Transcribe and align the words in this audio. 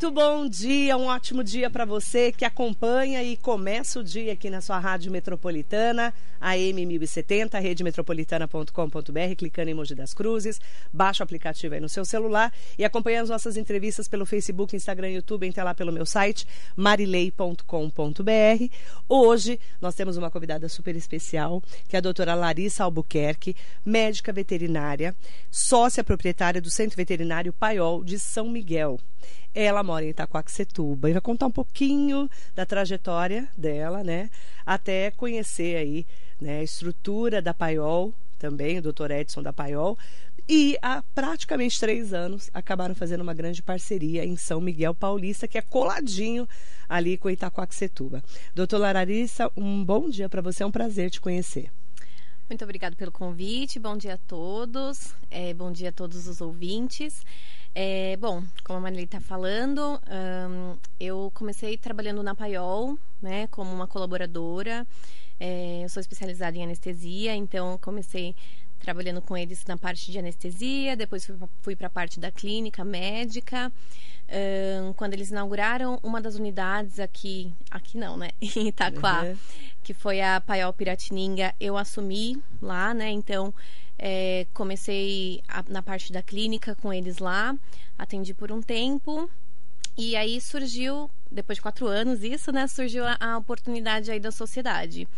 Muito 0.00 0.14
bom 0.14 0.48
dia, 0.48 0.96
um 0.96 1.06
ótimo 1.06 1.42
dia 1.42 1.68
para 1.68 1.84
você 1.84 2.30
que 2.30 2.44
acompanha 2.44 3.20
e 3.24 3.36
começa 3.36 3.98
o 3.98 4.04
dia 4.04 4.32
aqui 4.32 4.48
na 4.48 4.60
sua 4.60 4.78
Rádio 4.78 5.10
Metropolitana, 5.10 6.14
AM 6.40 6.86
1070, 6.86 7.58
redemetropolitana.com.br, 7.58 9.34
clicando 9.36 9.70
em 9.70 9.74
Mogi 9.74 9.96
das 9.96 10.14
Cruzes, 10.14 10.60
baixa 10.92 11.20
o 11.20 11.24
aplicativo 11.24 11.74
aí 11.74 11.80
no 11.80 11.88
seu 11.88 12.04
celular 12.04 12.52
e 12.78 12.84
acompanha 12.84 13.22
as 13.22 13.28
nossas 13.28 13.56
entrevistas 13.56 14.06
pelo 14.06 14.24
Facebook, 14.24 14.76
Instagram, 14.76 15.08
YouTube, 15.08 15.48
entra 15.48 15.64
lá 15.64 15.74
pelo 15.74 15.90
meu 15.90 16.06
site, 16.06 16.46
marilei.com.br. 16.76 17.62
Hoje 19.08 19.58
nós 19.80 19.96
temos 19.96 20.16
uma 20.16 20.30
convidada 20.30 20.68
super 20.68 20.94
especial, 20.94 21.60
que 21.88 21.96
é 21.96 21.98
a 21.98 22.02
doutora 22.02 22.36
Larissa 22.36 22.84
Albuquerque, 22.84 23.56
médica 23.84 24.32
veterinária, 24.32 25.12
sócia 25.50 26.04
proprietária 26.04 26.60
do 26.60 26.70
Centro 26.70 26.96
Veterinário 26.96 27.52
Paiol 27.52 28.04
de 28.04 28.16
São 28.16 28.48
Miguel. 28.48 29.00
Ela 29.60 29.82
mora 29.82 30.04
em 30.04 30.10
Itacoaxetuba 30.10 31.10
e 31.10 31.12
vai 31.14 31.20
contar 31.20 31.46
um 31.46 31.50
pouquinho 31.50 32.30
da 32.54 32.64
trajetória 32.64 33.48
dela, 33.56 34.04
né? 34.04 34.30
Até 34.64 35.10
conhecer 35.10 35.76
aí 35.76 36.06
né, 36.40 36.60
a 36.60 36.62
estrutura 36.62 37.42
da 37.42 37.52
Paiol, 37.52 38.14
também, 38.38 38.78
o 38.78 38.82
doutor 38.82 39.10
Edson 39.10 39.42
da 39.42 39.52
Paiol. 39.52 39.98
E 40.48 40.78
há 40.80 41.02
praticamente 41.12 41.80
três 41.80 42.14
anos 42.14 42.48
acabaram 42.54 42.94
fazendo 42.94 43.22
uma 43.22 43.34
grande 43.34 43.60
parceria 43.60 44.24
em 44.24 44.36
São 44.36 44.60
Miguel 44.60 44.94
Paulista, 44.94 45.48
que 45.48 45.58
é 45.58 45.60
coladinho 45.60 46.48
ali 46.88 47.18
com 47.18 47.28
Itacoaxetuba. 47.28 48.22
Doutor 48.54 48.78
Larissa, 48.78 49.50
um 49.56 49.84
bom 49.84 50.08
dia 50.08 50.28
para 50.28 50.40
você, 50.40 50.62
é 50.62 50.66
um 50.66 50.70
prazer 50.70 51.10
te 51.10 51.20
conhecer. 51.20 51.68
Muito 52.48 52.62
obrigada 52.62 52.94
pelo 52.94 53.10
convite, 53.10 53.80
bom 53.80 53.96
dia 53.96 54.14
a 54.14 54.18
todos, 54.18 55.12
é, 55.32 55.52
bom 55.52 55.72
dia 55.72 55.88
a 55.88 55.92
todos 55.92 56.28
os 56.28 56.40
ouvintes. 56.40 57.22
É, 57.74 58.16
bom, 58.16 58.42
como 58.64 58.78
a 58.78 58.82
Marilei 58.82 59.04
está 59.04 59.20
falando, 59.20 60.00
um, 60.10 60.76
eu 60.98 61.30
comecei 61.34 61.76
trabalhando 61.76 62.22
na 62.22 62.34
Paiol, 62.34 62.98
né, 63.22 63.46
como 63.48 63.72
uma 63.72 63.86
colaboradora. 63.86 64.86
É, 65.38 65.82
eu 65.84 65.88
sou 65.88 66.00
especializada 66.00 66.56
em 66.56 66.64
anestesia, 66.64 67.34
então 67.34 67.78
comecei 67.80 68.34
trabalhando 68.78 69.20
com 69.20 69.36
eles 69.36 69.64
na 69.66 69.76
parte 69.76 70.10
de 70.10 70.18
anestesia, 70.18 70.96
depois 70.96 71.30
fui 71.62 71.76
para 71.76 71.88
a 71.88 71.90
parte 71.90 72.18
da 72.18 72.30
clínica 72.30 72.84
médica. 72.84 73.72
Um, 74.30 74.92
quando 74.92 75.14
eles 75.14 75.30
inauguraram 75.30 75.98
uma 76.02 76.20
das 76.20 76.34
unidades 76.34 77.00
aqui, 77.00 77.52
aqui 77.70 77.96
não, 77.96 78.16
né, 78.16 78.30
em 78.40 78.68
Itaquá, 78.68 79.22
uhum. 79.22 79.36
que 79.82 79.94
foi 79.94 80.20
a 80.20 80.40
Paiol 80.40 80.72
Piratininga, 80.72 81.54
eu 81.58 81.76
assumi 81.76 82.42
lá, 82.60 82.92
né, 82.92 83.10
então 83.10 83.54
é, 83.98 84.46
comecei 84.54 85.42
a, 85.48 85.64
na 85.68 85.82
parte 85.82 86.12
da 86.12 86.22
clínica 86.22 86.74
com 86.74 86.92
eles 86.92 87.18
lá, 87.18 87.54
atendi 87.98 88.32
por 88.32 88.52
um 88.52 88.62
tempo. 88.62 89.28
E 89.96 90.14
aí 90.14 90.40
surgiu, 90.40 91.10
depois 91.30 91.56
de 91.56 91.62
quatro 91.62 91.88
anos, 91.88 92.22
isso, 92.22 92.52
né? 92.52 92.68
Surgiu 92.68 93.04
a, 93.04 93.16
a 93.18 93.36
oportunidade 93.36 94.10
aí 94.12 94.20
da 94.20 94.30
sociedade. 94.30 95.08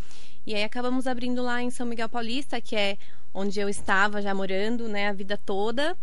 E 0.46 0.54
aí 0.54 0.64
acabamos 0.64 1.06
abrindo 1.06 1.42
lá 1.42 1.62
em 1.62 1.70
São 1.70 1.86
Miguel 1.86 2.08
Paulista, 2.08 2.60
que 2.60 2.74
é 2.74 2.96
onde 3.34 3.60
eu 3.60 3.68
estava 3.68 4.22
já 4.22 4.34
morando, 4.34 4.88
né, 4.88 5.08
a 5.08 5.12
vida 5.12 5.36
toda. 5.36 5.96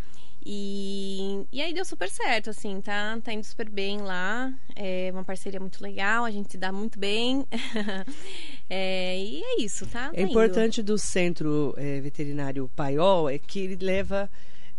E, 0.46 1.46
e 1.52 1.62
aí 1.62 1.74
deu 1.74 1.84
super 1.84 2.10
certo, 2.10 2.50
assim, 2.50 2.80
tá, 2.80 3.20
tá 3.24 3.34
indo 3.34 3.44
super 3.44 3.70
bem 3.70 4.02
lá. 4.02 4.54
É 4.76 5.10
uma 5.12 5.24
parceria 5.24 5.60
muito 5.60 5.82
legal, 5.82 6.24
a 6.24 6.32
gente 6.32 6.52
se 6.52 6.58
dá 6.58 6.72
muito 6.72 6.98
bem. 6.98 7.46
é, 8.70 9.20
e 9.20 9.44
é 9.44 9.62
isso, 9.62 9.86
tá? 9.88 10.10
tá 10.10 10.12
é 10.14 10.22
importante 10.22 10.82
do 10.82 10.98
centro 10.98 11.74
é, 11.78 12.00
veterinário 12.00 12.70
Paiol 12.76 13.30
é 13.30 13.38
que 13.38 13.60
ele 13.60 13.78
leva 13.84 14.30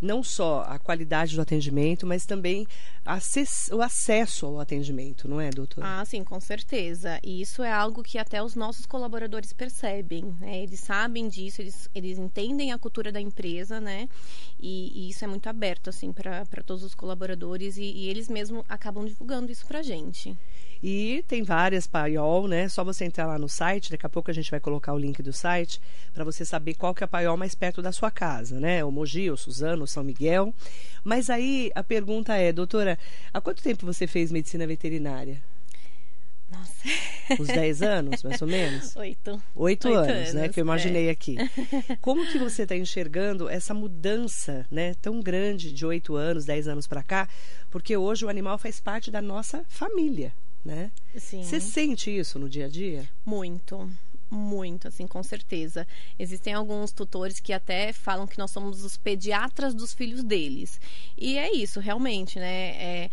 não 0.01 0.23
só 0.23 0.65
a 0.67 0.79
qualidade 0.79 1.35
do 1.35 1.43
atendimento, 1.43 2.07
mas 2.07 2.25
também 2.25 2.67
o 3.73 3.83
acesso 3.83 4.47
ao 4.47 4.61
atendimento, 4.61 5.27
não 5.27 5.41
é, 5.41 5.51
doutor? 5.51 5.83
Ah, 5.85 6.05
sim, 6.05 6.23
com 6.23 6.39
certeza. 6.41 7.19
E 7.23 7.41
isso 7.41 7.63
é 7.63 7.73
algo 7.73 8.03
que 8.03 8.19
até 8.19 8.43
os 8.43 8.55
nossos 8.55 8.87
colaboradores 8.87 9.53
percebem, 9.53 10.37
né? 10.41 10.63
Eles 10.63 10.81
sabem 10.81 11.29
disso, 11.29 11.63
eles, 11.63 11.89
eles 11.95 12.19
entendem 12.19 12.73
a 12.73 12.79
cultura 12.79 13.11
da 13.11 13.21
empresa, 13.21 13.81
né? 13.81 14.09
E, 14.61 14.93
e 14.95 15.11
isso 15.11 15.25
é 15.25 15.29
muito 15.29 15.49
aberto, 15.49 15.89
assim, 15.89 16.13
para 16.13 16.45
todos 16.65 16.85
os 16.85 16.95
colaboradores 16.95 17.77
e, 17.77 17.83
e 17.83 18.09
eles 18.09 18.29
mesmos 18.29 18.65
acabam 18.69 19.05
divulgando 19.07 19.51
isso 19.51 19.67
para 19.67 19.83
gente. 19.83 20.37
E 20.83 21.25
tem 21.27 21.43
várias 21.43 21.87
paiol, 21.87 22.47
né? 22.47 22.69
Só 22.69 22.85
você 22.85 23.05
entrar 23.05 23.27
lá 23.27 23.39
no 23.39 23.49
site, 23.49 23.91
daqui 23.91 24.07
a 24.07 24.09
pouco 24.09 24.31
a 24.31 24.35
gente 24.35 24.51
vai 24.51 24.61
colocar 24.61 24.93
o 24.93 24.99
link 24.99 25.23
do 25.23 25.33
site 25.33 25.81
para 26.15 26.25
você 26.25 26.45
saber 26.45 26.75
qual 26.75 26.95
que 26.95 27.03
é 27.03 27.07
a 27.07 27.09
paiol 27.09 27.37
mais 27.37 27.55
perto 27.55 27.83
da 27.83 27.91
sua 27.91 28.11
casa, 28.11 28.61
né? 28.61 28.85
O 28.85 28.91
Mogi, 28.91 29.31
o 29.31 29.37
Suzano, 29.37 29.85
o 29.85 29.89
São 29.89 30.05
Miguel. 30.05 30.55
Mas 31.03 31.31
aí 31.31 31.71
a 31.75 31.83
pergunta 31.83 32.35
é, 32.35 32.53
doutora, 32.53 32.99
há 33.33 33.41
quanto 33.41 33.63
tempo 33.63 33.85
você 33.85 34.07
fez 34.07 34.31
medicina 34.31 34.67
veterinária? 34.67 35.43
Nossa. 36.51 36.89
Uns 37.39 37.49
10 37.49 37.83
anos, 37.83 38.23
mais 38.23 38.41
ou 38.41 38.49
menos? 38.49 38.95
Oito. 38.97 39.43
Oito 39.55 39.89
anos, 39.89 40.09
anos, 40.09 40.35
né? 40.35 40.49
Que 40.49 40.61
eu 40.61 40.65
imaginei 40.65 41.09
é. 41.09 41.11
aqui. 41.11 41.37
Como 42.01 42.27
que 42.27 42.39
você 42.39 42.63
está 42.63 42.75
enxergando 42.75 43.49
essa 43.49 43.75
mudança, 43.75 44.67
né? 44.71 44.95
Tão 44.95 45.21
grande 45.21 45.73
de 45.73 45.85
oito 45.85 46.17
anos, 46.17 46.47
dez 46.47 46.67
anos 46.67 46.87
para 46.87 47.03
cá? 47.03 47.29
Porque 47.71 47.97
hoje 47.97 48.25
o 48.25 48.29
animal 48.29 48.57
faz 48.57 48.81
parte 48.81 49.11
da 49.11 49.21
nossa 49.21 49.63
família, 49.69 50.33
né? 50.65 50.91
Sim. 51.17 51.43
Você 51.43 51.61
sente 51.61 52.11
isso 52.11 52.39
no 52.39 52.49
dia 52.49 52.67
a 52.67 52.69
dia? 52.69 53.09
Muito. 53.25 53.91
Muito, 54.31 54.89
assim, 54.89 55.07
com 55.07 55.23
certeza. 55.23 55.87
Existem 56.19 56.53
alguns 56.53 56.93
tutores 56.93 57.41
que 57.41 57.53
até 57.53 57.93
falam 57.93 58.27
que 58.27 58.39
nós 58.39 58.51
somos 58.51 58.85
os 58.85 58.97
pediatras 58.97 59.75
dos 59.75 59.95
filhos 59.95 60.23
deles. 60.23 60.79
E 61.17 61.39
é 61.39 61.51
isso, 61.51 61.81
realmente, 61.81 62.39
né? 62.39 62.71
É, 62.77 63.11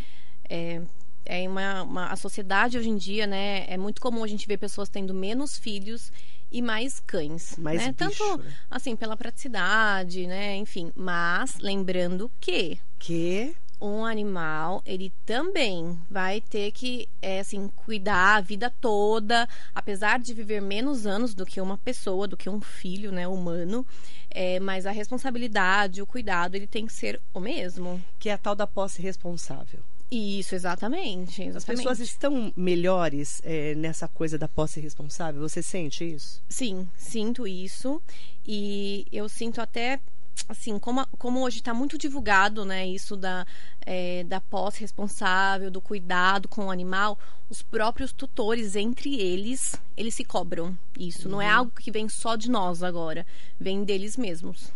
é, 0.50 0.81
é 1.25 1.47
uma, 1.47 1.83
uma, 1.83 2.07
a 2.07 2.16
sociedade 2.17 2.78
hoje 2.78 2.89
em 2.89 2.97
dia, 2.97 3.25
né? 3.25 3.66
É 3.69 3.77
muito 3.77 4.01
comum 4.01 4.23
a 4.23 4.27
gente 4.27 4.45
ver 4.45 4.57
pessoas 4.57 4.89
tendo 4.89 5.13
menos 5.13 5.57
filhos 5.57 6.12
e 6.51 6.62
mais 6.62 7.00
cães, 7.00 7.56
mais 7.57 7.81
né? 7.81 7.94
Bicho, 7.97 8.23
Tanto 8.23 8.44
né? 8.44 8.53
assim 8.69 8.95
pela 8.95 9.17
praticidade, 9.17 10.27
né? 10.27 10.56
Enfim, 10.57 10.91
mas 10.95 11.57
lembrando 11.59 12.29
que 12.39 12.77
que 13.00 13.56
um 13.81 14.06
animal, 14.06 14.81
ele 14.86 15.12
também 15.25 16.00
vai 16.09 16.41
ter 16.41 16.72
que, 16.72 17.08
é, 17.22 17.40
assim, 17.40 17.68
cuidar 17.68 18.38
a 18.38 18.41
vida 18.41 18.72
toda, 18.81 19.47
apesar 19.74 20.19
de 20.19 20.34
viver 20.34 20.62
menos 20.62 21.06
anos 21.06 21.34
do 21.34 21.46
que 21.46 21.59
uma 21.62 21.78
pessoa, 21.78 22.28
do 22.28 22.38
que 22.38 22.50
um 22.50 22.62
filho, 22.62 23.12
né, 23.12 23.28
humano, 23.28 23.86
é, 24.30 24.59
mas 24.59 24.86
a 24.86 24.91
responsabilidade, 24.91 26.02
o 26.02 26.08
cuidado, 26.08 26.56
ele 26.56 26.68
tem 26.68 26.86
que 26.86 26.94
ser 26.94 27.22
o 27.34 27.40
mesmo. 27.40 28.03
Que 28.19 28.30
é 28.30 28.34
a 28.34 28.38
tal 28.38 28.56
da 28.56 28.68
posse 28.68 29.02
responsável. 29.02 29.80
Isso, 30.12 30.53
exatamente, 30.53 31.42
exatamente. 31.42 31.57
As 31.57 31.66
pessoas 31.66 32.00
estão 32.00 32.53
melhores 32.56 33.42
é, 33.44 33.74
nessa 33.75 34.07
coisa 34.07 34.38
da 34.38 34.47
posse 34.47 34.80
responsável? 34.80 35.42
Você 35.42 35.63
sente 35.63 36.03
isso? 36.03 36.44
Sim, 36.47 36.88
sinto 36.96 37.47
isso. 37.47 38.02
E 38.46 39.07
eu 39.12 39.28
sinto 39.28 39.59
até 39.59 40.00
assim, 40.47 40.78
como, 40.79 41.06
como 41.18 41.44
hoje 41.44 41.57
está 41.57 41.73
muito 41.73 41.97
divulgado, 41.97 42.66
né, 42.66 42.88
isso 42.88 43.16
da, 43.16 43.46
é, 43.85 44.23
da 44.23 44.40
posse 44.40 44.81
responsável, 44.81 45.72
do 45.72 45.81
cuidado 45.81 46.47
com 46.47 46.68
o 46.68 46.72
animal, 46.72 47.18
os 47.50 47.62
próprios 47.62 48.12
tutores, 48.12 48.75
entre 48.75 49.16
eles, 49.19 49.75
eles 49.95 50.16
se 50.16 50.24
cobram 50.24 50.78
isso. 51.00 51.25
Uhum. 51.25 51.31
Não 51.34 51.41
é 51.41 51.47
uhum. 51.47 51.57
algo 51.59 51.72
que 51.72 51.91
vem 51.91 52.09
só 52.09 52.35
de 52.35 52.50
nós 52.50 52.84
agora, 52.84 53.25
vem 53.59 53.84
deles 53.84 54.18
mesmos. 54.18 54.72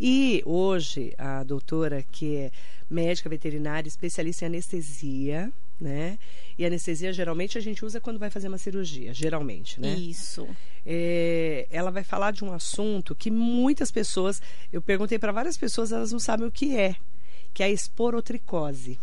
E 0.00 0.42
hoje, 0.44 1.14
a 1.16 1.44
doutora, 1.44 2.04
que 2.10 2.36
é 2.36 2.50
médica 2.90 3.28
veterinária, 3.28 3.88
especialista 3.88 4.44
em 4.44 4.48
anestesia, 4.48 5.52
né? 5.80 6.18
E 6.58 6.66
anestesia 6.66 7.12
geralmente 7.12 7.56
a 7.56 7.60
gente 7.60 7.84
usa 7.84 8.00
quando 8.00 8.18
vai 8.18 8.30
fazer 8.30 8.48
uma 8.48 8.58
cirurgia, 8.58 9.14
geralmente, 9.14 9.80
né? 9.80 9.94
Isso. 9.94 10.48
É, 10.84 11.66
ela 11.70 11.90
vai 11.90 12.02
falar 12.02 12.32
de 12.32 12.44
um 12.44 12.52
assunto 12.52 13.14
que 13.14 13.30
muitas 13.30 13.90
pessoas, 13.90 14.42
eu 14.72 14.82
perguntei 14.82 15.18
para 15.18 15.32
várias 15.32 15.56
pessoas, 15.56 15.92
elas 15.92 16.12
não 16.12 16.18
sabem 16.18 16.46
o 16.46 16.52
que 16.52 16.76
é, 16.76 16.96
que 17.54 17.62
é 17.62 17.66
a 17.66 17.70
esporotricose. 17.70 18.98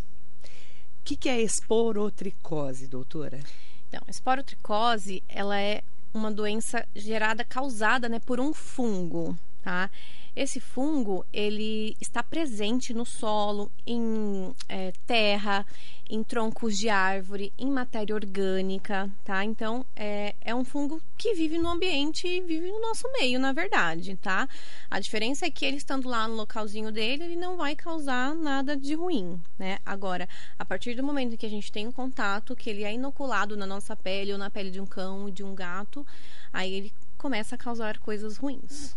O 1.01 1.03
que, 1.05 1.15
que 1.15 1.29
é 1.29 1.41
esporotricose, 1.41 2.87
doutora? 2.87 3.39
Então, 3.87 4.01
a 4.07 4.11
esporotricose, 4.11 5.23
ela 5.27 5.59
é 5.59 5.81
uma 6.13 6.31
doença 6.31 6.85
gerada, 6.95 7.43
causada, 7.43 8.09
né, 8.09 8.19
por 8.19 8.39
um 8.39 8.53
fungo, 8.53 9.37
tá? 9.63 9.89
Esse 10.39 10.61
fungo, 10.61 11.25
ele 11.33 11.97
está 11.99 12.23
presente 12.23 12.93
no 12.93 13.05
solo, 13.05 13.69
em 13.85 14.55
é, 14.69 14.93
terra, 15.05 15.65
em 16.09 16.23
troncos 16.23 16.77
de 16.77 16.87
árvore, 16.87 17.51
em 17.59 17.69
matéria 17.69 18.15
orgânica, 18.15 19.11
tá? 19.25 19.43
Então, 19.43 19.85
é, 19.93 20.33
é 20.39 20.55
um 20.55 20.63
fungo 20.63 21.01
que 21.17 21.33
vive 21.33 21.57
no 21.57 21.67
ambiente 21.67 22.25
e 22.25 22.39
vive 22.39 22.71
no 22.71 22.79
nosso 22.79 23.11
meio, 23.11 23.37
na 23.37 23.51
verdade, 23.51 24.15
tá? 24.15 24.47
A 24.89 24.97
diferença 25.01 25.45
é 25.45 25.51
que 25.51 25.65
ele 25.65 25.75
estando 25.75 26.07
lá 26.07 26.25
no 26.25 26.35
localzinho 26.35 26.89
dele, 26.89 27.25
ele 27.25 27.35
não 27.35 27.57
vai 27.57 27.75
causar 27.75 28.33
nada 28.33 28.77
de 28.77 28.93
ruim, 28.93 29.37
né? 29.57 29.79
Agora, 29.85 30.25
a 30.57 30.63
partir 30.63 30.95
do 30.95 31.03
momento 31.03 31.35
que 31.35 31.45
a 31.45 31.49
gente 31.49 31.69
tem 31.69 31.85
um 31.85 31.91
contato, 31.91 32.55
que 32.55 32.69
ele 32.69 32.85
é 32.85 32.93
inoculado 32.93 33.57
na 33.57 33.67
nossa 33.67 33.93
pele 33.93 34.31
ou 34.31 34.37
na 34.37 34.49
pele 34.49 34.71
de 34.71 34.79
um 34.79 34.85
cão 34.85 35.29
de 35.29 35.43
um 35.43 35.53
gato, 35.53 36.07
aí 36.53 36.73
ele 36.73 36.93
começa 37.17 37.55
a 37.55 37.57
causar 37.57 37.97
coisas 37.99 38.37
ruins. 38.37 38.95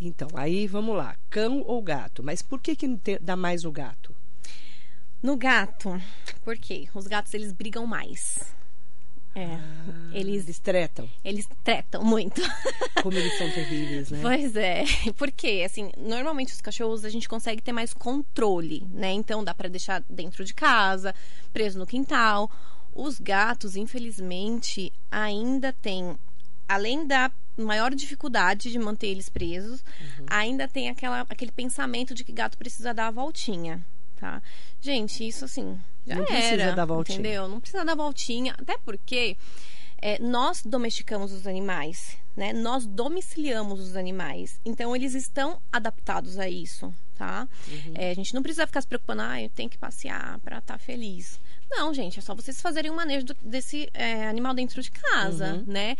Então, 0.00 0.28
aí 0.34 0.66
vamos 0.66 0.96
lá, 0.96 1.14
cão 1.28 1.62
ou 1.66 1.82
gato? 1.82 2.22
Mas 2.22 2.40
por 2.42 2.60
que 2.60 2.74
que 2.74 2.88
dá 3.20 3.36
mais 3.36 3.64
o 3.64 3.70
gato? 3.70 4.14
No 5.22 5.36
gato, 5.36 6.00
por 6.42 6.56
quê? 6.56 6.88
Os 6.94 7.06
gatos 7.06 7.34
eles 7.34 7.52
brigam 7.52 7.86
mais. 7.86 8.38
É, 9.34 9.44
Ah, 9.44 10.10
eles 10.12 10.44
Eles 10.44 10.58
tretam. 10.58 11.08
eles 11.24 11.48
tretam 11.62 12.02
muito. 12.02 12.40
Como 13.02 13.16
eles 13.16 13.36
são 13.38 13.48
terríveis, 13.50 14.10
né? 14.10 14.18
Pois 14.22 14.56
é, 14.56 14.84
porque 15.16 15.62
assim, 15.64 15.92
normalmente 15.96 16.52
os 16.52 16.60
cachorros 16.60 17.04
a 17.04 17.08
gente 17.10 17.28
consegue 17.28 17.60
ter 17.62 17.70
mais 17.72 17.92
controle, 17.94 18.84
né? 18.92 19.12
Então 19.12 19.44
dá 19.44 19.54
pra 19.54 19.68
deixar 19.68 20.02
dentro 20.08 20.44
de 20.44 20.54
casa, 20.54 21.14
preso 21.52 21.78
no 21.78 21.86
quintal. 21.86 22.50
Os 22.92 23.20
gatos, 23.20 23.76
infelizmente, 23.76 24.92
ainda 25.10 25.72
tem, 25.72 26.18
além 26.68 27.06
da 27.06 27.30
maior 27.64 27.94
dificuldade 27.94 28.70
de 28.70 28.78
manter 28.78 29.08
eles 29.08 29.28
presos, 29.28 29.84
ainda 30.26 30.66
tem 30.68 30.88
aquela, 30.88 31.22
aquele 31.28 31.52
pensamento 31.52 32.14
de 32.14 32.24
que 32.24 32.32
gato 32.32 32.56
precisa 32.58 32.92
dar 32.94 33.08
a 33.08 33.10
voltinha, 33.10 33.84
tá? 34.16 34.42
Gente, 34.80 35.26
isso 35.26 35.44
assim, 35.44 35.78
já 36.06 36.16
Não 36.16 36.24
precisa 36.24 36.62
era, 36.62 36.72
dar 36.74 36.84
voltinha. 36.84 37.18
entendeu? 37.18 37.48
Não 37.48 37.60
precisa 37.60 37.84
dar 37.84 37.94
voltinha, 37.94 38.54
até 38.58 38.76
porque 38.78 39.36
é, 40.02 40.18
nós 40.18 40.62
domesticamos 40.64 41.32
os 41.32 41.46
animais, 41.46 42.16
né? 42.36 42.52
Nós 42.52 42.86
domiciliamos 42.86 43.80
os 43.80 43.96
animais. 43.96 44.58
Então, 44.64 44.94
eles 44.96 45.14
estão 45.14 45.60
adaptados 45.72 46.38
a 46.38 46.48
isso, 46.48 46.92
tá? 47.18 47.46
É, 47.94 48.10
a 48.10 48.14
gente 48.14 48.32
não 48.34 48.42
precisa 48.42 48.66
ficar 48.66 48.80
se 48.80 48.86
preocupando, 48.86 49.22
ah, 49.22 49.40
eu 49.42 49.48
tenho 49.50 49.68
que 49.68 49.78
passear 49.78 50.38
para 50.40 50.58
estar 50.58 50.78
feliz. 50.78 51.40
Não, 51.70 51.92
gente, 51.94 52.18
é 52.18 52.22
só 52.22 52.34
vocês 52.34 52.60
fazerem 52.60 52.90
um 52.90 52.94
manejo 52.96 53.26
do- 53.26 53.36
desse 53.42 53.88
é, 53.94 54.26
animal 54.26 54.54
dentro 54.54 54.82
de 54.82 54.90
casa, 54.90 55.54
Uhum. 55.54 55.64
né? 55.66 55.96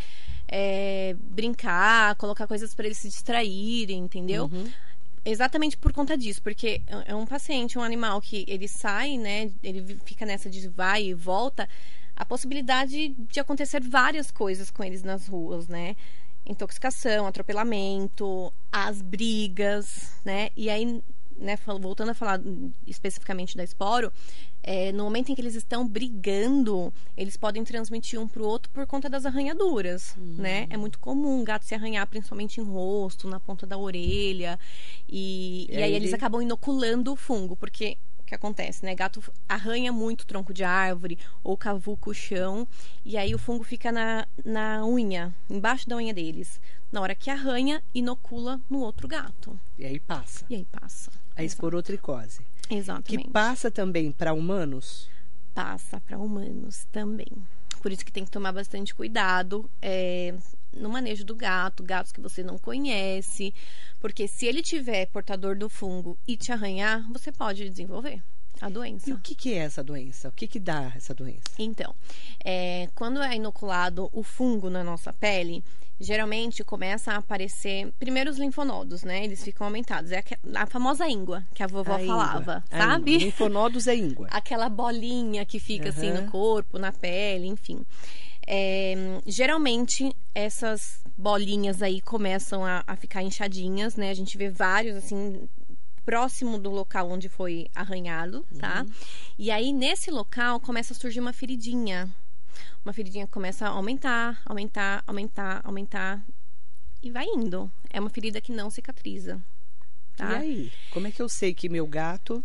É, 0.47 1.15
brincar, 1.21 2.15
colocar 2.15 2.45
coisas 2.47 2.73
para 2.75 2.85
eles 2.85 2.97
se 2.97 3.07
distraírem, 3.07 3.99
entendeu? 3.99 4.49
Uhum. 4.51 4.69
Exatamente 5.23 5.77
por 5.77 5.93
conta 5.93 6.17
disso, 6.17 6.41
porque 6.41 6.81
é 7.05 7.15
um 7.15 7.25
paciente, 7.27 7.77
um 7.77 7.83
animal 7.83 8.19
que 8.19 8.43
ele 8.47 8.67
sai, 8.67 9.17
né? 9.17 9.51
Ele 9.61 9.97
fica 10.03 10.25
nessa 10.25 10.49
de 10.49 10.67
vai 10.67 11.03
e 11.05 11.13
volta, 11.13 11.69
a 12.21 12.25
possibilidade 12.25 13.09
de 13.31 13.39
acontecer 13.39 13.81
várias 13.81 14.29
coisas 14.29 14.69
com 14.69 14.83
eles 14.83 15.01
nas 15.01 15.25
ruas, 15.27 15.67
né? 15.67 15.95
Intoxicação, 16.45 17.25
atropelamento, 17.25 18.53
as 18.71 19.01
brigas, 19.01 20.11
né? 20.23 20.49
E 20.55 20.69
aí, 20.69 21.01
né, 21.37 21.57
voltando 21.79 22.09
a 22.11 22.13
falar 22.13 22.39
especificamente 22.85 23.57
da 23.57 23.63
esporo, 23.63 24.11
é, 24.61 24.91
no 24.91 25.03
momento 25.05 25.31
em 25.31 25.35
que 25.35 25.41
eles 25.41 25.55
estão 25.55 25.87
brigando, 25.87 26.93
eles 27.17 27.35
podem 27.35 27.63
transmitir 27.63 28.19
um 28.19 28.27
pro 28.27 28.45
outro 28.45 28.69
por 28.71 28.85
conta 28.85 29.09
das 29.09 29.25
arranhaduras, 29.25 30.15
né? 30.17 30.67
É 30.69 30.77
muito 30.77 30.99
comum 30.99 31.41
o 31.41 31.43
gato 31.43 31.65
se 31.65 31.73
arranhar, 31.73 32.05
principalmente 32.05 32.61
em 32.61 32.63
rosto, 32.63 33.27
na 33.27 33.39
ponta 33.39 33.65
da 33.65 33.77
orelha. 33.77 34.59
E, 35.09 35.65
E 35.69 35.73
e 35.73 35.77
aí, 35.77 35.83
aí 35.85 35.93
eles 35.95 36.09
ele- 36.09 36.15
acabam 36.15 36.41
inoculando 36.43 37.11
o 37.13 37.15
fungo, 37.15 37.55
porque 37.55 37.97
que 38.31 38.35
acontece, 38.35 38.85
né? 38.85 38.95
Gato 38.95 39.21
arranha 39.47 39.91
muito 39.91 40.21
o 40.21 40.25
tronco 40.25 40.53
de 40.53 40.63
árvore 40.63 41.19
ou 41.43 41.57
cavuca 41.57 42.09
o 42.09 42.13
chão, 42.13 42.65
e 43.03 43.17
aí 43.17 43.35
o 43.35 43.37
fungo 43.37 43.61
fica 43.61 43.91
na, 43.91 44.25
na 44.45 44.85
unha, 44.85 45.35
embaixo 45.49 45.89
da 45.89 45.97
unha 45.97 46.13
deles. 46.13 46.59
Na 46.91 47.01
hora 47.01 47.13
que 47.13 47.29
arranha, 47.29 47.83
inocula 47.93 48.59
no 48.69 48.79
outro 48.79 49.05
gato. 49.05 49.59
E 49.77 49.85
aí 49.85 49.99
passa. 49.99 50.45
E 50.49 50.55
aí 50.55 50.65
passa. 50.65 51.11
A 51.35 51.43
esporotricose. 51.43 52.39
Que 52.69 52.75
Exatamente. 52.75 53.29
passa 53.31 53.69
também 53.69 54.13
para 54.13 54.33
humanos. 54.33 55.09
passa 55.53 55.99
para 55.99 56.17
humanos 56.17 56.87
também. 56.89 57.27
Por 57.81 57.91
isso 57.91 58.05
que 58.05 58.13
tem 58.13 58.23
que 58.23 58.31
tomar 58.31 58.53
bastante 58.53 58.95
cuidado 58.95 59.69
é, 59.81 60.33
no 60.81 60.89
manejo 60.89 61.23
do 61.23 61.35
gato, 61.35 61.83
gatos 61.83 62.11
que 62.11 62.19
você 62.19 62.43
não 62.43 62.57
conhece, 62.57 63.53
porque 63.99 64.27
se 64.27 64.45
ele 64.45 64.61
tiver 64.61 65.05
portador 65.07 65.55
do 65.55 65.69
fungo 65.69 66.17
e 66.27 66.35
te 66.35 66.51
arranhar, 66.51 67.07
você 67.11 67.31
pode 67.31 67.69
desenvolver 67.69 68.21
a 68.59 68.69
E 68.69 68.73
doença. 68.73 69.13
o 69.13 69.19
que, 69.19 69.33
que 69.35 69.53
é 69.53 69.57
essa 69.57 69.83
doença? 69.83 70.27
O 70.29 70.31
que, 70.31 70.47
que 70.47 70.59
dá 70.59 70.91
essa 70.95 71.13
doença? 71.13 71.41
Então, 71.57 71.95
é, 72.43 72.89
quando 72.95 73.21
é 73.21 73.35
inoculado 73.35 74.09
o 74.11 74.21
fungo 74.23 74.69
na 74.69 74.83
nossa 74.83 75.11
pele, 75.13 75.63
geralmente 75.99 76.63
começa 76.63 77.11
a 77.13 77.17
aparecer 77.17 77.91
primeiro 77.99 78.29
os 78.31 78.37
linfonodos, 78.37 79.03
né? 79.03 79.23
Eles 79.23 79.43
ficam 79.43 79.65
aumentados. 79.67 80.11
É 80.11 80.17
aque- 80.17 80.37
a 80.55 80.65
famosa 80.65 81.07
íngua 81.07 81.43
que 81.53 81.61
a 81.63 81.67
vovó 81.67 81.93
A 81.95 82.01
íngua. 82.01 82.15
falava, 82.17 82.63
A 82.71 82.77
sabe? 82.77 83.11
íngua. 83.13 83.25
Linfonodos 83.25 83.87
é 83.87 83.95
íngua. 83.95 84.27
aquela 84.31 84.67
bolinha 84.69 85.45
que 85.45 85.59
fica 85.59 85.89
assim 85.89 86.09
Aham. 86.09 86.21
no 86.21 86.31
corpo, 86.31 86.77
na 86.79 86.91
pele, 86.91 87.45
enfim. 87.47 87.85
É, 88.53 88.95
geralmente 89.25 90.13
essas 90.35 91.01
bolinhas 91.17 91.81
aí 91.81 92.01
começam 92.01 92.65
a, 92.65 92.83
a 92.85 92.97
ficar 92.97 93.23
inchadinhas, 93.23 93.95
né? 93.95 94.09
A 94.09 94.13
gente 94.13 94.37
vê 94.37 94.49
vários 94.49 94.97
assim 94.97 95.47
próximo 96.03 96.59
do 96.59 96.69
local 96.69 97.09
onde 97.09 97.29
foi 97.29 97.69
arranhado, 97.73 98.45
tá? 98.59 98.85
E 99.39 99.49
aí 99.49 99.71
nesse 99.71 100.11
local 100.11 100.59
começa 100.59 100.91
a 100.91 100.95
surgir 100.97 101.21
uma 101.21 101.31
feridinha. 101.31 102.13
Uma 102.83 102.91
feridinha 102.91 103.25
que 103.25 103.31
começa 103.31 103.67
a 103.67 103.69
aumentar, 103.69 104.41
aumentar, 104.45 105.01
aumentar, 105.07 105.61
aumentar 105.63 106.25
e 107.01 107.09
vai 107.09 107.25
indo. 107.25 107.71
É 107.89 108.01
uma 108.01 108.09
ferida 108.09 108.41
que 108.41 108.51
não 108.51 108.69
cicatriza. 108.69 109.41
Tá? 110.17 110.29
E 110.33 110.35
aí? 110.35 110.71
Como 110.91 111.07
é 111.07 111.11
que 111.11 111.21
eu 111.21 111.29
sei 111.29 111.53
que 111.53 111.69
meu 111.69 111.87
gato 111.87 112.43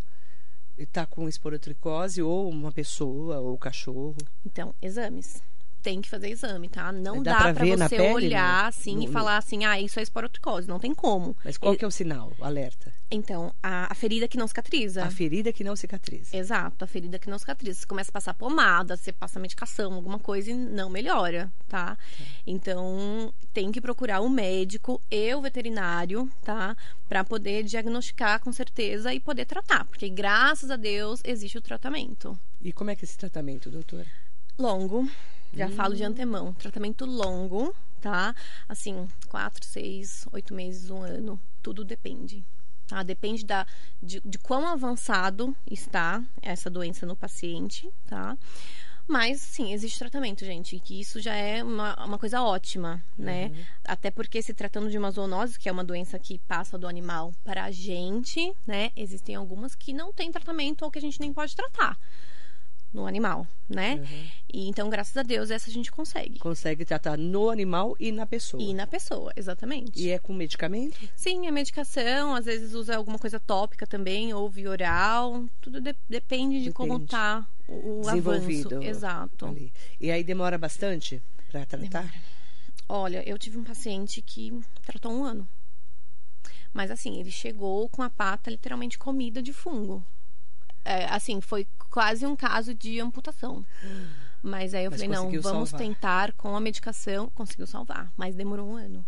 está 0.78 1.04
com 1.04 1.28
esporotricose 1.28 2.22
ou 2.22 2.48
uma 2.48 2.70
pessoa 2.70 3.40
ou 3.40 3.58
cachorro? 3.58 4.16
Então, 4.44 4.72
exames. 4.80 5.42
Tem 5.86 6.00
que 6.02 6.10
fazer 6.10 6.30
exame, 6.30 6.68
tá? 6.68 6.90
Não 6.90 7.22
Dá 7.22 7.52
dá, 7.52 7.64
na 7.76 7.86
você 7.86 7.96
pele, 7.96 8.12
olhar 8.12 8.62
no- 8.64 8.68
assim 8.70 8.96
no- 8.96 9.02
e 9.04 9.06
falar 9.06 9.36
assim, 9.36 9.64
ah, 9.64 9.80
isso 9.80 10.00
é 10.00 10.02
esporotricose. 10.02 10.66
Não 10.66 10.80
tem 10.80 10.92
como. 10.92 11.36
Mas 11.44 11.56
qual 11.56 11.76
que 11.76 11.84
é 11.84 11.86
o 11.86 11.92
sinal, 11.92 12.32
o 12.40 12.44
alerta? 12.44 12.92
Então, 13.08 13.54
a, 13.62 13.92
a 13.92 13.94
ferida 13.94 14.26
que 14.26 14.36
não 14.36 14.48
cicatriza. 14.48 15.04
A 15.04 15.10
ferida 15.12 15.52
que 15.52 15.62
não 15.62 15.76
cicatriza. 15.76 16.36
Exato, 16.36 16.84
a 16.84 16.88
ferida 16.88 17.20
que 17.20 17.30
não 17.30 17.38
cicatriza. 17.38 17.78
Você 17.78 17.86
começa 17.86 18.10
a 18.10 18.12
passar 18.12 18.34
pomada, 18.34 18.96
você 18.96 19.12
passa 19.12 19.38
medicação, 19.38 19.94
alguma 19.94 20.18
coisa 20.18 20.50
e 20.50 20.54
não 20.54 20.90
melhora, 20.90 21.52
tá? 21.68 21.96
Então, 22.44 23.32
tem 23.54 23.70
que 23.70 23.80
procurar 23.80 24.20
o 24.22 24.28
médico 24.28 25.00
e 25.08 25.32
o 25.36 25.40
veterinário, 25.40 26.28
tá? 26.42 26.76
Pra 27.08 27.22
poder 27.22 27.62
diagnosticar 27.62 28.40
com 28.40 28.52
certeza 28.52 29.14
e 29.14 29.20
poder 29.20 29.44
tratar. 29.44 29.84
Porque, 29.84 30.08
graças 30.08 30.68
a 30.68 30.74
Deus, 30.76 31.20
existe 31.24 31.58
o 31.58 31.62
tratamento. 31.62 32.36
E 32.60 32.72
como 32.72 32.90
é 32.90 32.96
que 32.96 33.04
é 33.04 33.06
esse 33.06 33.16
tratamento, 33.16 33.70
doutora? 33.70 34.06
longo. 34.58 35.06
Já 35.52 35.68
falo 35.70 35.94
de 35.94 36.04
antemão. 36.04 36.52
Tratamento 36.52 37.04
longo, 37.04 37.74
tá? 38.00 38.34
Assim, 38.68 39.08
quatro, 39.28 39.64
seis, 39.64 40.26
oito 40.32 40.54
meses, 40.54 40.90
um 40.90 41.02
ano. 41.02 41.40
Tudo 41.62 41.84
depende. 41.84 42.44
Tá? 42.86 43.02
Depende 43.02 43.44
da, 43.44 43.66
de, 44.02 44.20
de 44.24 44.38
quão 44.38 44.66
avançado 44.68 45.56
está 45.68 46.22
essa 46.40 46.70
doença 46.70 47.04
no 47.04 47.16
paciente, 47.16 47.90
tá? 48.06 48.38
Mas, 49.08 49.40
sim, 49.40 49.72
existe 49.72 49.98
tratamento, 50.00 50.44
gente. 50.44 50.78
Que 50.80 51.00
isso 51.00 51.20
já 51.20 51.34
é 51.34 51.62
uma, 51.62 51.94
uma 52.04 52.18
coisa 52.18 52.42
ótima, 52.42 53.02
né? 53.16 53.52
Até 53.84 54.10
porque 54.10 54.42
se 54.42 54.52
tratando 54.52 54.90
de 54.90 54.98
uma 54.98 55.10
zoonose, 55.12 55.58
que 55.58 55.68
é 55.68 55.72
uma 55.72 55.84
doença 55.84 56.18
que 56.18 56.38
passa 56.40 56.76
do 56.76 56.88
animal 56.88 57.32
para 57.44 57.64
a 57.64 57.70
gente, 57.70 58.52
né? 58.66 58.90
Existem 58.96 59.36
algumas 59.36 59.76
que 59.76 59.92
não 59.92 60.12
tem 60.12 60.32
tratamento 60.32 60.84
ou 60.84 60.90
que 60.90 60.98
a 60.98 61.02
gente 61.02 61.20
nem 61.20 61.32
pode 61.32 61.54
tratar 61.54 61.96
no 62.96 63.06
animal, 63.06 63.46
né? 63.68 64.02
E 64.52 64.66
então, 64.68 64.88
graças 64.88 65.14
a 65.16 65.22
Deus, 65.22 65.50
essa 65.50 65.68
a 65.68 65.72
gente 65.72 65.92
consegue. 65.92 66.38
Consegue 66.38 66.84
tratar 66.84 67.18
no 67.18 67.50
animal 67.50 67.94
e 68.00 68.10
na 68.10 68.24
pessoa. 68.26 68.62
E 68.62 68.72
na 68.72 68.86
pessoa, 68.86 69.30
exatamente. 69.36 70.00
E 70.02 70.10
é 70.10 70.18
com 70.18 70.32
medicamento? 70.32 70.98
Sim, 71.14 71.46
é 71.46 71.50
medicação, 71.50 72.34
às 72.34 72.46
vezes 72.46 72.72
usa 72.72 72.96
alguma 72.96 73.18
coisa 73.18 73.38
tópica 73.38 73.86
também, 73.86 74.32
ou 74.32 74.48
via 74.48 74.70
oral. 74.70 75.44
Tudo 75.60 75.78
de- 75.80 75.94
depende 76.08 76.62
de 76.62 76.72
como 76.72 76.98
tá 77.00 77.46
o, 77.68 78.00
Desenvolvido 78.02 78.76
avanço. 78.76 78.88
Exato. 78.88 79.46
ali. 79.46 79.72
E 80.00 80.10
aí 80.10 80.24
demora 80.24 80.56
bastante 80.56 81.22
para 81.50 81.66
tratar? 81.66 82.10
Olha, 82.88 83.22
eu 83.28 83.38
tive 83.38 83.58
um 83.58 83.64
paciente 83.64 84.22
que 84.22 84.58
tratou 84.84 85.12
um 85.12 85.22
ano. 85.22 85.46
Mas 86.72 86.90
assim, 86.90 87.18
ele 87.20 87.30
chegou 87.30 87.88
com 87.90 88.02
a 88.02 88.08
pata 88.10 88.50
literalmente 88.50 88.96
comida 88.98 89.42
de 89.42 89.52
fungo. 89.52 90.04
É, 90.84 91.04
assim, 91.06 91.40
foi 91.40 91.66
quase 91.96 92.26
um 92.26 92.36
caso 92.36 92.74
de 92.74 93.00
amputação. 93.00 93.64
Mas 94.42 94.74
aí 94.74 94.84
eu 94.84 94.90
Mas 94.90 95.00
falei, 95.00 95.16
não, 95.16 95.30
vamos 95.40 95.70
salvar. 95.70 95.88
tentar 95.88 96.32
com 96.34 96.54
a 96.54 96.60
medicação. 96.60 97.30
Conseguiu 97.34 97.66
salvar, 97.66 98.12
mas 98.18 98.34
demorou 98.34 98.68
um 98.68 98.76
ano. 98.76 99.02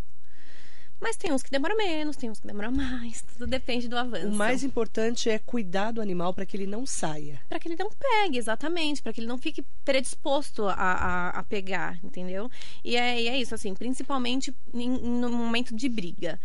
Mas 0.99 1.15
tem 1.19 1.31
uns 1.31 1.43
que 1.43 1.51
demoram 1.51 1.77
menos, 1.77 2.17
tem 2.17 2.31
uns 2.31 2.41
que 2.41 2.47
demoram 2.47 2.73
mais. 2.73 3.21
Tudo 3.21 3.47
depende 3.47 3.89
do 3.89 3.99
avanço. 3.99 4.29
O 4.29 4.35
mais 4.35 4.65
importante 4.65 5.29
é 5.29 5.39
cuidar 5.39 5.91
do 5.93 6.01
animal 6.01 6.33
para 6.33 6.47
que 6.47 6.57
ele 6.57 6.67
não 6.67 6.87
saia. 6.87 7.39
Para 7.47 7.61
que 7.61 7.69
ele 7.69 7.77
não 7.77 7.91
pegue, 7.91 8.39
exatamente, 8.39 9.03
para 9.03 9.13
que 9.13 9.21
ele 9.21 9.29
não 9.29 9.37
fique 9.37 9.63
predisposto 9.85 10.67
a, 10.67 10.73
a, 10.73 11.29
a 11.41 11.45
pegar, 11.45 11.99
entendeu? 12.03 12.51
E 12.83 12.97
é, 12.97 13.21
e 13.21 13.29
é 13.29 13.39
isso, 13.39 13.55
assim, 13.55 13.75
principalmente 13.75 14.53
em, 14.73 14.89
no 14.89 15.31
momento 15.31 15.77
de 15.77 15.91
briga. 15.91 16.41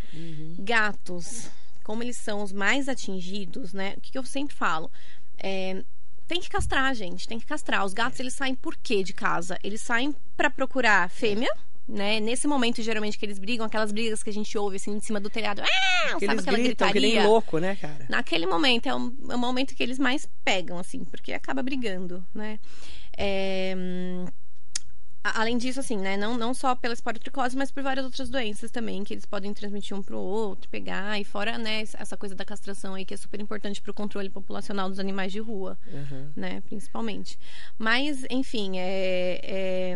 Gatos, 0.59 1.49
como 1.85 2.03
eles 2.03 2.17
são 2.17 2.43
os 2.43 2.51
mais 2.51 2.89
atingidos, 2.89 3.71
né? 3.71 3.93
O 3.97 4.01
que, 4.01 4.11
que 4.11 4.17
eu 4.17 4.25
sempre 4.25 4.53
falo? 4.53 4.91
É, 5.37 5.83
tem 6.27 6.39
que 6.39 6.49
castrar, 6.49 6.93
gente, 6.95 7.27
tem 7.27 7.39
que 7.39 7.45
castrar. 7.45 7.85
Os 7.85 7.93
gatos, 7.93 8.19
eles 8.19 8.33
saem 8.33 8.55
por 8.55 8.75
quê 8.75 9.03
de 9.03 9.13
casa? 9.13 9.57
Eles 9.63 9.81
saem 9.81 10.15
para 10.35 10.49
procurar 10.49 11.09
fêmea, 11.09 11.49
né? 11.87 12.19
Nesse 12.19 12.47
momento, 12.47 12.81
geralmente, 12.81 13.17
que 13.17 13.25
eles 13.25 13.37
brigam, 13.37 13.65
aquelas 13.65 13.91
brigas 13.91 14.23
que 14.23 14.29
a 14.29 14.33
gente 14.33 14.57
ouve, 14.57 14.77
assim, 14.77 14.91
em 14.91 14.99
cima 14.99 15.19
do 15.19 15.29
telhado. 15.29 15.61
Ah! 15.61 16.15
Que 16.17 16.25
sabe 16.25 16.25
eles 16.25 16.39
aquela 16.39 16.57
gritam 16.57 16.87
que 16.87 16.93
gritaria? 16.93 17.19
nem 17.21 17.27
louco, 17.27 17.57
né, 17.59 17.75
cara? 17.75 18.05
Naquele 18.09 18.45
momento, 18.45 18.87
é 18.87 18.95
o, 18.95 19.13
é 19.29 19.35
o 19.35 19.39
momento 19.39 19.75
que 19.75 19.83
eles 19.83 19.99
mais 19.99 20.27
pegam, 20.43 20.77
assim, 20.77 21.03
porque 21.03 21.33
acaba 21.33 21.61
brigando, 21.61 22.25
né? 22.33 22.59
É, 23.17 23.73
hum, 23.77 24.25
Além 25.23 25.57
disso, 25.57 25.79
assim, 25.79 25.97
né? 25.97 26.17
Não, 26.17 26.37
não 26.37 26.53
só 26.53 26.75
pela 26.75 26.93
esporotricose, 26.93 27.55
mas 27.55 27.71
por 27.71 27.81
várias 27.81 28.03
outras 28.05 28.29
doenças 28.29 28.69
também, 28.69 29.03
que 29.05 29.13
eles 29.13 29.25
podem 29.25 29.53
transmitir 29.53 29.95
um 29.95 30.03
pro 30.03 30.19
outro, 30.19 30.69
pegar. 30.69 31.17
E 31.19 31.23
fora, 31.23 31.57
né, 31.57 31.81
essa 31.93 32.17
coisa 32.17 32.35
da 32.35 32.43
castração 32.43 32.93
aí, 32.93 33.05
que 33.05 33.13
é 33.13 33.17
super 33.17 33.39
importante 33.39 33.81
pro 33.81 33.93
controle 33.93 34.29
populacional 34.29 34.89
dos 34.89 34.99
animais 34.99 35.31
de 35.31 35.39
rua 35.39 35.77
Uhum. 35.87 36.31
né, 36.35 36.61
principalmente. 36.61 37.39
Mas, 37.77 38.25
enfim, 38.29 38.77
é, 38.77 39.39
é, 39.43 39.95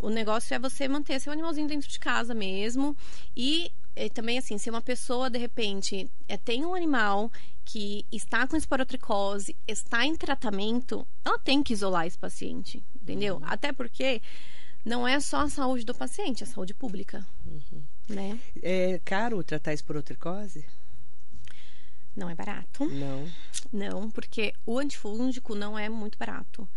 o 0.00 0.10
negócio 0.10 0.54
é 0.54 0.58
você 0.58 0.88
manter 0.88 1.20
seu 1.20 1.32
animalzinho 1.32 1.68
dentro 1.68 1.88
de 1.88 1.98
casa 1.98 2.34
mesmo. 2.34 2.96
E 3.36 3.70
é, 3.94 4.08
também, 4.08 4.38
assim, 4.38 4.58
se 4.58 4.68
uma 4.68 4.82
pessoa, 4.82 5.30
de 5.30 5.38
repente, 5.38 6.10
é, 6.26 6.36
tem 6.36 6.64
um 6.64 6.74
animal 6.74 7.30
que 7.64 8.04
está 8.10 8.46
com 8.46 8.56
esporotricose, 8.56 9.56
está 9.66 10.04
em 10.04 10.16
tratamento, 10.16 11.06
ela 11.24 11.38
tem 11.38 11.62
que 11.62 11.72
isolar 11.72 12.06
esse 12.06 12.18
paciente, 12.18 12.82
entendeu? 13.00 13.40
Até 13.44 13.72
porque 13.72 14.20
não 14.84 15.06
é 15.06 15.18
só 15.20 15.40
a 15.40 15.48
saúde 15.48 15.84
do 15.84 15.94
paciente, 15.94 16.42
é 16.42 16.46
a 16.46 16.50
saúde 16.50 16.74
pública, 16.74 17.26
né? 18.08 18.38
É 18.62 19.00
caro 19.04 19.42
tratar 19.42 19.72
esporotricose? 19.72 20.64
Não 22.16 22.30
é 22.30 22.34
barato. 22.34 22.84
Não. 22.84 23.28
Não, 23.72 24.10
porque 24.10 24.52
o 24.64 24.78
antifúngico 24.78 25.54
não 25.54 25.76
é 25.76 25.88
muito 25.88 26.16
barato. 26.16 26.68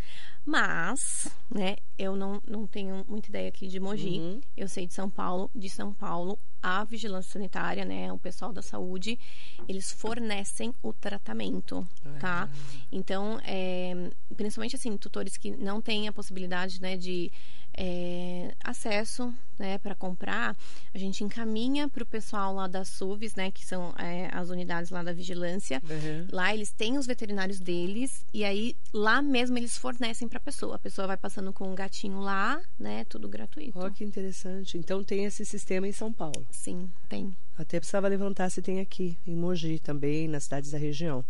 Mas, 0.43 1.29
né, 1.51 1.75
eu 1.97 2.15
não, 2.15 2.41
não 2.47 2.65
tenho 2.65 3.05
muita 3.07 3.29
ideia 3.29 3.49
aqui 3.49 3.67
de 3.67 3.79
Mogi. 3.79 4.19
Uhum. 4.19 4.41
Eu 4.55 4.67
sei 4.67 4.87
de 4.87 4.93
São 4.93 5.09
Paulo. 5.09 5.51
De 5.53 5.69
São 5.69 5.93
Paulo, 5.93 6.39
a 6.63 6.83
vigilância 6.85 7.33
sanitária, 7.33 7.85
né, 7.85 8.11
o 8.11 8.17
pessoal 8.17 8.51
da 8.51 8.61
saúde, 8.61 9.19
eles 9.67 9.91
fornecem 9.91 10.73
o 10.81 10.91
tratamento, 10.91 11.87
tá? 12.19 12.49
Então, 12.91 13.39
é, 13.43 14.09
principalmente 14.35 14.75
assim, 14.75 14.97
tutores 14.97 15.37
que 15.37 15.51
não 15.51 15.81
têm 15.81 16.07
a 16.07 16.13
possibilidade, 16.13 16.81
né, 16.81 16.97
de 16.97 17.31
é, 17.77 18.55
acesso, 18.63 19.31
né, 19.57 19.77
para 19.77 19.93
comprar, 19.93 20.55
a 20.93 20.97
gente 20.97 21.23
encaminha 21.23 21.87
para 21.87 22.03
o 22.03 22.05
pessoal 22.05 22.53
lá 22.53 22.67
das 22.67 22.89
SUVs, 22.89 23.35
né, 23.35 23.51
que 23.51 23.63
são 23.63 23.93
é, 23.97 24.29
as 24.33 24.49
unidades 24.49 24.89
lá 24.89 25.03
da 25.03 25.13
vigilância. 25.13 25.81
Uhum. 25.83 26.27
Lá 26.31 26.53
eles 26.53 26.71
têm 26.71 26.97
os 26.97 27.05
veterinários 27.05 27.59
deles 27.59 28.25
e 28.33 28.43
aí 28.43 28.75
lá 28.91 29.21
mesmo 29.21 29.57
eles 29.57 29.77
fornecem 29.77 30.27
para 30.27 30.37
a 30.37 30.41
pessoa. 30.41 30.75
A 30.75 30.79
pessoa 30.79 31.07
vai 31.07 31.17
passando 31.17 31.53
com 31.53 31.71
um 31.71 31.75
gatinho 31.75 32.19
lá, 32.19 32.59
né, 32.79 33.05
tudo 33.05 33.29
gratuito. 33.29 33.77
Ó, 33.77 33.89
que 33.89 34.03
interessante. 34.03 34.77
Então 34.77 35.03
tem 35.03 35.25
esse 35.25 35.45
sistema 35.45 35.87
em 35.87 35.91
São 35.91 36.11
Paulo. 36.11 36.45
Sim, 36.51 36.89
tem. 37.07 37.35
Até 37.57 37.79
precisava 37.79 38.07
levantar 38.07 38.49
se 38.49 38.61
tem 38.61 38.79
aqui, 38.79 39.17
em 39.25 39.35
Mogi 39.35 39.79
também, 39.79 40.27
nas 40.27 40.43
cidades 40.43 40.71
da 40.71 40.77
região. 40.77 41.23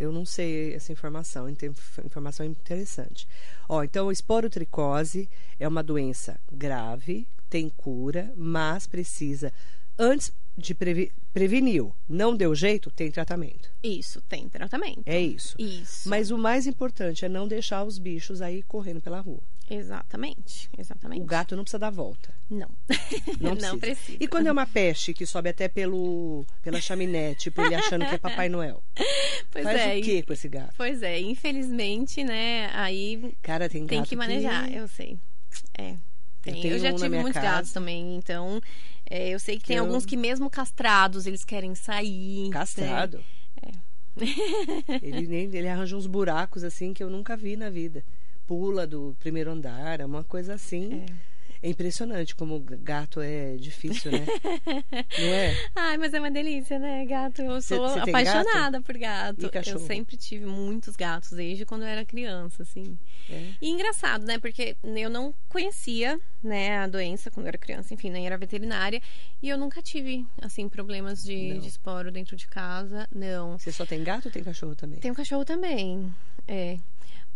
Eu 0.00 0.10
não 0.10 0.24
sei 0.24 0.72
essa 0.72 0.90
informação, 0.90 1.46
informação 2.02 2.46
interessante. 2.46 3.28
Ó, 3.68 3.84
então, 3.84 4.10
esporotricose 4.10 5.28
é 5.58 5.68
uma 5.68 5.82
doença 5.82 6.40
grave, 6.50 7.28
tem 7.50 7.68
cura, 7.68 8.32
mas 8.34 8.86
precisa, 8.86 9.52
antes 9.98 10.32
de 10.56 10.74
previ 10.74 11.12
preveniu, 11.34 11.94
não 12.08 12.34
deu 12.34 12.54
jeito, 12.54 12.90
tem 12.90 13.10
tratamento. 13.10 13.70
Isso, 13.82 14.22
tem 14.22 14.48
tratamento. 14.48 15.02
É 15.04 15.20
isso. 15.20 15.54
Isso. 15.58 16.08
Mas 16.08 16.30
o 16.30 16.38
mais 16.38 16.66
importante 16.66 17.26
é 17.26 17.28
não 17.28 17.46
deixar 17.46 17.84
os 17.84 17.98
bichos 17.98 18.40
aí 18.40 18.62
correndo 18.62 19.02
pela 19.02 19.20
rua. 19.20 19.42
Exatamente, 19.70 20.68
exatamente. 20.76 21.22
O 21.22 21.24
gato 21.24 21.54
não 21.54 21.62
precisa 21.62 21.78
dar 21.78 21.90
volta. 21.90 22.34
Não. 22.50 22.68
Não 23.40 23.54
precisa. 23.56 23.78
precisa. 23.78 24.18
E 24.20 24.26
quando 24.26 24.48
é 24.48 24.52
uma 24.52 24.66
peste 24.66 25.14
que 25.14 25.24
sobe 25.24 25.48
até 25.50 25.68
pelo, 25.68 26.44
pela 26.62 26.80
chaminé, 26.80 27.32
tipo 27.36 27.62
ele 27.62 27.76
achando 27.76 28.04
que 28.06 28.16
é 28.16 28.18
Papai 28.18 28.48
Noel? 28.48 28.82
Pois 29.52 29.64
Faz 29.64 29.80
é. 29.80 29.98
o 29.98 30.02
que 30.02 30.22
com 30.22 30.32
esse 30.32 30.48
gato? 30.48 30.74
Pois 30.76 31.02
é, 31.02 31.20
infelizmente, 31.20 32.22
né, 32.24 32.70
aí 32.72 33.32
Cara, 33.42 33.68
tem 33.68 33.82
gato 33.82 33.88
tem 33.90 34.02
que 34.04 34.14
manejar, 34.16 34.70
eu 34.72 34.86
sei. 34.88 35.18
É. 35.78 35.96
Tem. 36.42 36.60
tenho 36.62 36.74
Eu, 36.74 36.78
já 36.78 36.92
um 36.92 36.96
tive 36.96 37.08
muitos 37.10 37.32
casa. 37.32 37.46
gatos 37.56 37.72
também, 37.72 38.16
então 38.16 38.60
é, 39.08 39.28
eu 39.30 39.38
sei 39.40 39.56
que, 39.56 39.62
Que 39.62 39.66
tem 39.68 39.76
eu- 39.78 39.84
alguns 39.84 40.04
que 40.06 40.16
mesmo 40.16 40.48
castrados, 40.50 41.26
eles 41.26 41.44
querem 41.44 41.74
sair. 41.74 42.44
né? 42.44 42.50
Castrado. 42.52 43.24
ele, 45.02 45.26
nem, 45.26 45.44
ele 45.56 45.68
arranja 45.68 45.96
uns 45.96 46.06
buracos 46.06 46.64
assim 46.64 46.92
que 46.92 47.02
eu 47.02 47.08
nunca 47.10 47.36
vi 47.36 47.56
na 47.56 47.70
vida. 47.70 48.04
Pula 48.50 48.84
do 48.84 49.16
primeiro 49.20 49.52
andar, 49.52 50.00
é 50.00 50.04
uma 50.04 50.24
coisa 50.24 50.54
assim. 50.54 51.04
É, 51.62 51.68
impressionante 51.68 52.34
como 52.34 52.58
gato 52.58 53.20
é 53.20 53.54
difícil, 53.54 54.10
né? 54.10 54.26
Não 55.20 55.28
é? 55.28 55.56
Ai, 55.76 55.96
mas 55.98 56.12
é 56.12 56.18
uma 56.18 56.32
delícia, 56.32 56.76
né, 56.76 57.06
gato? 57.06 57.42
Eu 57.42 57.62
Cê- 57.62 57.76
sou 57.76 57.88
cê 57.90 58.00
tem 58.00 58.12
apaixonada 58.12 58.82
por 58.82 58.98
gato. 58.98 59.48
Eu 59.68 59.78
sempre 59.78 60.16
tive 60.16 60.46
muitos 60.46 60.96
gatos, 60.96 61.30
desde 61.30 61.64
quando 61.64 61.82
eu 61.82 61.88
era 61.88 62.04
criança, 62.04 62.64
assim. 62.64 62.98
É. 63.30 63.50
E 63.62 63.70
engraçado, 63.70 64.26
né? 64.26 64.36
Porque 64.36 64.76
eu 64.82 65.08
não 65.08 65.32
conhecia, 65.48 66.18
né, 66.42 66.78
a 66.78 66.88
doença 66.88 67.30
quando 67.30 67.46
eu 67.46 67.50
era 67.50 67.58
criança, 67.58 67.94
enfim, 67.94 68.10
nem 68.10 68.26
era 68.26 68.36
veterinária. 68.36 69.00
E 69.40 69.48
eu 69.48 69.56
nunca 69.56 69.80
tive, 69.80 70.26
assim, 70.42 70.68
problemas 70.68 71.22
de, 71.22 71.56
de 71.60 71.68
esporo 71.68 72.10
dentro 72.10 72.36
de 72.36 72.48
casa. 72.48 73.06
Não. 73.14 73.56
Você 73.56 73.70
só 73.70 73.86
tem 73.86 74.02
gato 74.02 74.26
ou 74.26 74.32
tem 74.32 74.42
cachorro 74.42 74.74
também? 74.74 74.98
Tem 74.98 75.12
um 75.12 75.14
cachorro 75.14 75.44
também, 75.44 76.12
é. 76.48 76.78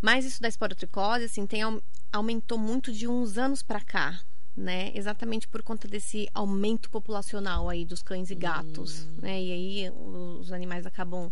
Mas 0.01 0.25
isso 0.25 0.41
da 0.41 0.47
esporotricose, 0.47 1.23
assim, 1.25 1.45
tem, 1.47 1.61
au- 1.61 1.81
aumentou 2.11 2.57
muito 2.57 2.91
de 2.91 3.07
uns 3.07 3.37
anos 3.37 3.63
pra 3.63 3.79
cá, 3.81 4.21
né? 4.55 4.91
Exatamente 4.95 5.47
por 5.47 5.61
conta 5.63 5.87
desse 5.87 6.29
aumento 6.33 6.89
populacional 6.89 7.67
aí 7.69 7.83
dos 7.85 8.01
cães 8.01 8.29
e 8.29 8.35
gatos, 8.35 9.05
né? 9.21 9.41
E 9.41 9.51
aí 9.51 9.89
os 9.91 10.51
animais 10.51 10.85
acabam 10.85 11.31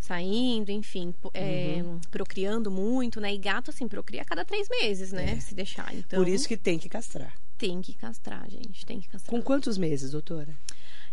saindo, 0.00 0.70
enfim, 0.72 1.14
é, 1.32 1.82
procriando 2.10 2.70
muito, 2.70 3.20
né? 3.20 3.32
E 3.32 3.38
gato, 3.38 3.70
assim, 3.70 3.86
procria 3.86 4.22
a 4.22 4.24
cada 4.24 4.44
três 4.44 4.68
meses, 4.68 5.12
né? 5.12 5.34
É. 5.34 5.40
Se 5.40 5.54
deixar. 5.54 5.94
Então, 5.94 6.18
Por 6.18 6.28
isso 6.28 6.48
que 6.48 6.56
tem 6.56 6.78
que 6.78 6.88
castrar. 6.88 7.32
tem 7.56 7.80
que 7.80 7.94
castrar, 7.94 8.48
gente. 8.50 8.84
Tem 8.84 9.00
que 9.00 9.08
castrar. 9.08 9.30
Com 9.30 9.40
quantos 9.42 9.78
meses, 9.78 10.10
doutora? 10.10 10.52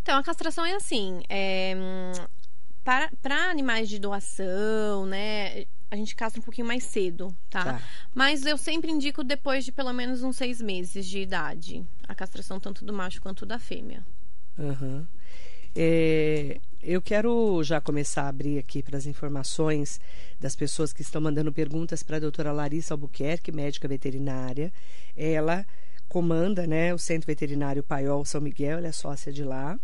Então, 0.01 0.17
a 0.17 0.23
castração 0.23 0.65
é 0.65 0.73
assim, 0.73 1.21
é, 1.29 1.75
hum, 1.77 2.25
para, 2.83 3.11
para 3.21 3.51
animais 3.51 3.87
de 3.87 3.99
doação, 3.99 5.05
né, 5.05 5.65
a 5.91 5.95
gente 5.95 6.15
castra 6.15 6.39
um 6.39 6.43
pouquinho 6.43 6.67
mais 6.67 6.83
cedo, 6.83 7.35
tá? 7.49 7.63
Tá. 7.63 7.81
Mas 8.13 8.45
eu 8.45 8.57
sempre 8.57 8.91
indico 8.91 9.23
depois 9.23 9.65
de 9.65 9.71
pelo 9.71 9.91
menos 9.93 10.23
uns 10.23 10.35
seis 10.35 10.61
meses 10.61 11.05
de 11.05 11.19
idade, 11.19 11.85
a 12.07 12.13
castração 12.13 12.59
tanto 12.59 12.85
do 12.85 12.93
macho 12.93 13.21
quanto 13.21 13.45
da 13.45 13.57
fêmea. 13.57 14.05
Aham. 14.57 15.07
É, 15.75 16.59
eu 16.81 17.01
quero 17.01 17.63
já 17.63 17.79
começar 17.79 18.23
a 18.23 18.27
abrir 18.29 18.57
aqui 18.57 18.81
para 18.81 18.97
as 18.97 19.05
informações 19.05 19.99
das 20.39 20.55
pessoas 20.55 20.91
que 20.91 21.01
estão 21.01 21.21
mandando 21.21 21.53
perguntas 21.53 22.03
para 22.03 22.17
a 22.17 22.19
doutora 22.19 22.51
Larissa 22.51 22.93
Albuquerque, 22.93 23.51
médica 23.51 23.87
veterinária. 23.87 24.71
Ela 25.15 25.65
comanda 26.07 26.65
né, 26.65 26.93
o 26.93 26.97
Centro 26.97 27.27
Veterinário 27.27 27.83
Paiol 27.83 28.25
São 28.25 28.41
Miguel, 28.41 28.79
ela 28.79 28.87
é 28.87 28.91
sócia 28.91 29.31
de 29.31 29.43
lá. 29.43 29.79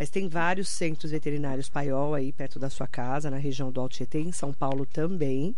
Mas 0.00 0.08
tem 0.08 0.30
vários 0.30 0.70
centros 0.70 1.10
veterinários 1.10 1.68
Paiol 1.68 2.14
aí 2.14 2.32
perto 2.32 2.58
da 2.58 2.70
sua 2.70 2.86
casa, 2.86 3.30
na 3.30 3.36
região 3.36 3.70
do 3.70 3.82
Alto 3.82 3.96
Tietê, 3.96 4.18
em 4.18 4.32
São 4.32 4.50
Paulo 4.50 4.86
também. 4.86 5.54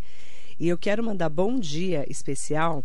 E 0.59 0.67
eu 0.67 0.77
quero 0.77 1.01
mandar 1.01 1.29
bom 1.29 1.57
dia 1.57 2.03
especial 2.11 2.83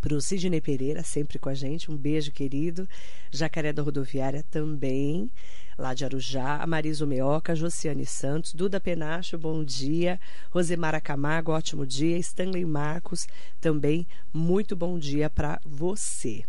para 0.00 0.14
o 0.14 0.20
Sidney 0.22 0.62
Pereira, 0.62 1.02
sempre 1.02 1.38
com 1.38 1.50
a 1.50 1.54
gente. 1.54 1.90
Um 1.90 1.96
beijo, 1.98 2.32
querido. 2.32 2.88
Jacaré 3.30 3.70
da 3.70 3.82
Rodoviária 3.82 4.42
também, 4.50 5.30
lá 5.76 5.92
de 5.92 6.06
Arujá. 6.06 6.62
A 6.62 6.66
Marisa 6.66 7.04
Meoca, 7.04 7.54
Josiane 7.54 8.06
Santos, 8.06 8.54
Duda 8.54 8.80
Penacho, 8.80 9.36
bom 9.36 9.62
dia. 9.62 10.18
Rosemara 10.50 11.02
Camargo, 11.02 11.52
ótimo 11.52 11.86
dia. 11.86 12.16
Stanley 12.16 12.64
Marcos, 12.64 13.26
também 13.60 14.06
muito 14.32 14.74
bom 14.74 14.98
dia 14.98 15.28
para 15.28 15.60
você. 15.66 16.44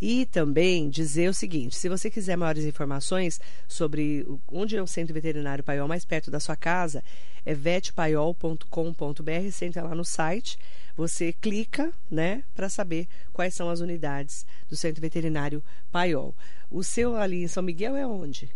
E 0.00 0.26
também 0.26 0.90
dizer 0.90 1.28
o 1.28 1.34
seguinte: 1.34 1.76
se 1.76 1.88
você 1.88 2.10
quiser 2.10 2.36
maiores 2.36 2.64
informações 2.64 3.40
sobre 3.66 4.26
onde 4.48 4.76
é 4.76 4.82
o 4.82 4.86
centro 4.86 5.14
veterinário 5.14 5.64
Paiol 5.64 5.88
mais 5.88 6.04
perto 6.04 6.30
da 6.30 6.40
sua 6.40 6.56
casa, 6.56 7.02
é 7.44 7.54
vetpaiol.com.br. 7.54 9.50
Você 9.50 9.66
entra 9.66 9.82
lá 9.82 9.94
no 9.94 10.04
site, 10.04 10.58
você 10.96 11.32
clica, 11.32 11.92
né, 12.10 12.42
para 12.54 12.68
saber 12.68 13.08
quais 13.32 13.54
são 13.54 13.70
as 13.70 13.80
unidades 13.80 14.44
do 14.68 14.76
centro 14.76 15.00
veterinário 15.00 15.62
Paiol. 15.90 16.34
O 16.70 16.82
seu 16.82 17.16
ali 17.16 17.42
em 17.42 17.48
São 17.48 17.62
Miguel 17.62 17.96
é 17.96 18.06
onde? 18.06 18.50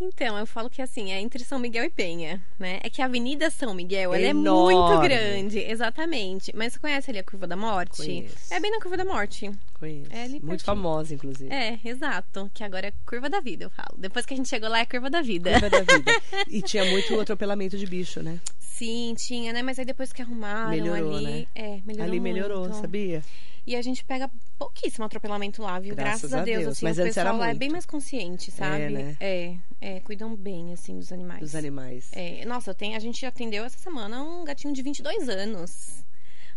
Então, 0.00 0.38
eu 0.38 0.46
falo 0.46 0.70
que 0.70 0.80
assim, 0.80 1.10
é 1.12 1.20
entre 1.20 1.42
São 1.44 1.58
Miguel 1.58 1.84
e 1.84 1.90
Penha, 1.90 2.40
né? 2.58 2.78
É 2.84 2.88
que 2.88 3.02
a 3.02 3.06
Avenida 3.06 3.50
São 3.50 3.74
Miguel, 3.74 4.14
ela 4.14 4.24
é 4.24 4.28
Enorme. 4.30 4.74
muito 4.76 5.00
grande, 5.02 5.58
exatamente. 5.58 6.52
Mas 6.54 6.72
você 6.72 6.78
conhece 6.78 7.10
ali 7.10 7.18
a 7.18 7.24
Curva 7.24 7.46
da 7.48 7.56
Morte? 7.56 7.96
Conheço. 7.96 8.54
É 8.54 8.60
bem 8.60 8.70
na 8.70 8.80
Curva 8.80 8.96
da 8.96 9.04
Morte. 9.04 9.50
Conheço. 9.78 10.08
É 10.12 10.28
Muito 10.28 10.46
pertinho. 10.46 10.58
famosa, 10.64 11.14
inclusive. 11.14 11.52
É, 11.52 11.78
exato. 11.84 12.48
Que 12.54 12.62
agora 12.62 12.86
é 12.88 12.92
Curva 13.04 13.28
da 13.28 13.40
Vida, 13.40 13.64
eu 13.64 13.70
falo. 13.70 13.96
Depois 13.98 14.24
que 14.24 14.34
a 14.34 14.36
gente 14.36 14.48
chegou 14.48 14.68
lá, 14.68 14.78
é 14.80 14.86
Curva 14.86 15.10
da 15.10 15.20
Vida. 15.20 15.50
Curva 15.52 15.70
da 15.70 15.80
vida. 15.80 16.12
E 16.48 16.62
tinha 16.62 16.84
muito 16.84 17.18
atropelamento 17.20 17.76
de 17.76 17.86
bicho, 17.86 18.22
né? 18.22 18.38
Sim, 18.60 19.14
tinha, 19.18 19.52
né? 19.52 19.62
Mas 19.62 19.78
aí 19.80 19.84
depois 19.84 20.12
que 20.12 20.22
arrumaram 20.22 20.70
Melhorou, 20.70 21.16
ali. 21.16 21.24
né? 21.24 21.46
É, 21.54 21.80
melhorou. 21.84 22.04
ali 22.04 22.20
melhorou, 22.20 22.60
muito. 22.60 22.76
sabia? 22.80 23.22
E 23.68 23.76
a 23.76 23.82
gente 23.82 24.02
pega 24.02 24.30
pouquíssimo 24.58 25.04
atropelamento 25.04 25.60
lá, 25.60 25.78
viu? 25.78 25.94
Graças 25.94 26.30
Graças, 26.30 26.32
a 26.32 26.42
Deus. 26.42 26.58
Deus. 26.60 26.72
Assim, 26.78 26.86
Mas 26.86 26.98
o 26.98 27.02
pessoal 27.02 27.36
lá 27.36 27.44
é 27.44 27.48
muito. 27.48 27.58
bem 27.58 27.68
mais 27.68 27.84
consciente, 27.84 28.50
sabe? 28.50 28.88
né? 28.88 29.14
É, 29.20 29.56
é, 29.78 30.00
cuidam 30.00 30.34
bem, 30.34 30.72
assim, 30.72 30.98
dos 30.98 31.12
animais. 31.12 31.40
Dos 31.40 31.54
animais. 31.54 32.08
É, 32.12 32.46
nossa, 32.46 32.74
tem, 32.74 32.96
a 32.96 32.98
gente 32.98 33.26
atendeu 33.26 33.66
essa 33.66 33.76
semana 33.76 34.22
um 34.22 34.42
gatinho 34.42 34.72
de 34.72 34.80
22 34.80 35.28
anos. 35.28 36.02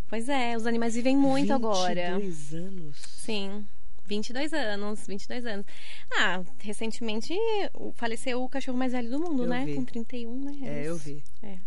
Pois 0.07 0.29
é, 0.29 0.55
os 0.55 0.65
animais 0.65 0.95
vivem 0.95 1.17
muito 1.17 1.51
agora. 1.51 2.17
22 2.17 2.53
anos. 2.53 2.97
Sim. 3.17 3.65
22 4.05 4.53
anos, 4.53 5.05
22 5.05 5.45
anos. 5.45 5.65
Ah, 6.13 6.41
recentemente 6.59 7.33
faleceu 7.95 8.41
o 8.41 8.47
cachorro 8.47 8.77
mais 8.77 8.93
velho 8.93 9.09
do 9.09 9.19
mundo, 9.19 9.43
Eu 9.43 9.49
né? 9.49 9.65
vi. 9.65 9.75
Com 9.75 9.83
31, 9.83 10.45
né? 10.45 10.57
É, 10.63 10.87
eu 10.87 10.95
vi. 10.97 11.21
É. 11.43 11.57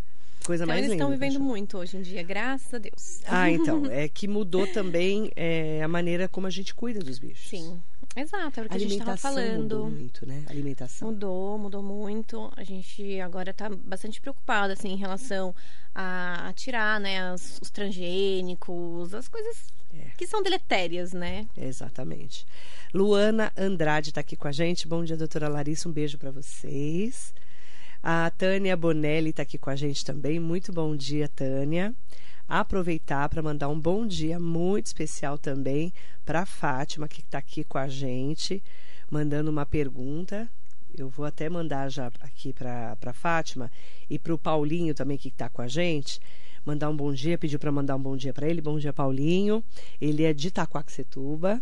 Coisa 0.45 0.65
Então 0.65 0.75
mais 0.75 0.81
eles 0.85 0.91
linda. 0.93 1.05
estão 1.05 1.11
vivendo 1.11 1.41
muito 1.41 1.79
hoje 1.79 1.97
em 1.97 2.03
dia, 2.03 2.23
graças 2.23 2.73
a 2.75 2.79
Deus. 2.79 3.21
Ah, 3.27 3.49
então. 3.51 3.87
É 3.87 4.09
que 4.09 4.29
mudou 4.29 4.67
também 4.67 5.31
é, 5.35 5.83
a 5.83 5.89
maneira 5.89 6.29
como 6.29 6.47
a 6.47 6.51
gente 6.51 6.75
cuida 6.75 7.01
dos 7.01 7.19
bichos. 7.19 7.49
Sim. 7.49 7.81
Exato, 8.17 8.61
é 8.61 8.63
o 8.65 8.69
que 8.69 8.77
a 8.77 8.79
gente 8.79 8.93
estava 8.93 9.17
falando. 9.17 9.63
mudou 9.63 9.91
muito, 9.91 10.25
né? 10.27 10.45
Alimentação. 10.49 11.09
Mudou, 11.11 11.59
mudou 11.59 11.83
muito. 11.83 12.53
A 12.57 12.63
gente 12.63 13.19
agora 13.21 13.51
está 13.51 13.69
bastante 13.69 14.21
preocupada 14.21 14.73
assim, 14.75 14.91
em 14.91 14.97
relação 14.97 15.53
a, 15.93 16.49
a 16.49 16.53
tirar 16.53 17.01
né, 17.01 17.21
as- 17.33 17.59
os 17.61 17.71
transgênicos, 17.71 19.15
as 19.15 19.27
coisas 19.29 19.57
É. 19.93 20.11
que 20.17 20.27
são 20.27 20.43
deletérias, 20.43 21.13
né? 21.13 21.47
Exatamente. 21.57 22.47
Luana 22.93 23.53
Andrade 23.57 24.11
está 24.11 24.21
aqui 24.21 24.37
com 24.37 24.47
a 24.47 24.53
gente. 24.53 24.87
Bom 24.87 25.03
dia, 25.03 25.17
doutora 25.17 25.49
Larissa. 25.49 25.89
Um 25.89 25.93
beijo 25.93 26.17
para 26.19 26.31
vocês. 26.31 27.35
A 28.07 28.29
Tânia 28.29 28.77
Bonelli 28.77 29.31
está 29.31 29.45
aqui 29.45 29.57
com 29.57 29.71
a 29.71 29.77
gente 29.77 30.05
também. 30.05 30.39
Muito 30.39 30.71
bom 30.71 30.95
dia, 30.95 31.27
Tânia. 31.27 31.95
Aproveitar 32.47 33.31
para 33.31 33.41
mandar 33.41 33.71
um 33.71 33.81
bom 33.81 34.07
dia 34.07 34.39
muito 34.39 34.85
especial 34.89 35.39
também 35.39 35.91
para 36.23 36.43
a 36.43 36.45
Fátima, 36.47 37.09
que 37.09 37.23
está 37.23 37.39
aqui 37.39 37.65
com 37.65 37.79
a 37.79 37.89
gente, 37.89 38.63
mandando 39.11 39.51
uma 39.51 39.65
pergunta. 39.65 40.47
Eu 40.95 41.09
vou 41.09 41.25
até 41.25 41.49
mandar 41.49 41.89
já 41.89 42.13
aqui 42.21 42.53
para 42.53 42.95
a 43.07 43.13
Fátima 43.15 43.73
e 44.11 44.19
para 44.19 44.35
o 44.35 44.39
Paulinho 44.39 44.95
também, 44.95 45.17
que 45.17 45.29
está 45.29 45.49
com 45.49 45.63
a 45.63 45.67
gente. 45.67 46.21
Mandar 46.63 46.91
um 46.91 46.97
bom 46.97 47.11
dia, 47.11 47.39
pediu 47.39 47.59
para 47.59 47.73
mandar 47.73 47.97
um 47.97 48.03
bom 48.03 48.19
dia 48.19 48.35
para 48.35 48.47
ele. 48.47 48.61
Bom 48.61 48.79
dia, 48.79 48.93
Paulinho. 48.93 49.65
Ele 49.99 50.25
é 50.25 50.35
de 50.35 50.49
Itaquaquecetuba. 50.49 51.59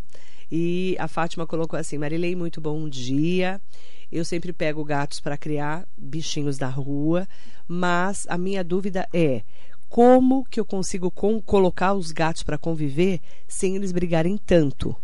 E 0.50 0.96
a 0.99 1.06
Fátima 1.06 1.46
colocou 1.46 1.78
assim: 1.78 1.99
Marilei, 1.99 2.34
muito 2.34 2.61
bom 2.61 2.88
dia. 2.88 3.61
Eu 4.12 4.25
sempre 4.25 4.52
pego 4.52 4.85
gatos 4.85 5.19
para 5.21 5.38
criar 5.38 5.88
bichinhos 5.97 6.59
da 6.59 6.69
rua, 6.69 7.26
mas 7.66 8.26
a 8.28 8.37
minha 8.37 8.62
dúvida 8.62 9.09
é 9.12 9.42
como 9.88 10.45
que 10.45 10.61
eu 10.61 10.64
consigo 10.64 11.11
com- 11.11 11.40
colocar 11.40 11.95
os 11.95 12.12
gatos 12.12 12.42
para 12.42 12.59
conviver 12.59 13.21
sem 13.49 13.75
eles 13.76 13.90
brigarem 13.92 14.37
tanto? 14.37 14.95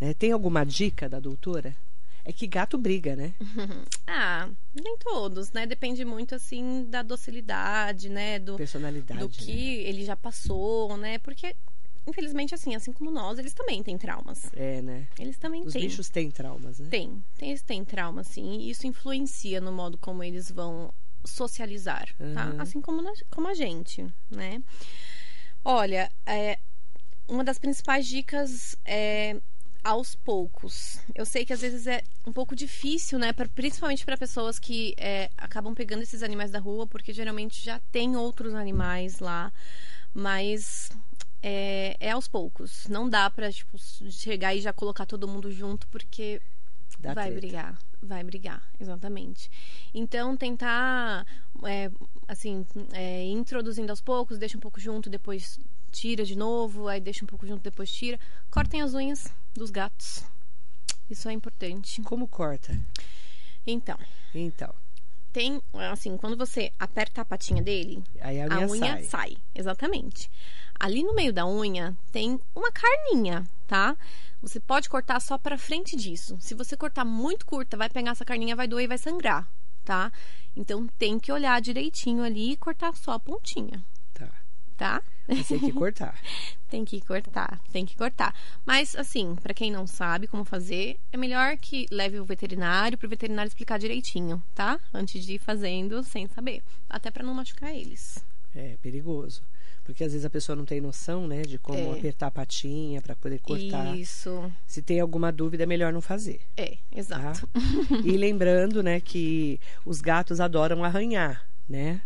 né? 0.00 0.12
Tem 0.14 0.32
alguma 0.32 0.64
dica 0.64 1.08
da 1.08 1.20
doutora? 1.20 1.76
É 2.24 2.32
que 2.32 2.46
gato 2.46 2.78
briga, 2.78 3.14
né? 3.14 3.34
Ah, 4.06 4.48
nem 4.74 4.96
todos, 4.98 5.50
né? 5.52 5.66
Depende 5.66 6.04
muito 6.04 6.34
assim 6.34 6.86
da 6.88 7.02
docilidade, 7.02 8.08
né? 8.08 8.38
Do, 8.38 8.56
Personalidade. 8.56 9.20
do 9.20 9.26
né? 9.26 9.32
que 9.36 9.78
ele 9.80 10.04
já 10.04 10.14
passou, 10.16 10.96
né? 10.96 11.18
Porque, 11.18 11.54
infelizmente, 12.06 12.54
assim, 12.54 12.74
assim 12.74 12.92
como 12.92 13.10
nós, 13.10 13.38
eles 13.38 13.52
também 13.54 13.82
têm 13.82 13.96
traumas. 13.98 14.50
É, 14.54 14.80
né? 14.82 15.06
Eles 15.18 15.36
também 15.38 15.62
Os 15.64 15.72
têm. 15.72 15.82
bichos 15.82 16.08
têm 16.08 16.30
traumas, 16.30 16.78
né? 16.78 16.88
Tem, 16.90 17.24
tem, 17.38 17.50
eles 17.50 17.62
têm 17.62 17.84
trauma, 17.84 18.22
sim, 18.24 18.58
e 18.60 18.70
isso 18.70 18.86
influencia 18.86 19.60
no 19.60 19.72
modo 19.72 19.96
como 19.98 20.22
eles 20.22 20.50
vão 20.50 20.92
socializar, 21.24 22.06
tá? 22.34 22.46
Uhum. 22.50 22.60
Assim 22.60 22.80
como, 22.80 23.00
na- 23.00 23.12
como 23.30 23.48
a 23.48 23.54
gente, 23.54 24.06
né? 24.30 24.62
Olha, 25.64 26.10
é, 26.26 26.58
uma 27.26 27.42
das 27.42 27.58
principais 27.58 28.06
dicas 28.06 28.76
é 28.84 29.40
aos 29.82 30.14
poucos. 30.14 30.98
Eu 31.14 31.26
sei 31.26 31.44
que 31.44 31.52
às 31.52 31.60
vezes 31.60 31.86
é 31.86 32.02
um 32.26 32.32
pouco 32.32 32.54
difícil, 32.56 33.18
né? 33.18 33.32
pra- 33.32 33.48
principalmente 33.48 34.04
para 34.04 34.16
pessoas 34.16 34.58
que 34.58 34.94
é, 34.98 35.30
acabam 35.36 35.74
pegando 35.74 36.02
esses 36.02 36.22
animais 36.22 36.50
da 36.50 36.58
rua, 36.58 36.86
porque 36.86 37.12
geralmente 37.12 37.62
já 37.62 37.78
tem 37.92 38.16
outros 38.16 38.54
animais 38.54 39.18
lá, 39.18 39.52
mas 40.14 40.90
é, 41.46 41.94
é 42.00 42.10
aos 42.12 42.26
poucos. 42.26 42.86
Não 42.88 43.06
dá 43.08 43.28
pra 43.28 43.52
tipo, 43.52 43.76
chegar 44.10 44.54
e 44.54 44.62
já 44.62 44.72
colocar 44.72 45.04
todo 45.04 45.28
mundo 45.28 45.52
junto, 45.52 45.86
porque 45.88 46.40
Dá 46.98 47.12
vai 47.12 47.26
treta. 47.26 47.40
brigar, 47.40 47.78
vai 48.02 48.24
brigar, 48.24 48.62
exatamente. 48.80 49.50
Então 49.92 50.34
tentar, 50.38 51.26
é, 51.64 51.90
assim, 52.26 52.64
é, 52.94 53.24
introduzindo 53.26 53.90
aos 53.90 54.00
poucos, 54.00 54.38
deixa 54.38 54.56
um 54.56 54.60
pouco 54.60 54.80
junto, 54.80 55.10
depois 55.10 55.60
tira 55.92 56.24
de 56.24 56.34
novo, 56.34 56.88
aí 56.88 56.98
deixa 57.00 57.22
um 57.24 57.28
pouco 57.28 57.46
junto, 57.46 57.62
depois 57.62 57.92
tira. 57.92 58.18
Cortem 58.50 58.80
as 58.80 58.94
unhas 58.94 59.30
dos 59.54 59.70
gatos. 59.70 60.24
Isso 61.10 61.28
é 61.28 61.32
importante. 61.32 62.00
Como 62.02 62.26
corta? 62.26 62.80
Então, 63.66 63.98
Então, 64.34 64.74
tem, 65.32 65.60
assim, 65.90 66.16
quando 66.16 66.36
você 66.36 66.72
aperta 66.78 67.20
a 67.20 67.24
patinha 67.24 67.62
dele, 67.62 68.02
a 68.20 68.28
a 68.28 68.32
unha, 68.60 68.66
unha 68.68 68.86
sai. 68.86 69.04
sai. 69.04 69.36
Exatamente. 69.54 70.30
Ali 70.78 71.02
no 71.02 71.14
meio 71.14 71.32
da 71.32 71.46
unha 71.46 71.96
tem 72.12 72.38
uma 72.54 72.70
carninha, 72.70 73.44
tá? 73.66 73.96
Você 74.42 74.60
pode 74.60 74.88
cortar 74.88 75.20
só 75.20 75.38
pra 75.38 75.56
frente 75.56 75.96
disso. 75.96 76.36
Se 76.40 76.54
você 76.54 76.76
cortar 76.76 77.04
muito 77.04 77.46
curta, 77.46 77.76
vai 77.76 77.88
pegar 77.88 78.10
essa 78.10 78.24
carninha, 78.24 78.54
vai 78.56 78.68
doer 78.68 78.84
e 78.84 78.88
vai 78.88 78.98
sangrar, 78.98 79.48
tá? 79.84 80.12
Então 80.54 80.86
tem 80.98 81.18
que 81.18 81.32
olhar 81.32 81.60
direitinho 81.60 82.22
ali 82.22 82.52
e 82.52 82.56
cortar 82.56 82.94
só 82.96 83.12
a 83.12 83.18
pontinha, 83.20 83.82
Tá. 84.12 84.30
tá? 84.76 85.02
Mas 85.26 85.48
tem 85.48 85.58
que 85.58 85.72
cortar. 85.72 86.20
Tem 86.74 86.84
que 86.84 87.00
cortar, 87.00 87.60
tem 87.72 87.86
que 87.86 87.96
cortar. 87.96 88.34
Mas 88.66 88.96
assim, 88.96 89.36
pra 89.36 89.54
quem 89.54 89.70
não 89.70 89.86
sabe 89.86 90.26
como 90.26 90.44
fazer, 90.44 90.98
é 91.12 91.16
melhor 91.16 91.56
que 91.56 91.86
leve 91.88 92.18
o 92.18 92.24
veterinário 92.24 92.98
pro 92.98 93.08
veterinário 93.08 93.46
explicar 93.46 93.78
direitinho, 93.78 94.42
tá? 94.56 94.80
Antes 94.92 95.24
de 95.24 95.34
ir 95.34 95.38
fazendo 95.38 96.02
sem 96.02 96.26
saber, 96.26 96.64
até 96.90 97.12
pra 97.12 97.22
não 97.22 97.32
machucar 97.32 97.72
eles. 97.72 98.24
É 98.52 98.76
perigoso. 98.82 99.40
Porque 99.84 100.02
às 100.02 100.12
vezes 100.12 100.24
a 100.24 100.30
pessoa 100.30 100.56
não 100.56 100.64
tem 100.64 100.80
noção, 100.80 101.28
né, 101.28 101.42
de 101.42 101.58
como 101.58 101.78
É. 101.94 101.98
apertar 101.98 102.28
a 102.28 102.30
patinha 102.30 103.02
para 103.02 103.14
poder 103.14 103.38
cortar. 103.40 103.96
Isso. 103.96 104.50
Se 104.66 104.80
tem 104.80 104.98
alguma 104.98 105.30
dúvida, 105.30 105.62
é 105.62 105.66
melhor 105.66 105.92
não 105.92 106.00
fazer. 106.00 106.40
É, 106.56 106.70
Tá? 106.70 106.76
exato. 106.90 107.48
e 108.04 108.16
lembrando, 108.16 108.82
né, 108.82 108.98
que 109.00 109.60
os 109.84 110.00
gatos 110.00 110.40
adoram 110.40 110.82
arranhar, 110.82 111.46
né? 111.68 112.00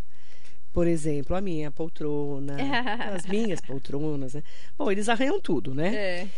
Por 0.73 0.87
exemplo, 0.87 1.35
a 1.35 1.41
minha 1.41 1.71
poltrona, 1.71 2.57
as 3.15 3.27
minhas 3.27 3.61
poltronas, 3.61 4.35
né? 4.35 4.43
Bom, 4.77 4.91
eles 4.91 5.09
arranham 5.09 5.41
tudo, 5.41 5.75
né? 5.75 5.95
É. 5.95 6.29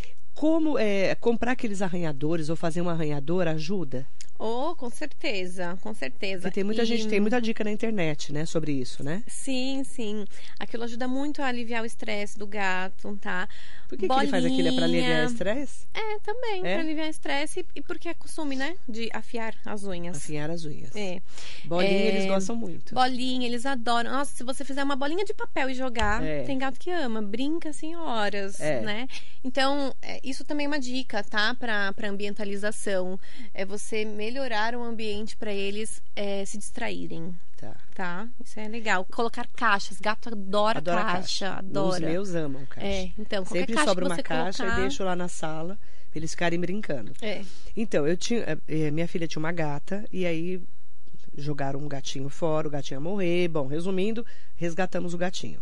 Como 0.40 0.78
é, 0.78 1.14
comprar 1.16 1.52
aqueles 1.52 1.82
arranhadores 1.82 2.48
ou 2.48 2.56
fazer 2.56 2.80
um 2.80 2.88
arranhador 2.88 3.46
ajuda? 3.46 4.06
Oh, 4.42 4.74
com 4.74 4.88
certeza, 4.88 5.76
com 5.82 5.92
certeza. 5.92 6.40
Porque 6.44 6.54
tem 6.54 6.64
muita 6.64 6.82
E- 6.82 6.86
gente, 6.86 7.06
tem 7.08 7.20
muita 7.20 7.38
dica 7.42 7.62
na 7.62 7.70
internet, 7.70 8.32
né, 8.32 8.46
sobre 8.46 8.72
isso, 8.72 9.04
né? 9.04 9.22
Sim, 9.28 9.84
sim. 9.84 10.24
Aquilo 10.58 10.84
ajuda 10.84 11.06
muito 11.06 11.42
a 11.42 11.46
aliviar 11.46 11.82
o 11.82 11.84
estresse 11.86 12.38
do 12.38 12.46
gato, 12.46 13.18
tá? 13.20 13.46
Por 13.86 13.98
que, 13.98 14.08
que 14.08 14.14
ele 14.14 14.28
faz 14.28 14.42
aquilo? 14.46 14.68
É 14.68 14.72
pra 14.72 14.84
aliviar 14.86 15.24
o 15.24 15.30
estresse? 15.30 15.86
É, 15.92 16.18
também, 16.20 16.60
É? 16.64 16.72
pra 16.72 16.80
aliviar 16.80 17.06
o 17.08 17.10
estresse 17.10 17.60
e- 17.60 17.66
e 17.80 17.82
porque 17.82 18.08
é 18.08 18.14
costume, 18.14 18.56
né? 18.56 18.76
De 18.88 19.10
afiar 19.12 19.54
as 19.66 19.84
unhas. 19.84 20.16
Afinhar 20.16 20.48
as 20.50 20.64
unhas. 20.64 20.96
É. 20.96 21.20
Bolinha 21.66 21.90
É, 21.92 22.06
eles 22.08 22.24
gostam 22.26 22.56
muito. 22.56 22.94
Bolinha, 22.94 23.46
eles 23.46 23.66
adoram. 23.66 24.10
Nossa, 24.10 24.34
se 24.34 24.42
você 24.42 24.64
fizer 24.64 24.82
uma 24.82 24.96
bolinha 24.96 25.22
de 25.26 25.34
papel 25.34 25.68
e 25.68 25.74
jogar, 25.74 26.22
É. 26.24 26.44
tem 26.44 26.56
gato 26.56 26.78
que 26.80 26.90
ama, 26.90 27.20
brinca 27.20 27.68
assim 27.68 27.94
horas, 27.94 28.58
É. 28.58 28.80
né? 28.80 29.06
Então, 29.44 29.94
é, 30.00 30.18
isso 30.30 30.44
também 30.44 30.64
é 30.66 30.68
uma 30.68 30.78
dica, 30.80 31.22
tá? 31.22 31.54
Pra, 31.54 31.92
pra 31.92 32.08
ambientalização. 32.08 33.18
É 33.52 33.64
você 33.64 34.04
melhorar 34.04 34.74
o 34.74 34.82
ambiente 34.82 35.36
pra 35.36 35.52
eles 35.52 36.02
é, 36.16 36.44
se 36.44 36.56
distraírem, 36.58 37.34
Tá. 37.56 37.76
tá? 37.94 38.28
Isso 38.42 38.58
é 38.58 38.66
legal. 38.68 39.04
Colocar 39.04 39.46
caixas. 39.54 40.00
Gato 40.00 40.30
adora, 40.30 40.78
Adora 40.78 41.02
caixa, 41.02 41.16
caixa. 41.50 41.58
adora. 41.58 41.92
Os 42.06 42.12
meus 42.12 42.34
amam 42.34 42.64
caixa. 42.66 42.86
É, 42.86 43.10
então, 43.18 43.44
Sempre 43.44 43.74
caixa 43.74 43.88
sobra 43.88 44.06
uma 44.06 44.16
caixa 44.22 44.62
colocar... 44.64 44.78
e 44.78 44.80
deixo 44.82 45.04
lá 45.04 45.14
na 45.14 45.28
sala 45.28 45.78
pra 46.10 46.18
eles 46.18 46.30
ficarem 46.30 46.58
brincando. 46.58 47.12
É. 47.20 47.42
Então, 47.76 48.06
eu 48.06 48.16
tinha. 48.16 48.40
eh, 48.40 48.58
eh, 48.66 48.90
Minha 48.90 49.06
filha 49.06 49.28
tinha 49.28 49.40
uma 49.40 49.52
gata 49.52 50.04
e 50.10 50.24
aí 50.24 50.60
jogaram 51.36 51.78
um 51.80 51.88
gatinho 51.88 52.28
fora, 52.28 52.66
o 52.66 52.70
gatinho 52.70 52.96
ia 52.96 53.00
morrer. 53.00 53.48
Bom, 53.48 53.66
resumindo, 53.66 54.24
resgatamos 54.56 55.12
o 55.14 55.18
gatinho. 55.18 55.60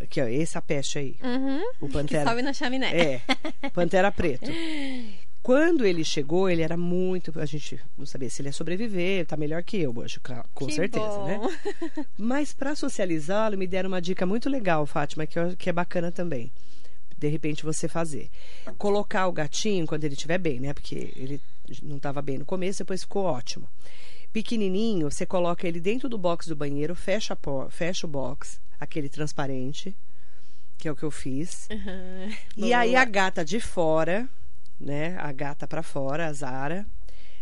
Esse 0.00 0.56
é 0.56 0.58
a 0.58 0.62
peste 0.62 0.98
aí. 0.98 1.16
Uhum. 1.22 1.60
O 1.80 1.86
Que 1.86 1.92
pantera. 1.92 2.28
sobe 2.30 2.42
na 2.42 2.52
chaminé. 2.52 2.90
É, 2.96 3.20
Pantera 3.70 4.10
Preto. 4.12 4.50
Quando 5.42 5.84
ele 5.84 6.04
chegou, 6.04 6.48
ele 6.48 6.62
era 6.62 6.76
muito. 6.76 7.32
A 7.40 7.44
gente 7.44 7.80
não 7.98 8.06
sabia 8.06 8.30
se 8.30 8.40
ele 8.40 8.48
ia 8.48 8.52
sobreviver, 8.52 9.26
tá 9.26 9.36
melhor 9.36 9.62
que 9.64 9.76
eu, 9.76 9.92
claro, 10.22 10.44
com 10.54 10.66
Que 10.66 10.72
certeza, 10.74 11.04
bom. 11.04 11.24
né? 11.26 11.40
Mas 12.16 12.52
para 12.52 12.76
socializá-lo, 12.76 13.58
me 13.58 13.66
deram 13.66 13.88
uma 13.88 14.00
dica 14.00 14.24
muito 14.24 14.48
legal, 14.48 14.86
Fátima, 14.86 15.26
que, 15.26 15.36
eu- 15.36 15.56
que 15.56 15.68
é 15.68 15.72
bacana 15.72 16.12
também. 16.12 16.52
De 17.18 17.26
repente 17.28 17.64
você 17.64 17.88
fazer. 17.88 18.30
Colocar 18.78 19.26
o 19.26 19.32
gatinho 19.32 19.84
quando 19.86 20.04
ele 20.04 20.14
estiver 20.14 20.38
bem, 20.38 20.60
né? 20.60 20.72
Porque 20.72 21.12
ele 21.16 21.40
não 21.82 21.96
estava 21.96 22.22
bem 22.22 22.38
no 22.38 22.44
começo, 22.44 22.78
depois 22.78 23.02
ficou 23.02 23.24
ótimo. 23.24 23.68
Pequenininho, 24.32 25.10
você 25.10 25.26
coloca 25.26 25.66
ele 25.66 25.80
dentro 25.80 26.08
do 26.08 26.16
box 26.18 26.48
do 26.48 26.56
banheiro, 26.56 26.94
fecha, 26.94 27.34
a 27.34 27.70
fecha 27.70 28.06
o 28.06 28.10
box, 28.10 28.60
aquele 28.82 29.08
transparente, 29.08 29.94
que 30.78 30.88
é 30.88 30.92
o 30.92 30.96
que 30.96 31.02
eu 31.04 31.10
fiz. 31.10 31.68
Uhum. 31.70 32.32
E 32.56 32.72
aí 32.74 32.96
a 32.96 33.04
gata 33.04 33.44
de 33.44 33.60
fora, 33.60 34.28
né? 34.80 35.16
A 35.18 35.30
gata 35.32 35.66
para 35.66 35.82
fora, 35.82 36.26
a 36.26 36.32
Zara, 36.32 36.86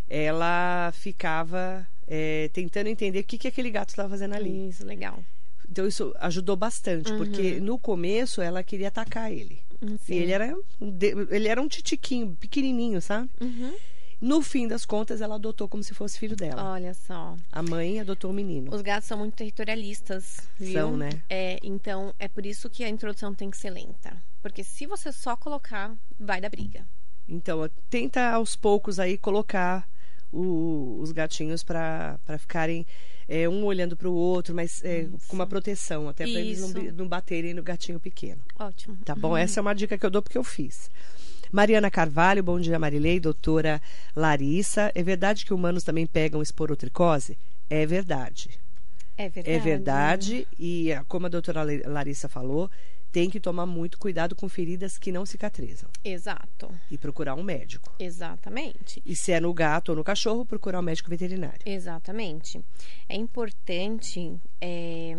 ela 0.09 0.93
ficava 0.95 1.87
é, 2.07 2.51
tentando 2.53 2.89
entender 2.89 3.21
o 3.21 3.25
que, 3.25 3.39
que 3.39 3.49
aquele 3.49 3.71
gato 3.71 3.91
estava 3.91 4.09
fazendo 4.09 4.35
ali. 4.35 4.69
Isso, 4.69 4.85
legal. 4.85 5.23
Então 5.71 5.87
isso 5.87 6.13
ajudou 6.19 6.57
bastante, 6.57 7.13
Uhum. 7.13 7.19
porque 7.19 7.61
no 7.61 7.79
começo 7.79 8.43
ela 8.43 8.63
queria 8.63 8.89
atacar 8.89 9.33
ele. 9.33 9.61
Sim. 10.05 10.15
E 10.15 10.19
ele 10.19 10.33
era, 10.33 10.55
um 10.81 10.99
ele 11.31 11.49
era 11.49 11.63
um 11.63 11.69
titiquinho, 11.69 12.37
pequenininho, 12.39 13.01
sabe? 13.01 13.31
Uhum. 13.41 13.73
No 14.21 14.43
fim 14.43 14.69
das 14.69 14.85
contas, 14.85 15.21
ela 15.21 15.37
adotou 15.37 15.67
como 15.69 15.83
se 15.83 15.95
fosse 15.95 16.19
filho 16.19 16.37
dela. 16.37 16.73
Olha 16.73 16.93
só. 16.93 17.37
A 17.51 17.63
mãe 17.63 17.99
adotou 18.01 18.31
o 18.31 18.35
menino. 18.35 18.75
Os 18.75 18.83
gatos 18.83 19.09
são 19.09 19.17
muito 19.19 19.35
territorialistas, 19.35 20.41
viu? 20.59 20.73
São, 20.73 20.97
né? 20.97 21.09
É, 21.29 21.59
então 21.63 22.15
é 22.19 22.29
por 22.29 22.45
isso 22.45 22.69
que 22.69 22.85
a 22.85 22.89
introdução 22.89 23.35
tem 23.35 23.51
que 23.51 23.57
ser 23.57 23.71
lenta. 23.71 24.15
Porque 24.43 24.63
se 24.63 24.87
você 24.87 25.11
só 25.11 25.37
colocar, 25.37 25.95
vai 26.19 26.41
dar 26.41 26.51
briga. 26.51 26.87
Então, 27.29 27.69
tenta 27.89 28.31
aos 28.33 28.57
poucos 28.57 28.99
aí 28.99 29.17
colocar 29.17 29.89
o- 30.33 30.99
os 31.01 31.13
gatinhos 31.13 31.63
para 31.63 32.19
ficarem 32.39 32.87
é, 33.33 33.49
um 33.49 33.65
olhando 33.65 33.97
para 33.97 34.09
o 34.09 34.13
outro, 34.13 34.53
mas 34.53 34.83
é, 34.85 35.07
com 35.29 35.37
uma 35.37 35.47
proteção, 35.47 36.09
até 36.09 36.25
para 36.25 36.41
eles 36.41 36.61
não, 36.61 36.69
não 36.93 37.09
baterem 37.09 37.55
no 37.55 37.63
gatinho 37.63 38.01
pequeno. 38.01 38.43
Ótimo. 38.59 38.97
Tá 39.05 39.15
bom? 39.15 39.37
Essa 39.37 39.61
é 39.61 39.63
uma 39.63 39.73
dica 39.73 39.97
que 39.97 40.05
eu 40.05 40.11
dou 40.11 40.21
porque 40.21 40.37
eu 40.37 40.43
fiz. 40.43 40.91
Mariana 41.53 41.91
Carvalho, 41.91 42.43
bom 42.43 42.61
dia, 42.61 42.79
Marilei. 42.79 43.19
Doutora 43.19 43.83
Larissa, 44.15 44.93
é 44.95 45.03
verdade 45.03 45.45
que 45.45 45.53
humanos 45.53 45.83
também 45.83 46.07
pegam 46.07 46.41
esporotricose? 46.41 47.37
É 47.69 47.85
verdade. 47.85 48.61
É 49.17 49.29
verdade. 49.29 49.51
É 49.51 49.59
verdade. 49.59 50.49
E 50.59 50.93
ah, 50.93 51.05
como 51.09 51.27
a 51.27 51.29
doutora 51.29 51.63
Larissa 51.87 52.29
falou, 52.29 52.71
tem 53.11 53.29
que 53.29 53.41
tomar 53.41 53.67
muito 53.67 53.99
cuidado 53.99 54.37
com 54.37 54.49
feridas 54.49 54.97
que 54.97 55.11
não 55.11 55.27
cicatrizam 55.27 55.91
Exato. 56.05 56.71
e 56.91 56.97
procurar 56.97 57.35
um 57.35 57.43
médico. 57.43 57.93
Exatamente. 57.99 59.03
E 59.05 59.17
se 59.17 59.33
é 59.33 59.41
no 59.41 59.53
gato 59.53 59.91
ou 59.91 59.97
no 59.97 60.05
cachorro, 60.05 60.47
procurar 60.47 60.79
um 60.79 60.83
médico 60.83 61.11
veterinário. 61.11 61.61
Exatamente. 61.67 62.65
É 63.09 63.17
importante, 63.17 64.41
é, 64.61 65.15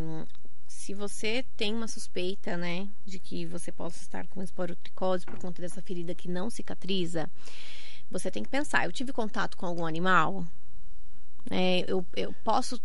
se 0.71 0.93
você 0.93 1.45
tem 1.57 1.73
uma 1.73 1.87
suspeita, 1.87 2.55
né, 2.57 2.87
de 3.05 3.19
que 3.19 3.45
você 3.45 3.71
possa 3.71 4.01
estar 4.01 4.25
com 4.27 4.41
esporotricose 4.41 5.25
por 5.25 5.37
conta 5.37 5.61
dessa 5.61 5.81
ferida 5.81 6.15
que 6.15 6.27
não 6.29 6.49
cicatriza, 6.49 7.29
você 8.09 8.31
tem 8.31 8.41
que 8.43 8.49
pensar: 8.49 8.85
eu 8.85 8.91
tive 8.91 9.11
contato 9.11 9.57
com 9.57 9.65
algum 9.65 9.85
animal? 9.85 10.45
É, 11.49 11.83
eu, 11.87 12.05
eu 12.15 12.33
posso. 12.43 12.79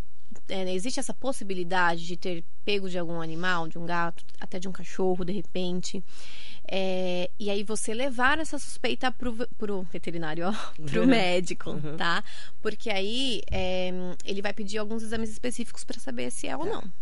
é, 0.49 0.73
existe 0.75 0.99
essa 0.99 1.15
possibilidade 1.15 2.07
de 2.07 2.17
ter 2.17 2.45
pego 2.65 2.89
de 2.91 2.99
algum 2.99 3.21
animal, 3.21 3.69
de 3.69 3.79
um 3.79 3.87
gato, 3.87 4.25
até 4.41 4.59
de 4.59 4.67
um 4.69 4.73
cachorro, 4.73 5.25
de 5.25 5.33
repente. 5.33 6.03
É, 6.69 7.31
e 7.39 7.49
aí 7.51 7.63
você 7.63 7.95
levar 7.95 8.39
essa 8.41 8.59
suspeita 8.59 9.13
pro, 9.13 9.47
pro 9.57 9.83
veterinário, 9.85 10.49
ó, 10.49 10.53
pro 10.91 11.07
médico, 11.07 11.71
Uhum. 11.71 11.97
tá? 11.97 12.25
Porque 12.61 12.91
aí 12.91 13.43
é, 13.51 13.91
ele 14.25 14.43
vai 14.43 14.53
pedir 14.53 14.79
alguns 14.79 15.03
exames 15.05 15.31
específicos 15.31 15.85
para 15.85 16.01
saber 16.01 16.31
se 16.33 16.49
é 16.49 16.57
ou 16.57 16.65
Tá. 16.65 16.71
não. 16.73 16.93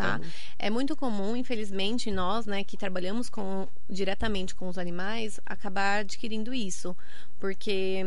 Tá? 0.00 0.16
Uhum. 0.16 0.30
É 0.58 0.70
muito 0.70 0.96
comum, 0.96 1.36
infelizmente, 1.36 2.10
nós, 2.10 2.46
né, 2.46 2.64
que 2.64 2.74
trabalhamos 2.74 3.28
com, 3.28 3.68
diretamente 3.88 4.54
com 4.54 4.66
os 4.66 4.78
animais, 4.78 5.38
acabar 5.44 6.00
adquirindo 6.00 6.54
isso. 6.54 6.96
Porque, 7.38 8.02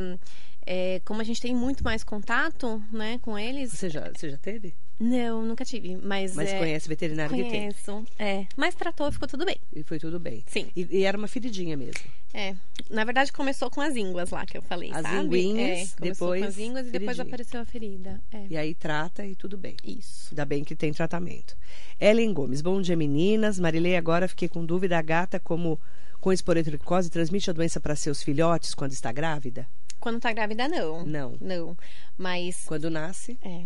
é, 0.65 0.99
como 1.05 1.21
a 1.21 1.23
gente 1.23 1.39
tem 1.39 1.53
muito 1.53 1.83
mais 1.83 2.03
contato, 2.03 2.83
né, 2.91 3.19
com 3.19 3.37
eles. 3.37 3.71
Você 3.73 3.91
já, 3.91 4.11
você 4.11 4.31
já 4.31 4.37
teve? 4.37 4.75
Não, 5.05 5.43
nunca 5.45 5.65
tive. 5.65 5.97
Mas, 5.97 6.33
Mas 6.33 6.49
é, 6.53 6.57
conhece 6.57 6.87
veterinário 6.87 7.35
que 7.35 7.43
teve. 7.43 7.57
conheço. 7.57 8.05
É, 8.17 8.45
mas 8.55 8.73
tratou, 8.73 9.11
ficou 9.11 9.27
tudo 9.27 9.45
bem. 9.45 9.57
E 9.75 9.83
foi 9.83 9.99
tudo 9.99 10.17
bem. 10.17 10.43
Sim. 10.47 10.67
E, 10.73 10.87
e 10.99 11.03
era 11.03 11.17
uma 11.17 11.27
feridinha 11.27 11.75
mesmo. 11.75 11.99
É. 12.33 12.55
Na 12.89 13.03
verdade, 13.03 13.31
começou 13.33 13.69
com 13.69 13.81
as 13.81 13.97
ínguas 13.97 14.29
lá 14.29 14.45
que 14.45 14.57
eu 14.57 14.61
falei, 14.61 14.91
As 14.93 15.01
sabe? 15.01 15.17
linguinhas, 15.23 15.93
é, 15.93 15.97
começou 15.97 15.99
depois 15.99 16.41
com 16.41 16.47
as 16.47 16.57
ínguas 16.57 16.87
e 16.87 16.91
depois 16.91 17.17
feridinha. 17.17 17.23
apareceu 17.33 17.59
a 17.61 17.65
ferida. 17.65 18.21
É. 18.31 18.47
E 18.49 18.55
aí 18.57 18.73
trata 18.73 19.25
e 19.25 19.35
tudo 19.35 19.57
bem. 19.57 19.75
Isso. 19.83 20.29
Ainda 20.31 20.45
bem 20.45 20.63
que 20.63 20.73
tem 20.75 20.93
tratamento. 20.93 21.57
Ellen 21.99 22.33
Gomes, 22.33 22.61
bom 22.61 22.81
dia 22.81 22.95
meninas. 22.95 23.59
Marilei, 23.59 23.97
agora 23.97 24.27
fiquei 24.29 24.47
com 24.47 24.65
dúvida. 24.65 24.97
A 24.97 25.01
gata, 25.01 25.37
como 25.39 25.77
com 26.21 26.31
esporotricose, 26.31 27.09
transmite 27.09 27.49
a 27.49 27.53
doença 27.53 27.81
para 27.81 27.95
seus 27.97 28.23
filhotes 28.23 28.73
quando 28.73 28.93
está 28.93 29.11
grávida? 29.11 29.67
Quando 29.99 30.21
tá 30.21 30.31
grávida, 30.31 30.67
não. 30.69 31.05
Não. 31.05 31.37
Não. 31.41 31.77
Mas. 32.17 32.63
Quando 32.65 32.89
nasce, 32.89 33.37
É. 33.43 33.65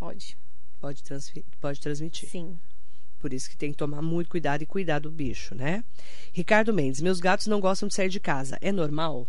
Pode. 0.00 0.36
pode, 0.80 1.02
pode 1.60 1.80
transmitir. 1.80 2.28
Sim. 2.28 2.58
Por 3.20 3.34
isso 3.34 3.50
que 3.50 3.56
tem 3.56 3.70
que 3.70 3.76
tomar 3.76 4.00
muito 4.00 4.30
cuidado 4.30 4.62
e 4.62 4.66
cuidar 4.66 4.98
do 4.98 5.10
bicho, 5.10 5.54
né? 5.54 5.84
Ricardo 6.32 6.72
Mendes, 6.72 7.02
meus 7.02 7.20
gatos 7.20 7.46
não 7.46 7.60
gostam 7.60 7.86
de 7.86 7.94
sair 7.94 8.08
de 8.08 8.18
casa. 8.18 8.56
É 8.62 8.72
normal? 8.72 9.28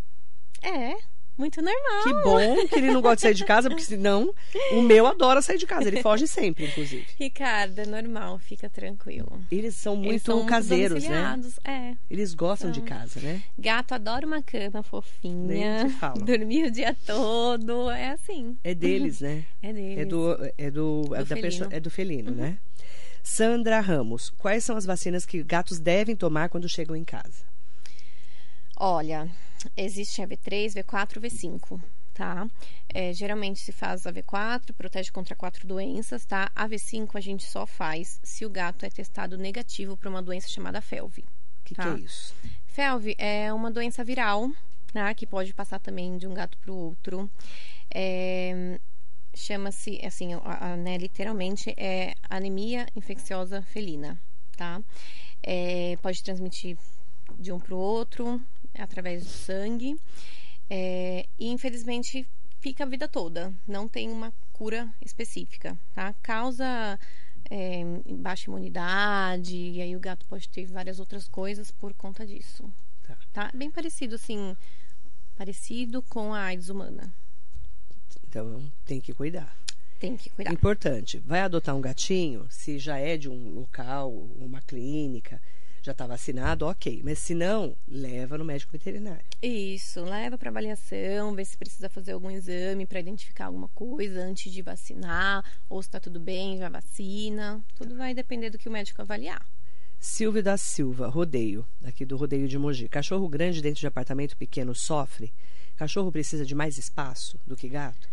É. 0.61 0.95
Muito 1.37 1.61
normal. 1.61 2.03
Que 2.03 2.13
bom 2.23 2.67
que 2.67 2.75
ele 2.75 2.91
não 2.91 3.01
gosta 3.01 3.15
de 3.15 3.21
sair 3.21 3.33
de 3.33 3.45
casa, 3.45 3.69
porque 3.69 3.83
senão 3.83 4.33
o 4.73 4.81
meu 4.81 5.07
adora 5.07 5.41
sair 5.41 5.57
de 5.57 5.65
casa. 5.65 5.87
Ele 5.87 6.01
foge 6.01 6.27
sempre, 6.27 6.65
inclusive. 6.65 7.05
Ricardo, 7.17 7.79
é 7.79 7.85
normal, 7.85 8.37
fica 8.39 8.69
tranquilo. 8.69 9.39
Eles 9.51 9.75
são 9.75 9.95
muito 9.95 10.11
Eles 10.11 10.21
são 10.23 10.45
caseiros, 10.45 11.03
né? 11.03 11.39
É. 11.63 11.95
Eles 12.09 12.33
gostam 12.33 12.69
de 12.71 12.79
São. 12.79 12.87
casa, 12.87 13.19
né? 13.19 13.41
Gato 13.57 13.93
adora 13.93 14.25
uma 14.25 14.41
cama 14.41 14.83
fofinha. 14.83 15.87
Dormir 16.23 16.65
o 16.65 16.71
dia 16.71 16.95
todo. 17.05 17.89
É 17.89 18.11
assim. 18.11 18.57
É 18.63 18.73
deles, 18.73 19.21
né? 19.21 19.43
É 19.61 19.73
deles. 19.73 19.97
É 19.97 20.05
do, 20.05 20.37
é 20.57 20.71
do, 20.71 21.15
é 21.15 21.23
da 21.23 21.35
pessoa, 21.35 21.69
é 21.71 21.79
do 21.79 21.89
felino, 21.89 22.31
né? 22.31 22.57
Sandra 23.23 23.79
Ramos, 23.79 24.31
quais 24.31 24.63
são 24.63 24.75
as 24.75 24.85
vacinas 24.85 25.25
que 25.25 25.43
gatos 25.43 25.79
devem 25.79 26.15
tomar 26.15 26.49
quando 26.49 26.67
chegam 26.67 26.95
em 26.95 27.03
casa? 27.03 27.50
Olha, 28.83 29.29
existe 29.77 30.23
a 30.23 30.27
V3, 30.27 30.73
V4 30.73 31.19
V5, 31.21 31.79
tá? 32.15 32.47
É, 32.89 33.13
geralmente 33.13 33.59
se 33.59 33.71
faz 33.71 34.07
a 34.07 34.11
V4, 34.11 34.73
protege 34.73 35.11
contra 35.11 35.35
quatro 35.35 35.67
doenças, 35.67 36.25
tá? 36.25 36.51
A 36.55 36.67
V5 36.67 37.11
a 37.15 37.21
gente 37.21 37.43
só 37.43 37.67
faz 37.67 38.19
se 38.23 38.43
o 38.43 38.49
gato 38.49 38.83
é 38.83 38.89
testado 38.89 39.37
negativo 39.37 39.95
para 39.95 40.09
uma 40.09 40.21
doença 40.21 40.47
chamada 40.49 40.81
FeLV. 40.81 41.21
O 41.21 41.25
que, 41.63 41.75
Tá. 41.75 41.83
que 41.83 42.01
é 42.01 42.03
isso? 42.05 42.33
FeLV 42.69 43.15
é 43.19 43.53
uma 43.53 43.69
doença 43.69 44.03
viral, 44.03 44.49
né? 44.95 45.13
Que 45.13 45.27
pode 45.27 45.53
passar 45.53 45.77
também 45.79 46.17
de 46.17 46.25
um 46.27 46.33
gato 46.33 46.57
para 46.57 46.71
o 46.71 46.75
outro. 46.75 47.29
É, 47.93 48.79
Chama-se, 49.33 49.97
assim, 50.05 50.33
a- 50.33 50.39
a- 50.73 50.75
né, 50.75 50.97
literalmente, 50.97 51.73
é 51.77 52.13
anemia 52.29 52.85
infecciosa 52.97 53.61
felina, 53.61 54.19
tá? 54.57 54.81
É, 55.41 55.95
pode 56.01 56.21
transmitir 56.21 56.77
de 57.39 57.49
um 57.49 57.57
para 57.57 57.73
o 57.73 57.77
outro, 57.77 58.41
através 58.77 59.23
do 59.23 59.29
sangue. 59.29 59.99
É, 60.69 61.25
e, 61.37 61.49
infelizmente, 61.49 62.27
fica 62.59 62.83
a 62.83 62.87
vida 62.87 63.07
toda. 63.07 63.53
Não 63.67 63.87
tem 63.87 64.09
uma 64.09 64.33
cura 64.53 64.93
específica, 65.01 65.77
tá? 65.93 66.13
Causa 66.21 66.97
é, 67.49 67.83
baixa 68.15 68.49
imunidade, 68.49 69.57
e 69.57 69.81
aí 69.81 69.95
o 69.95 69.99
gato 69.99 70.25
pode 70.25 70.47
ter 70.47 70.65
várias 70.67 70.99
outras 70.99 71.27
coisas 71.27 71.71
por 71.71 71.93
conta 71.93 72.25
disso. 72.25 72.71
Tá. 73.03 73.17
Tá? 73.33 73.51
Bem 73.53 73.69
parecido, 73.69 74.15
assim, 74.15 74.55
parecido 75.35 76.01
com 76.03 76.33
a 76.33 76.43
AIDS 76.43 76.69
humana. 76.69 77.13
Então 78.27 78.71
tem 78.85 79.01
que 79.01 79.13
cuidar. 79.13 79.53
Tem 79.99 80.15
que 80.15 80.29
cuidar. 80.29 80.53
Importante, 80.53 81.19
vai 81.19 81.41
adotar 81.41 81.75
um 81.75 81.81
gatinho, 81.81 82.47
se 82.49 82.79
já 82.79 82.97
é 82.97 83.17
de 83.17 83.27
um 83.27 83.49
local, 83.53 84.11
uma 84.11 84.61
clínica, 84.61 85.41
já 85.81 85.91
está 85.91 86.05
vacinado, 86.05 86.65
ok. 86.65 87.01
Mas 87.03 87.19
se 87.19 87.33
não, 87.33 87.75
leva 87.87 88.37
no 88.37 88.45
médico 88.45 88.71
veterinário. 88.71 89.25
Isso, 89.41 90.03
leva 90.03 90.37
para 90.37 90.49
avaliação, 90.49 91.33
vê 91.33 91.43
se 91.43 91.57
precisa 91.57 91.89
fazer 91.89 92.11
algum 92.11 92.29
exame 92.29 92.85
para 92.85 92.99
identificar 92.99 93.45
alguma 93.45 93.67
coisa 93.69 94.19
antes 94.19 94.51
de 94.51 94.61
vacinar, 94.61 95.43
ou 95.67 95.81
se 95.81 95.89
tá 95.89 95.99
tudo 95.99 96.19
bem, 96.19 96.57
já 96.57 96.69
vacina. 96.69 97.61
Tudo 97.75 97.95
vai 97.95 98.13
depender 98.13 98.49
do 98.49 98.57
que 98.57 98.69
o 98.69 98.71
médico 98.71 99.01
avaliar. 99.01 99.45
Silvio 99.99 100.41
da 100.41 100.57
Silva, 100.57 101.07
rodeio, 101.07 101.65
aqui 101.83 102.03
do 102.05 102.17
rodeio 102.17 102.47
de 102.47 102.57
Mogi. 102.57 102.89
Cachorro 102.89 103.27
grande 103.29 103.61
dentro 103.61 103.79
de 103.79 103.87
apartamento 103.87 104.35
pequeno 104.35 104.73
sofre? 104.73 105.31
Cachorro 105.75 106.11
precisa 106.11 106.45
de 106.45 106.55
mais 106.55 106.77
espaço 106.77 107.39
do 107.45 107.55
que 107.55 107.69
gato? 107.69 108.09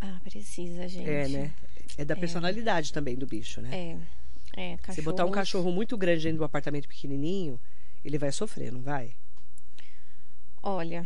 Ah, 0.00 0.20
precisa, 0.22 0.86
gente. 0.86 1.08
É, 1.08 1.28
né? 1.28 1.52
É 1.96 2.04
da 2.04 2.14
personalidade 2.14 2.92
também 2.92 3.16
do 3.16 3.26
bicho, 3.26 3.60
né? 3.60 3.70
É. 3.72 4.23
É, 4.56 4.76
Se 4.92 5.02
botar 5.02 5.24
um 5.24 5.30
cachorros- 5.30 5.34
cachorro 5.64 5.72
muito 5.72 5.96
grande 5.96 6.22
dentro 6.24 6.38
de 6.38 6.42
um 6.42 6.46
apartamento 6.46 6.86
pequenininho, 6.88 7.58
ele 8.04 8.18
vai 8.18 8.30
sofrer, 8.30 8.70
não 8.72 8.80
vai? 8.82 9.14
Olha, 10.62 11.04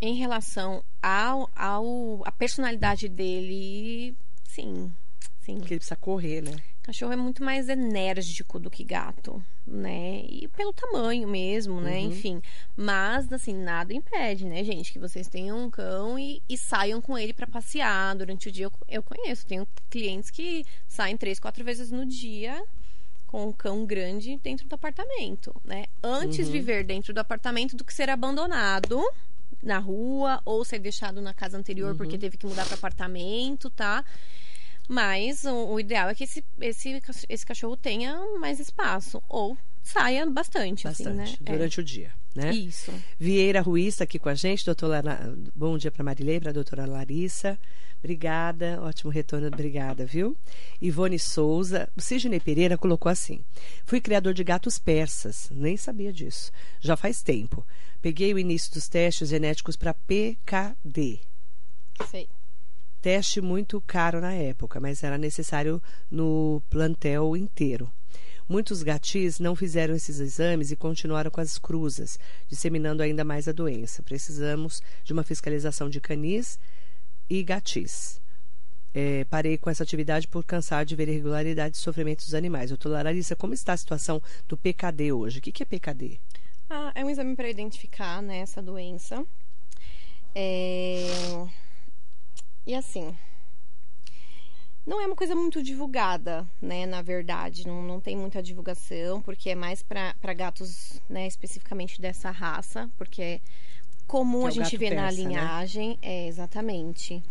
em 0.00 0.14
relação 0.14 0.84
ao, 1.02 1.50
ao 1.54 2.22
a 2.26 2.30
personalidade 2.32 3.08
dele, 3.08 4.16
sim, 4.44 4.92
sim. 5.40 5.58
Porque 5.58 5.74
ele 5.74 5.80
precisa 5.80 5.96
correr, 5.96 6.40
né? 6.42 6.54
Cachorro 6.84 7.14
é 7.14 7.16
muito 7.16 7.42
mais 7.42 7.70
enérgico 7.70 8.58
do 8.58 8.70
que 8.70 8.84
gato, 8.84 9.42
né? 9.66 10.20
E 10.28 10.46
pelo 10.48 10.70
tamanho 10.70 11.26
mesmo, 11.26 11.80
né? 11.80 12.00
Uhum. 12.00 12.06
Enfim. 12.08 12.42
Mas, 12.76 13.32
assim, 13.32 13.54
nada 13.54 13.94
impede, 13.94 14.44
né, 14.44 14.62
gente, 14.62 14.92
que 14.92 14.98
vocês 14.98 15.26
tenham 15.26 15.64
um 15.64 15.70
cão 15.70 16.18
e, 16.18 16.42
e 16.46 16.58
saiam 16.58 17.00
com 17.00 17.16
ele 17.16 17.32
pra 17.32 17.46
passear 17.46 18.14
durante 18.14 18.50
o 18.50 18.52
dia. 18.52 18.66
Eu, 18.66 18.72
eu 18.86 19.02
conheço, 19.02 19.46
tenho 19.46 19.66
clientes 19.88 20.30
que 20.30 20.62
saem 20.86 21.16
três, 21.16 21.40
quatro 21.40 21.64
vezes 21.64 21.90
no 21.90 22.04
dia 22.04 22.62
com 23.26 23.48
um 23.48 23.52
cão 23.52 23.86
grande 23.86 24.38
dentro 24.42 24.68
do 24.68 24.74
apartamento, 24.74 25.56
né? 25.64 25.86
Antes 26.02 26.46
Uhum. 26.46 26.52
viver 26.52 26.84
dentro 26.84 27.14
do 27.14 27.18
apartamento 27.18 27.74
do 27.76 27.82
que 27.84 27.94
ser 27.94 28.10
abandonado 28.10 29.02
na 29.62 29.78
rua 29.78 30.38
ou 30.44 30.62
ser 30.66 30.78
deixado 30.80 31.22
na 31.22 31.32
casa 31.32 31.56
anterior 31.56 31.92
Uhum. 31.92 31.96
porque 31.96 32.18
teve 32.18 32.36
que 32.36 32.46
mudar 32.46 32.66
para 32.66 32.74
apartamento, 32.74 33.70
tá? 33.70 34.04
Mas 34.88 35.44
o, 35.44 35.72
o 35.72 35.80
ideal 35.80 36.08
é 36.08 36.14
que 36.14 36.24
esse, 36.24 36.44
esse, 36.60 37.02
esse 37.28 37.46
cachorro 37.46 37.76
tenha 37.76 38.18
mais 38.38 38.60
espaço 38.60 39.22
ou 39.28 39.56
saia 39.82 40.26
bastante, 40.26 40.84
Bastante, 40.84 41.08
assim, 41.08 41.16
né? 41.16 41.36
É. 41.44 41.52
durante 41.52 41.80
o 41.80 41.84
dia, 41.84 42.12
né? 42.34 42.52
Isso. 42.52 42.92
Vieira 43.18 43.60
Ruiz 43.60 43.94
está 43.94 44.04
aqui 44.04 44.18
com 44.18 44.28
a 44.28 44.34
gente, 44.34 44.64
doutora 44.64 45.02
bom 45.54 45.76
dia 45.76 45.90
para 45.90 46.02
Marilei, 46.02 46.40
para 46.40 46.50
a 46.50 46.54
doutora 46.54 46.86
Larissa. 46.86 47.58
Obrigada, 47.98 48.82
ótimo 48.82 49.10
retorno, 49.10 49.46
obrigada, 49.46 50.04
viu? 50.04 50.36
Ivone 50.78 51.18
Souza, 51.18 51.88
o 51.96 52.02
Sidney 52.02 52.38
Pereira 52.38 52.76
colocou 52.76 53.10
assim: 53.10 53.42
Fui 53.86 53.98
criador 53.98 54.34
de 54.34 54.44
gatos 54.44 54.78
persas, 54.78 55.48
nem 55.50 55.74
sabia 55.76 56.12
disso. 56.12 56.52
Já 56.80 56.98
faz 56.98 57.22
tempo. 57.22 57.66
Peguei 58.02 58.34
o 58.34 58.38
início 58.38 58.72
dos 58.74 58.88
testes 58.88 59.30
genéticos 59.30 59.76
para 59.76 59.94
PKD. 59.94 61.20
Sei. 62.10 62.28
Teste 63.04 63.42
muito 63.42 63.82
caro 63.82 64.18
na 64.18 64.32
época, 64.32 64.80
mas 64.80 65.02
era 65.02 65.18
necessário 65.18 65.78
no 66.10 66.62
plantel 66.70 67.36
inteiro. 67.36 67.92
Muitos 68.48 68.82
gatis 68.82 69.38
não 69.38 69.54
fizeram 69.54 69.94
esses 69.94 70.20
exames 70.20 70.70
e 70.70 70.76
continuaram 70.76 71.30
com 71.30 71.38
as 71.38 71.58
cruzas, 71.58 72.18
disseminando 72.48 73.02
ainda 73.02 73.22
mais 73.22 73.46
a 73.46 73.52
doença. 73.52 74.02
Precisamos 74.02 74.80
de 75.04 75.12
uma 75.12 75.22
fiscalização 75.22 75.90
de 75.90 76.00
canis 76.00 76.58
e 77.28 77.42
gatis. 77.42 78.22
É, 78.94 79.24
parei 79.24 79.58
com 79.58 79.68
essa 79.68 79.82
atividade 79.82 80.26
por 80.26 80.42
cansar 80.42 80.86
de 80.86 80.96
ver 80.96 81.06
irregularidades 81.06 81.80
e 81.80 81.82
sofrimentos 81.82 82.24
dos 82.24 82.34
animais. 82.34 82.70
Doutora 82.70 83.02
Larissa, 83.02 83.36
como 83.36 83.52
está 83.52 83.74
a 83.74 83.76
situação 83.76 84.18
do 84.48 84.56
PKD 84.56 85.12
hoje? 85.12 85.40
O 85.40 85.42
que, 85.42 85.52
que 85.52 85.62
é 85.62 85.66
PKD? 85.66 86.18
Ah, 86.70 86.90
é 86.94 87.04
um 87.04 87.10
exame 87.10 87.36
para 87.36 87.50
identificar 87.50 88.22
né, 88.22 88.38
essa 88.38 88.62
doença. 88.62 89.26
É... 90.34 91.63
E 92.66 92.74
assim, 92.74 93.14
não 94.86 95.00
é 95.00 95.06
uma 95.06 95.16
coisa 95.16 95.34
muito 95.34 95.62
divulgada, 95.62 96.46
né? 96.60 96.84
Na 96.86 97.00
verdade, 97.00 97.66
não, 97.66 97.82
não 97.82 98.00
tem 98.00 98.16
muita 98.16 98.42
divulgação, 98.42 99.22
porque 99.22 99.50
é 99.50 99.54
mais 99.54 99.82
para 99.82 100.34
gatos, 100.34 101.00
né? 101.08 101.26
Especificamente 101.26 102.00
dessa 102.00 102.30
raça, 102.30 102.90
porque 102.98 103.22
é 103.22 103.40
comum 104.06 104.42
é 104.42 104.44
a 104.44 104.48
o 104.48 104.50
gente 104.50 104.76
ver 104.76 104.94
na 104.94 105.02
persa, 105.02 105.16
né? 105.22 105.24
linhagem. 105.28 105.98
É, 106.02 106.26
exatamente. 106.26 107.22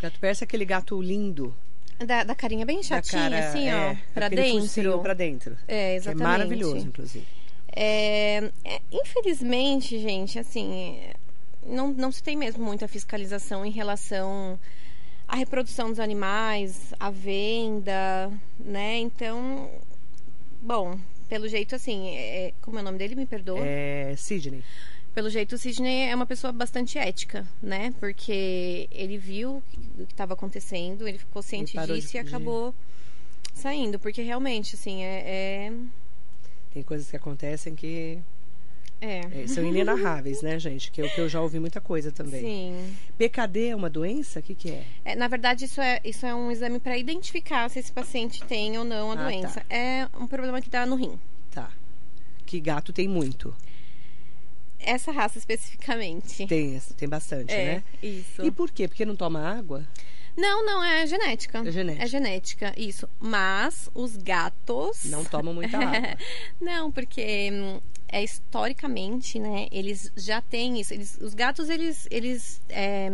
Gato 0.00 0.18
persa 0.18 0.44
é 0.44 0.46
aquele 0.46 0.64
gato 0.64 1.00
lindo. 1.00 1.54
Da, 1.98 2.24
da 2.24 2.34
carinha 2.34 2.66
bem 2.66 2.82
chatinha, 2.82 3.22
cara, 3.22 3.48
assim, 3.48 3.68
é, 3.68 3.92
ó, 3.92 4.12
pra 4.12 4.28
dentro. 4.28 4.98
pra 5.00 5.14
dentro. 5.14 5.52
É, 5.62 5.66
Que 5.66 5.74
é 5.74 5.94
exatamente. 5.94 6.22
maravilhoso, 6.24 6.86
inclusive. 6.88 7.26
É, 7.76 8.50
é, 8.64 8.80
infelizmente, 8.90 9.98
gente, 9.98 10.38
assim, 10.38 10.96
é, 10.96 11.14
não, 11.66 11.92
não 11.92 12.10
se 12.12 12.22
tem 12.22 12.36
mesmo 12.36 12.64
muita 12.64 12.86
fiscalização 12.88 13.64
em 13.64 13.70
relação 13.70 14.58
à 15.26 15.36
reprodução 15.36 15.88
dos 15.90 15.98
animais, 16.00 16.92
à 17.00 17.10
venda, 17.10 18.30
né? 18.58 18.98
Então, 18.98 19.70
bom, 20.60 20.98
pelo 21.28 21.48
jeito, 21.48 21.74
assim, 21.74 22.08
é, 22.16 22.52
como 22.60 22.78
é 22.78 22.82
o 22.82 22.84
nome 22.84 22.98
dele? 22.98 23.14
Me 23.14 23.26
perdoa. 23.26 23.60
É 23.64 24.14
Sidney. 24.16 24.62
Pelo 25.14 25.30
jeito, 25.30 25.54
o 25.54 25.58
Sidney 25.58 26.08
é 26.08 26.14
uma 26.14 26.26
pessoa 26.26 26.52
bastante 26.52 26.98
ética, 26.98 27.46
né? 27.62 27.94
Porque 28.00 28.88
ele 28.90 29.16
viu 29.16 29.62
o 29.98 30.06
que 30.06 30.12
estava 30.12 30.34
acontecendo, 30.34 31.06
ele 31.06 31.18
ficou 31.18 31.40
ciente 31.40 31.74
parou 31.74 31.94
disso 31.94 32.10
de- 32.10 32.16
e 32.16 32.20
acabou 32.20 32.74
saindo. 33.54 33.96
Porque 33.98 34.22
realmente, 34.22 34.74
assim, 34.74 35.04
é- 35.04 35.72
Tem 36.72 36.82
coisas 36.82 37.08
que 37.08 37.16
acontecem 37.16 37.76
que 37.76 38.18
é, 39.04 39.20
é 39.40 39.42
é, 39.42 39.46
são 39.46 39.64
inenarráveis, 39.64 40.42
né, 40.42 40.58
gente? 40.58 40.90
Que 40.90 41.02
eu, 41.02 41.08
que 41.10 41.20
eu 41.20 41.28
já 41.28 41.40
ouvi 41.40 41.58
muita 41.60 41.80
coisa 41.80 42.10
também. 42.10 42.40
Sim. 42.40 42.96
PKD 43.18 43.68
é 43.68 43.76
uma 43.76 43.90
doença? 43.90 44.40
O 44.40 44.42
que, 44.42 44.54
que 44.54 44.70
é? 44.70 44.84
É, 45.04 45.14
na 45.14 45.28
verdade, 45.28 45.66
isso 45.66 45.80
é, 45.80 46.00
isso 46.04 46.24
é 46.24 46.34
um 46.34 46.50
exame 46.50 46.80
para 46.80 46.96
identificar 46.96 47.68
se 47.68 47.78
esse 47.78 47.92
paciente 47.92 48.42
tem 48.44 48.76
ou 48.78 48.84
não 48.84 49.10
a 49.12 49.14
Ah, 49.14 49.24
doença. 49.24 49.60
tá. 49.60 49.66
É 49.74 50.08
um 50.18 50.26
problema 50.26 50.60
que 50.60 50.70
dá 50.70 50.86
no 50.86 50.96
rim. 50.96 51.18
Tá. 51.50 51.70
Que 52.46 52.60
gato 52.60 52.92
tem 52.92 53.06
muito. 53.08 53.54
Essa 54.78 55.12
raça 55.12 55.38
especificamente. 55.38 56.46
Tem, 56.46 56.78
tem 56.96 57.08
bastante, 57.08 57.52
é, 57.52 57.64
né? 57.76 57.82
isso. 58.02 58.44
E 58.44 58.50
por 58.50 58.70
quê? 58.70 58.86
Porque 58.86 59.04
não 59.04 59.16
toma 59.16 59.40
água? 59.40 59.86
Não, 60.36 60.64
não, 60.66 60.82
é 60.82 61.06
genética. 61.06 61.62
É 61.64 61.70
genética. 61.70 62.04
É 62.04 62.06
genética, 62.08 62.74
isso. 62.76 63.08
Mas 63.20 63.88
os 63.94 64.16
gatos. 64.16 65.04
Não 65.04 65.24
tomam 65.24 65.54
muita 65.54 65.78
água. 65.78 66.16
Não, 66.60 66.90
porque 66.90 67.50
hum, 67.52 67.80
é 68.08 68.22
historicamente, 68.22 69.38
né? 69.38 69.68
Eles 69.70 70.12
já 70.16 70.40
têm 70.40 70.80
isso. 70.80 70.94
Eles, 70.94 71.18
os 71.20 71.34
gatos, 71.34 71.68
eles, 71.68 72.06
eles 72.10 72.60
é, 72.68 73.10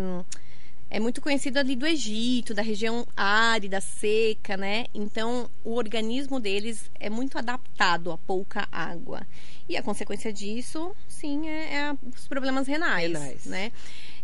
é 0.90 0.98
muito 0.98 1.20
conhecido 1.20 1.58
ali 1.58 1.76
do 1.76 1.86
Egito, 1.86 2.52
da 2.52 2.62
região 2.62 3.06
árida, 3.16 3.80
seca, 3.80 4.56
né? 4.56 4.86
Então, 4.92 5.48
o 5.64 5.74
organismo 5.74 6.40
deles 6.40 6.90
é 6.98 7.08
muito 7.08 7.38
adaptado 7.38 8.10
a 8.10 8.18
pouca 8.18 8.68
água. 8.72 9.26
E 9.68 9.76
a 9.76 9.82
consequência 9.82 10.32
disso, 10.32 10.94
sim, 11.08 11.48
é, 11.48 11.74
é 11.74 11.92
os 12.14 12.26
problemas 12.26 12.66
renais, 12.66 13.12
Renais. 13.12 13.44
né? 13.46 13.72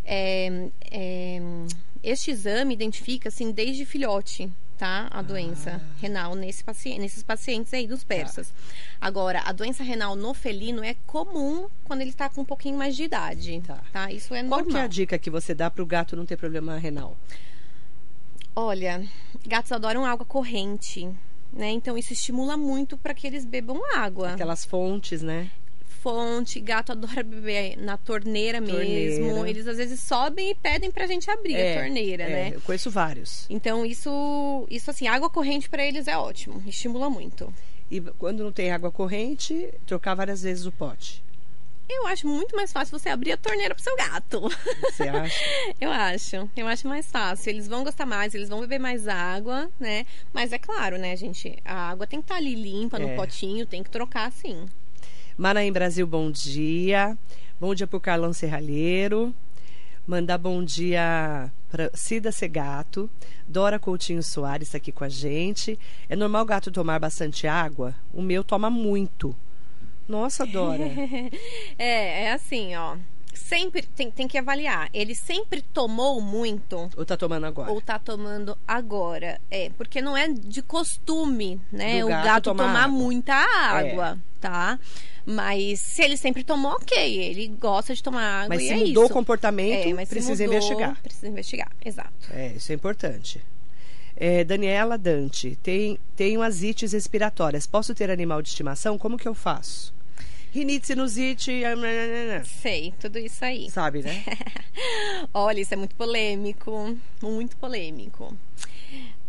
É, 0.05 0.69
é, 0.91 1.41
este 2.03 2.31
exame 2.31 2.75
identifica, 2.75 3.29
assim, 3.29 3.53
desde 3.53 3.85
filhote, 3.85 4.51
tá? 4.79 5.09
A 5.11 5.23
doença 5.23 5.81
Ah. 5.83 5.97
renal 6.01 6.35
nesse 6.35 6.63
paciente, 6.63 7.01
nesses 7.01 7.23
pacientes 7.23 7.73
aí 7.75 7.87
dos 7.87 8.05
persas. 8.05 8.53
Agora, 9.01 9.41
a 9.45 9.53
doença 9.53 9.83
renal 9.83 10.15
no 10.17 10.33
felino 10.35 10.83
é 10.85 10.95
comum 11.07 11.69
quando 11.85 12.01
ele 12.03 12.13
tá 12.13 12.29
com 12.29 12.43
um 12.43 12.45
pouquinho 12.45 12.77
mais 12.79 12.95
de 12.97 13.05
idade, 13.05 13.63
Tá. 13.67 13.79
tá? 13.93 14.11
Isso 14.13 14.35
é 14.35 14.41
Qual 14.45 14.61
normal. 14.61 14.67
que 14.71 14.77
é 14.77 14.83
a 14.83 14.87
dica 14.87 15.19
que 15.19 15.31
você 15.31 15.55
dá 15.55 15.71
pro 15.71 15.85
gato 15.87 16.15
não 16.17 16.27
ter 16.27 16.37
problema 16.37 16.77
renal? 16.79 17.17
Olha, 18.55 19.07
gatos 19.47 19.71
adoram 19.73 20.05
água 20.07 20.25
corrente, 20.25 21.07
né? 21.53 21.71
Então 21.71 21.97
isso 21.99 22.13
estimula 22.13 22.57
muito 22.57 22.97
para 22.97 23.13
que 23.15 23.27
eles 23.27 23.45
bebam 23.45 23.79
água. 23.95 24.33
Aquelas 24.33 24.65
fontes, 24.65 25.21
né? 25.23 25.51
Fonte, 26.07 26.61
gato 26.61 26.93
adora 26.93 27.21
beber 27.25 27.77
na 27.79 27.97
torneira, 27.97 28.61
mesmo. 28.61 29.25
Torneira. 29.25 29.51
Eles 29.51 29.67
às 29.67 29.77
vezes 29.77 29.99
sobem 29.99 30.51
e 30.51 30.55
pedem 30.55 30.89
pra 30.89 31.05
gente 31.05 31.29
abrir 31.29 31.57
a 31.57 31.83
torneira, 31.83 32.23
é, 32.23 32.29
né? 32.29 32.53
Eu 32.55 32.61
conheço 32.61 32.89
vários. 32.93 33.45
Então 33.51 33.85
isso, 33.85 34.69
isso 34.71 34.89
assim, 34.89 35.09
água 35.09 35.29
corrente 35.29 35.69
para 35.69 35.85
eles 35.85 36.07
é 36.07 36.17
ótimo, 36.17 36.63
estimula 36.65 37.11
muito. 37.11 37.53
E 37.91 38.01
quando 38.01 38.45
não 38.45 38.53
tem 38.53 38.71
água 38.71 38.93
corrente, 38.93 39.69
trocar 39.85 40.15
várias 40.15 40.43
vezes 40.45 40.65
o 40.65 40.71
pote. 40.71 41.25
Eu 41.89 42.07
acho 42.07 42.29
muito 42.29 42.55
mais 42.55 42.73
fácil 42.73 42.97
você 42.97 43.09
abrir 43.09 43.33
a 43.33 43.37
torneira 43.37 43.75
pro 43.75 43.83
seu 43.83 43.97
gato. 43.97 44.43
Você 44.83 45.09
acha? 45.09 45.45
Eu 45.81 45.91
acho, 45.91 46.51
eu 46.57 46.69
acho 46.69 46.87
mais 46.87 47.11
fácil. 47.11 47.51
Eles 47.51 47.67
vão 47.67 47.83
gostar 47.83 48.07
mais, 48.07 48.33
eles 48.33 48.49
vão 48.49 48.61
beber 48.61 48.79
mais 48.79 49.09
água, 49.09 49.69
né? 49.79 50.07
Mas 50.33 50.53
é 50.53 50.59
claro, 50.59 50.99
né, 50.99 51.17
gente? 51.17 51.57
A 51.65 51.91
água 51.91 52.07
tem 52.07 52.21
que 52.21 52.25
estar 52.25 52.37
ali 52.37 52.55
limpa 52.55 52.97
no 52.99 53.09
É. 53.09 53.17
potinho, 53.17 53.67
tem 53.67 53.83
que 53.83 53.91
trocar 53.91 54.31
sim. 54.31 54.67
Manaim 55.37 55.71
Brasil, 55.71 56.07
bom 56.07 56.31
dia. 56.31 57.17
Bom 57.61 57.75
dia 57.75 57.87
pro 57.87 58.01
Carlão 58.01 58.33
Serralheiro. 58.33 59.35
Mandar 60.07 60.39
bom 60.39 60.65
dia 60.65 61.53
para 61.71 61.91
Cida 61.93 62.33
Segato. 62.33 63.11
Dora 63.47 63.79
Coutinho 63.79 64.23
Soares 64.23 64.71
tá 64.71 64.79
aqui 64.79 64.91
com 64.91 65.05
a 65.05 65.09
gente. 65.11 65.79
É 66.09 66.17
normal 66.17 66.43
o 66.43 66.47
gato 66.47 66.71
tomar 66.71 66.99
bastante 66.99 67.47
água? 67.47 67.95
O 68.15 68.23
meu 68.23 68.43
toma 68.43 68.71
muito. 68.71 69.37
Nossa, 70.09 70.47
Dora. 70.47 70.85
É, 71.79 72.25
é 72.25 72.33
assim, 72.33 72.75
ó. 72.75 72.97
Sempre 73.35 73.83
tem, 73.83 74.11
tem 74.11 74.27
que 74.27 74.39
avaliar. 74.39 74.89
Ele 74.95 75.15
sempre 75.15 75.61
tomou 75.61 76.23
muito 76.23 76.89
Ou 76.97 77.05
tá 77.05 77.19
tomando 77.19 77.45
agora? 77.45 77.71
ou 77.71 77.83
tá 77.83 77.99
tomando 77.99 78.57
agora? 78.67 79.39
É, 79.51 79.69
porque 79.77 80.01
não 80.01 80.17
é 80.17 80.29
de 80.29 80.63
costume, 80.63 81.61
né? 81.71 82.03
O 82.03 82.09
gato 82.09 82.45
tomar 82.45 82.65
tomar, 82.65 82.85
água. 82.85 82.87
É. 82.87 82.89
muita 82.89 83.35
água, 83.35 84.19
tá? 84.41 84.79
Mas 85.27 85.81
se 85.81 86.03
ele 86.03 86.17
sempre 86.17 86.45
tomou, 86.45 86.71
ok. 86.73 86.97
Ele 87.19 87.49
gosta 87.49 87.93
de 87.93 88.01
tomar 88.03 88.43
água 88.45 88.55
Mas 88.55 88.63
e 88.63 88.67
se 88.69 88.73
é 88.73 88.77
mudou 88.77 89.03
isso. 89.05 89.13
o 89.13 89.15
comportamento, 89.15 89.89
É, 89.89 89.93
mas 89.93 90.09
precisa 90.09 90.45
mudou, 90.45 90.47
investigar. 90.47 91.03
Precisa 91.03 91.29
investigar, 91.29 91.73
exato. 91.85 92.13
É, 92.33 92.53
isso 92.57 92.71
é 92.71 92.75
importante. 92.77 93.43
É, 94.17 94.45
Daniela 94.45 94.97
Dante, 94.97 95.59
tem, 95.63 95.99
tenho 96.15 96.41
as 96.43 96.63
ites 96.63 96.93
respiratórias. 96.93 97.67
Posso 97.67 97.95
ter 97.95 98.11
animal 98.11 98.41
de 98.41 98.49
estimação? 98.51 98.97
Como 98.97 99.19
que 99.19 99.27
eu 99.27 99.35
faço? 99.35 99.93
Rinite, 100.53 100.87
sinusite, 100.87 101.63
ah. 101.65 102.43
Sei, 102.45 102.95
tudo 102.99 103.19
isso 103.19 103.45
aí. 103.45 103.69
sabe, 103.71 104.03
né? 104.03 104.25
Olha, 105.35 105.61
isso 105.61 105.75
é 105.75 105.77
muito 105.77 105.95
polêmico, 105.97 106.97
muito 107.21 107.57
polêmico. 107.57 108.35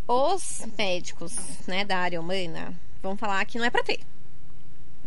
Os 0.07 0.61
médicos, 0.77 1.35
né, 1.67 1.83
da 1.83 1.97
área 1.97 2.21
humana 2.21 2.73
vão 3.03 3.17
falar 3.17 3.43
que 3.45 3.57
não 3.57 3.65
é 3.65 3.69
pra 3.69 3.83
ter, 3.83 3.99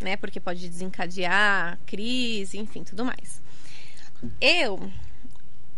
né, 0.01 0.17
porque 0.17 0.39
pode 0.39 0.67
desencadear 0.67 1.79
crise, 1.85 2.57
enfim, 2.57 2.83
tudo 2.83 3.05
mais. 3.05 3.41
Eu, 4.39 4.91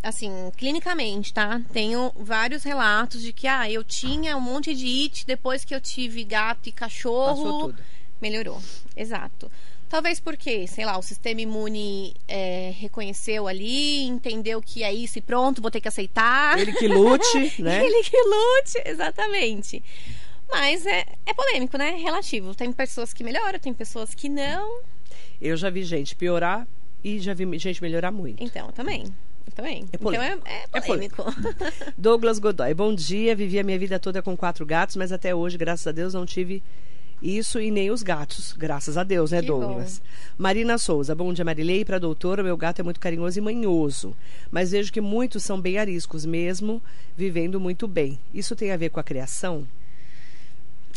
assim, 0.01 0.51
clinicamente, 0.57 1.33
tá, 1.33 1.61
tenho 1.71 2.11
vários 2.15 2.63
relatos 2.63 3.21
de 3.21 3.31
que, 3.31 3.47
ah, 3.47 3.69
eu 3.69 3.83
tinha 3.83 4.35
um 4.35 4.41
monte 4.41 4.73
de 4.75 4.85
it 5.03 5.25
depois 5.25 5.63
que 5.63 5.73
eu 5.73 5.79
tive 5.79 6.23
gato 6.23 6.67
e 6.67 6.71
Passou 6.71 6.79
cachorro 6.79 7.59
tudo. 7.67 7.83
Melhorou, 8.21 8.61
exato. 8.95 9.51
Talvez 9.93 10.19
porque, 10.19 10.65
sei 10.65 10.85
lá, 10.85 10.97
o 10.97 11.03
sistema 11.03 11.41
imune 11.41 12.15
é, 12.27 12.73
reconheceu 12.79 13.47
ali, 13.47 14.01
entendeu 14.01 14.59
que 14.59 14.83
é 14.83 14.91
isso 14.91 15.19
e 15.19 15.21
pronto, 15.21 15.61
vou 15.61 15.69
ter 15.69 15.79
que 15.79 15.87
aceitar. 15.87 16.57
Ele 16.57 16.73
que 16.73 16.87
lute, 16.87 17.53
né? 17.61 17.85
Ele 17.85 18.01
que 18.03 18.17
lute, 18.17 18.89
exatamente. 18.89 19.83
Mas 20.53 20.85
é, 20.85 21.03
é 21.25 21.33
polêmico, 21.33 21.77
né? 21.79 21.95
Relativo. 21.97 22.53
Tem 22.53 22.71
pessoas 22.71 23.11
que 23.11 23.23
melhoram, 23.23 23.57
tem 23.57 23.73
pessoas 23.73 24.13
que 24.13 24.29
não. 24.29 24.81
Eu 25.41 25.57
já 25.57 25.71
vi 25.71 25.83
gente 25.83 26.15
piorar 26.15 26.67
e 27.03 27.19
já 27.19 27.33
vi 27.33 27.57
gente 27.57 27.81
melhorar 27.81 28.11
muito. 28.11 28.41
Então, 28.41 28.71
também. 28.71 29.03
Eu 29.47 29.51
também. 29.53 29.81
É 29.81 29.95
então 29.95 29.99
polêmico. 29.99 30.47
é, 30.47 30.65
é 30.71 30.81
polêmico. 30.81 31.23
Douglas 31.97 32.37
Godoy, 32.37 32.71
bom 32.75 32.93
dia. 32.93 33.35
Vivi 33.35 33.57
a 33.57 33.63
minha 33.63 33.79
vida 33.79 33.97
toda 33.99 34.21
com 34.21 34.37
quatro 34.37 34.63
gatos, 34.63 34.95
mas 34.95 35.11
até 35.11 35.33
hoje, 35.33 35.57
graças 35.57 35.87
a 35.87 35.91
Deus, 35.91 36.13
não 36.13 36.23
tive 36.23 36.61
isso 37.19 37.59
e 37.59 37.71
nem 37.71 37.89
os 37.89 38.03
gatos, 38.03 38.53
graças 38.53 38.97
a 38.97 39.03
Deus, 39.03 39.31
né, 39.31 39.39
Que 39.39 39.47
Douglas? 39.47 40.01
Marina 40.37 40.77
Souza, 40.77 41.15
bom 41.15 41.33
dia, 41.33 41.43
Marilei. 41.43 41.83
Para 41.83 41.95
a 41.95 41.99
doutora, 41.99 42.43
meu 42.43 42.55
gato 42.55 42.79
é 42.79 42.83
muito 42.83 42.99
carinhoso 42.99 43.39
e 43.39 43.41
manhoso, 43.41 44.15
mas 44.51 44.71
vejo 44.71 44.91
que 44.91 45.01
muitos 45.01 45.41
são 45.43 45.59
bem 45.59 45.79
ariscos, 45.79 46.25
mesmo 46.25 46.79
vivendo 47.17 47.59
muito 47.59 47.87
bem. 47.87 48.19
Isso 48.33 48.55
tem 48.55 48.71
a 48.71 48.77
ver 48.77 48.89
com 48.89 48.99
a 48.99 49.03
criação? 49.03 49.65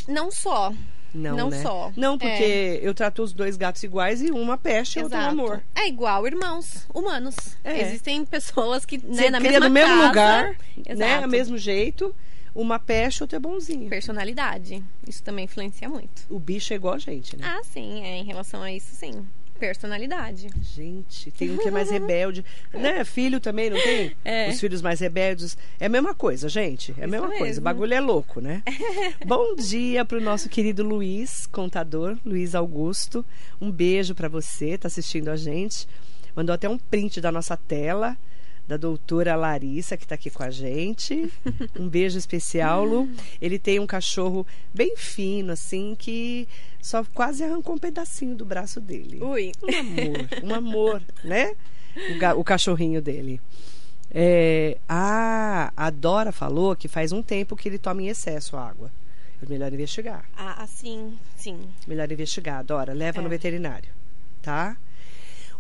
Não 0.09 0.31
só. 0.31 0.73
Não, 1.15 1.35
Não 1.37 1.49
né? 1.49 1.63
só. 1.63 1.91
Não, 1.97 2.19
porque 2.19 2.79
eu 2.83 2.93
trato 2.93 3.23
os 3.23 3.33
dois 3.33 3.57
gatos 3.57 3.83
iguais 3.83 4.21
e 4.21 4.31
uma 4.31 4.59
peste 4.59 4.99
e 4.99 5.03
outro 5.03 5.19
amor. 5.19 5.63
É 5.75 5.89
igual 5.89 6.27
irmãos 6.27 6.87
humanos. 6.93 7.35
É. 7.65 7.81
Existem 7.81 8.23
pessoas 8.27 8.85
que, 8.85 8.99
né, 8.99 9.05
Você 9.15 9.31
na 9.31 9.39
cria 9.39 9.53
mesma 9.53 9.69
no 9.69 9.73
mesmo 9.75 9.95
casa, 9.95 10.07
lugar, 10.09 10.57
Exato. 10.87 10.99
né? 10.99 11.21
Do 11.23 11.29
mesmo 11.29 11.57
jeito, 11.57 12.15
uma 12.55 12.79
peste, 12.79 13.23
outro 13.23 13.37
é 13.37 13.41
bonzinho. 13.41 13.89
Personalidade. 13.89 14.85
Isso 15.09 15.23
também 15.23 15.47
influencia 15.47 15.89
muito. 15.89 16.23
O 16.29 16.39
bicho 16.39 16.75
é 16.75 16.77
igual 16.77 16.95
a 16.95 16.99
gente, 16.99 17.35
né? 17.37 17.45
Ah, 17.47 17.63
sim, 17.65 18.05
é, 18.05 18.19
em 18.19 18.25
relação 18.25 18.63
a 18.63 18.71
isso, 18.71 18.95
sim. 18.95 19.25
Personalidade. 19.59 20.49
Gente, 20.63 21.31
tem 21.31 21.51
um 21.51 21.59
que 21.59 21.69
é 21.69 21.71
mais 21.71 21.91
rebelde. 21.93 22.45
né? 22.73 23.05
Filho 23.05 23.41
também, 23.41 23.71
não 23.71 23.81
tem? 23.81 24.17
É. 24.25 24.49
Os 24.51 24.61
filhos 24.61 24.83
mais 24.83 25.01
rebeldes. 25.01 25.57
É 25.81 25.87
a 25.87 25.89
mesma 25.89 26.15
coisa, 26.15 26.49
gente. 26.49 26.93
É 26.99 27.03
a 27.03 27.07
Isso 27.07 27.11
mesma 27.11 27.29
coisa. 27.29 27.43
O 27.43 27.47
mesmo. 27.47 27.63
bagulho 27.63 27.95
é 27.95 28.01
louco, 28.01 28.41
né? 28.41 28.63
Bom 29.27 29.55
dia 29.57 30.05
pro 30.05 30.21
nosso 30.21 30.49
querido 30.49 30.83
Luiz, 30.83 31.47
contador, 31.47 32.17
Luiz 32.25 32.55
Augusto. 32.55 33.25
Um 33.61 33.71
beijo 33.71 34.15
para 34.15 34.29
você, 34.29 34.77
tá 34.79 34.89
assistindo 34.89 35.29
a 35.29 35.37
gente. 35.37 35.87
Mandou 36.35 36.55
até 36.55 36.69
um 36.69 36.77
print 36.79 37.21
da 37.21 37.33
nossa 37.33 37.57
tela, 37.57 38.17
da 38.67 38.77
doutora 38.77 39.37
Larissa, 39.37 39.97
que 39.97 40.07
tá 40.07 40.15
aqui 40.17 40.29
com 40.31 40.43
a 40.43 40.51
gente. 40.51 41.33
Um 41.79 41.89
beijo 41.89 42.19
especial, 42.19 42.85
Lu. 42.85 43.09
Ele 43.41 43.59
tem 43.59 43.79
um 43.79 43.87
cachorro 43.87 44.47
bem 44.75 44.97
fino, 44.97 45.53
assim, 45.53 45.95
que 45.99 46.49
só 46.81 47.05
quase 47.15 47.45
arrancou 47.45 47.75
um 47.75 47.79
pedacinho 47.79 48.35
do 48.35 48.45
braço 48.45 48.81
dele. 48.81 49.19
Ui. 49.23 49.53
Um 49.63 49.79
amor, 49.79 50.29
um 50.43 50.55
amor, 50.55 51.03
né? 51.23 51.55
O, 52.37 52.41
o 52.41 52.45
cachorrinho 52.45 53.01
dele. 53.01 53.41
É, 54.11 54.79
ah, 54.89 55.73
a 55.77 55.91
Dora 55.91 56.33
falou 56.33 56.75
que 56.77 56.89
faz 56.89 57.13
um 57.13 57.23
tempo 57.23 57.57
que 57.57 57.69
ele 57.69 57.79
toma 57.79 58.03
em 58.03 58.09
excesso 58.09 58.57
água. 58.57 58.91
É 59.43 59.47
melhor 59.49 59.73
investigar. 59.73 60.25
Ah, 60.37 60.67
sim, 60.67 61.19
sim. 61.37 61.59
Melhor 61.87 62.11
investigar, 62.11 62.65
Dora. 62.65 62.93
Leva 62.95 63.19
É. 63.19 63.23
no 63.23 63.29
veterinário, 63.29 63.91
tá? 64.41 64.77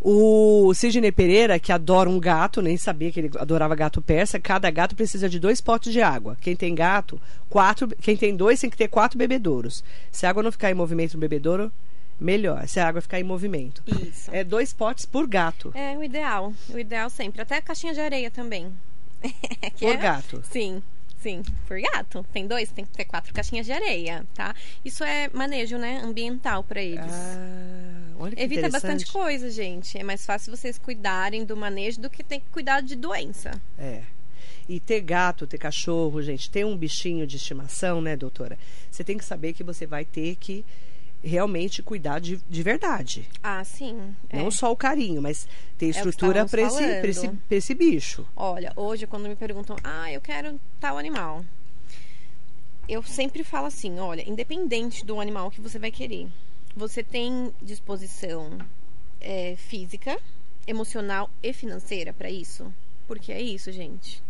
O 0.00 0.72
Sidney 0.74 1.10
Pereira, 1.10 1.58
que 1.58 1.72
adora 1.72 2.08
um 2.08 2.20
gato, 2.20 2.62
nem 2.62 2.76
sabia 2.76 3.10
que 3.10 3.20
ele 3.20 3.30
adorava 3.38 3.74
gato 3.74 4.00
persa, 4.00 4.38
cada 4.38 4.70
gato 4.70 4.94
precisa 4.94 5.28
de 5.28 5.38
dois 5.40 5.60
potes 5.60 5.92
de 5.92 6.00
água. 6.00 6.36
Quem 6.40 6.54
tem 6.54 6.74
gato, 6.74 7.20
quatro. 7.48 7.88
Quem 8.00 8.16
tem 8.16 8.36
dois 8.36 8.60
tem 8.60 8.70
que 8.70 8.76
ter 8.76 8.88
quatro 8.88 9.18
bebedouros. 9.18 9.82
Se 10.12 10.26
a 10.26 10.30
água 10.30 10.42
não 10.42 10.52
ficar 10.52 10.70
em 10.70 10.74
movimento 10.74 11.14
no 11.14 11.20
bebedouro, 11.20 11.72
melhor. 12.20 12.66
Se 12.68 12.78
a 12.78 12.88
água 12.88 13.00
ficar 13.00 13.18
em 13.20 13.24
movimento. 13.24 13.82
Isso. 13.86 14.30
É 14.32 14.44
dois 14.44 14.72
potes 14.72 15.06
por 15.06 15.26
gato. 15.26 15.72
É 15.74 15.96
o 15.96 16.04
ideal. 16.04 16.52
O 16.72 16.78
ideal 16.78 17.10
sempre. 17.10 17.42
Até 17.42 17.56
a 17.56 17.62
caixinha 17.62 17.94
de 17.94 18.00
areia 18.00 18.30
também. 18.30 18.72
Por 19.80 19.92
é- 19.92 19.96
gato. 19.96 20.42
Sim, 20.50 20.82
sim. 21.26 21.42
Por 21.66 21.80
gato. 21.80 22.24
Tem 22.32 22.46
dois, 22.46 22.70
tem 22.70 22.84
que 22.84 22.92
ter 22.92 23.04
quatro 23.04 23.34
caixinhas 23.34 23.66
de 23.66 23.72
areia, 23.72 24.24
tá? 24.32 24.54
Isso 24.84 25.02
é 25.02 25.28
manejo, 25.32 25.76
né? 25.76 26.00
Ambiental 26.04 26.62
pra 26.62 26.80
eles. 26.80 27.12
Ah, 27.12 28.12
olha 28.20 28.36
que 28.36 28.42
Evita 28.42 28.68
bastante 28.68 29.06
coisa, 29.06 29.50
gente. 29.50 29.98
É 29.98 30.04
mais 30.04 30.24
fácil 30.24 30.56
vocês 30.56 30.78
cuidarem 30.78 31.44
do 31.44 31.56
manejo 31.56 32.00
do 32.00 32.08
que 32.08 32.22
ter 32.22 32.38
que 32.38 32.46
cuidar 32.50 32.80
de 32.80 32.94
doença. 32.94 33.60
É. 33.76 34.02
E 34.68 34.78
ter 34.78 35.00
gato, 35.00 35.46
ter 35.46 35.58
cachorro, 35.58 36.22
gente, 36.22 36.50
ter 36.50 36.64
um 36.64 36.76
bichinho 36.76 37.26
de 37.26 37.36
estimação, 37.36 38.00
né, 38.00 38.16
doutora? 38.16 38.56
Você 38.90 39.02
tem 39.02 39.18
que 39.18 39.24
saber 39.24 39.52
que 39.52 39.64
você 39.64 39.86
vai 39.86 40.04
ter 40.04 40.36
que 40.36 40.64
realmente 41.26 41.82
cuidar 41.82 42.20
de, 42.20 42.36
de 42.48 42.62
verdade. 42.62 43.28
Ah, 43.42 43.62
sim. 43.64 44.14
é. 44.30 44.38
Não 44.38 44.50
só 44.50 44.70
o 44.70 44.76
carinho, 44.76 45.20
mas 45.20 45.46
ter 45.76 45.86
É 45.86 45.88
estrutura 45.90 46.44
estávamos 46.44 46.50
para 46.50 46.62
esse, 46.62 47.00
pra 47.00 47.08
esse, 47.08 47.28
pra 47.28 47.56
esse 47.56 47.74
bicho. 47.74 48.26
Olha, 48.36 48.72
hoje 48.76 49.06
quando 49.06 49.28
me 49.28 49.36
perguntam, 49.36 49.76
ah, 49.82 50.10
eu 50.10 50.20
quero 50.20 50.60
tal 50.80 50.96
animal. 50.96 51.44
Eu 52.88 53.02
sempre 53.02 53.42
falo 53.42 53.66
assim, 53.66 53.98
olha, 53.98 54.28
independente 54.28 55.04
do 55.04 55.20
animal 55.20 55.50
que 55.50 55.60
você 55.60 55.78
vai 55.78 55.90
querer, 55.90 56.28
você 56.74 57.02
tem 57.02 57.52
disposição 57.60 58.56
é, 59.20 59.56
física, 59.56 60.16
emocional 60.66 61.28
e 61.42 61.52
financeira 61.52 62.12
para 62.12 62.30
isso? 62.30 62.72
Porque 63.08 63.32
é 63.32 63.40
isso, 63.40 63.72
gente. 63.72 64.22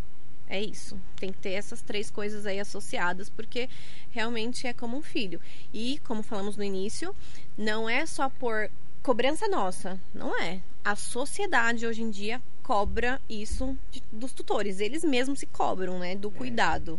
É 0.49 0.61
isso. 0.61 0.97
Tem 1.17 1.33
que 1.33 1.39
ter 1.39 1.51
essas 1.53 1.83
três 1.83 2.11
coisas 2.11 2.47
aí 2.47 2.61
associadas, 2.61 3.29
porque 3.29 3.69
realmente 4.11 4.67
é 4.67 4.73
como 4.73 4.97
um 4.97 5.03
filho. 5.03 5.41
E, 5.73 5.99
como 6.05 6.23
falamos 6.23 6.57
no 6.57 6.63
início, 6.63 7.15
não 7.59 7.89
é 7.89 8.07
só 8.07 8.29
por 8.29 8.71
cobrança 9.03 9.49
nossa, 9.49 10.01
não 10.15 10.41
é. 10.41 10.61
A 10.85 10.95
sociedade 10.95 11.87
hoje 11.87 12.03
em 12.03 12.11
dia 12.11 12.41
cobra 12.63 13.21
isso 13.29 13.77
de- 13.91 14.03
dos 14.13 14.33
tutores. 14.33 14.79
Eles 14.81 15.03
mesmos 15.05 15.41
se 15.41 15.47
cobram, 15.47 15.99
né? 15.99 16.15
Do 16.15 16.31
cuidado. 16.31 16.99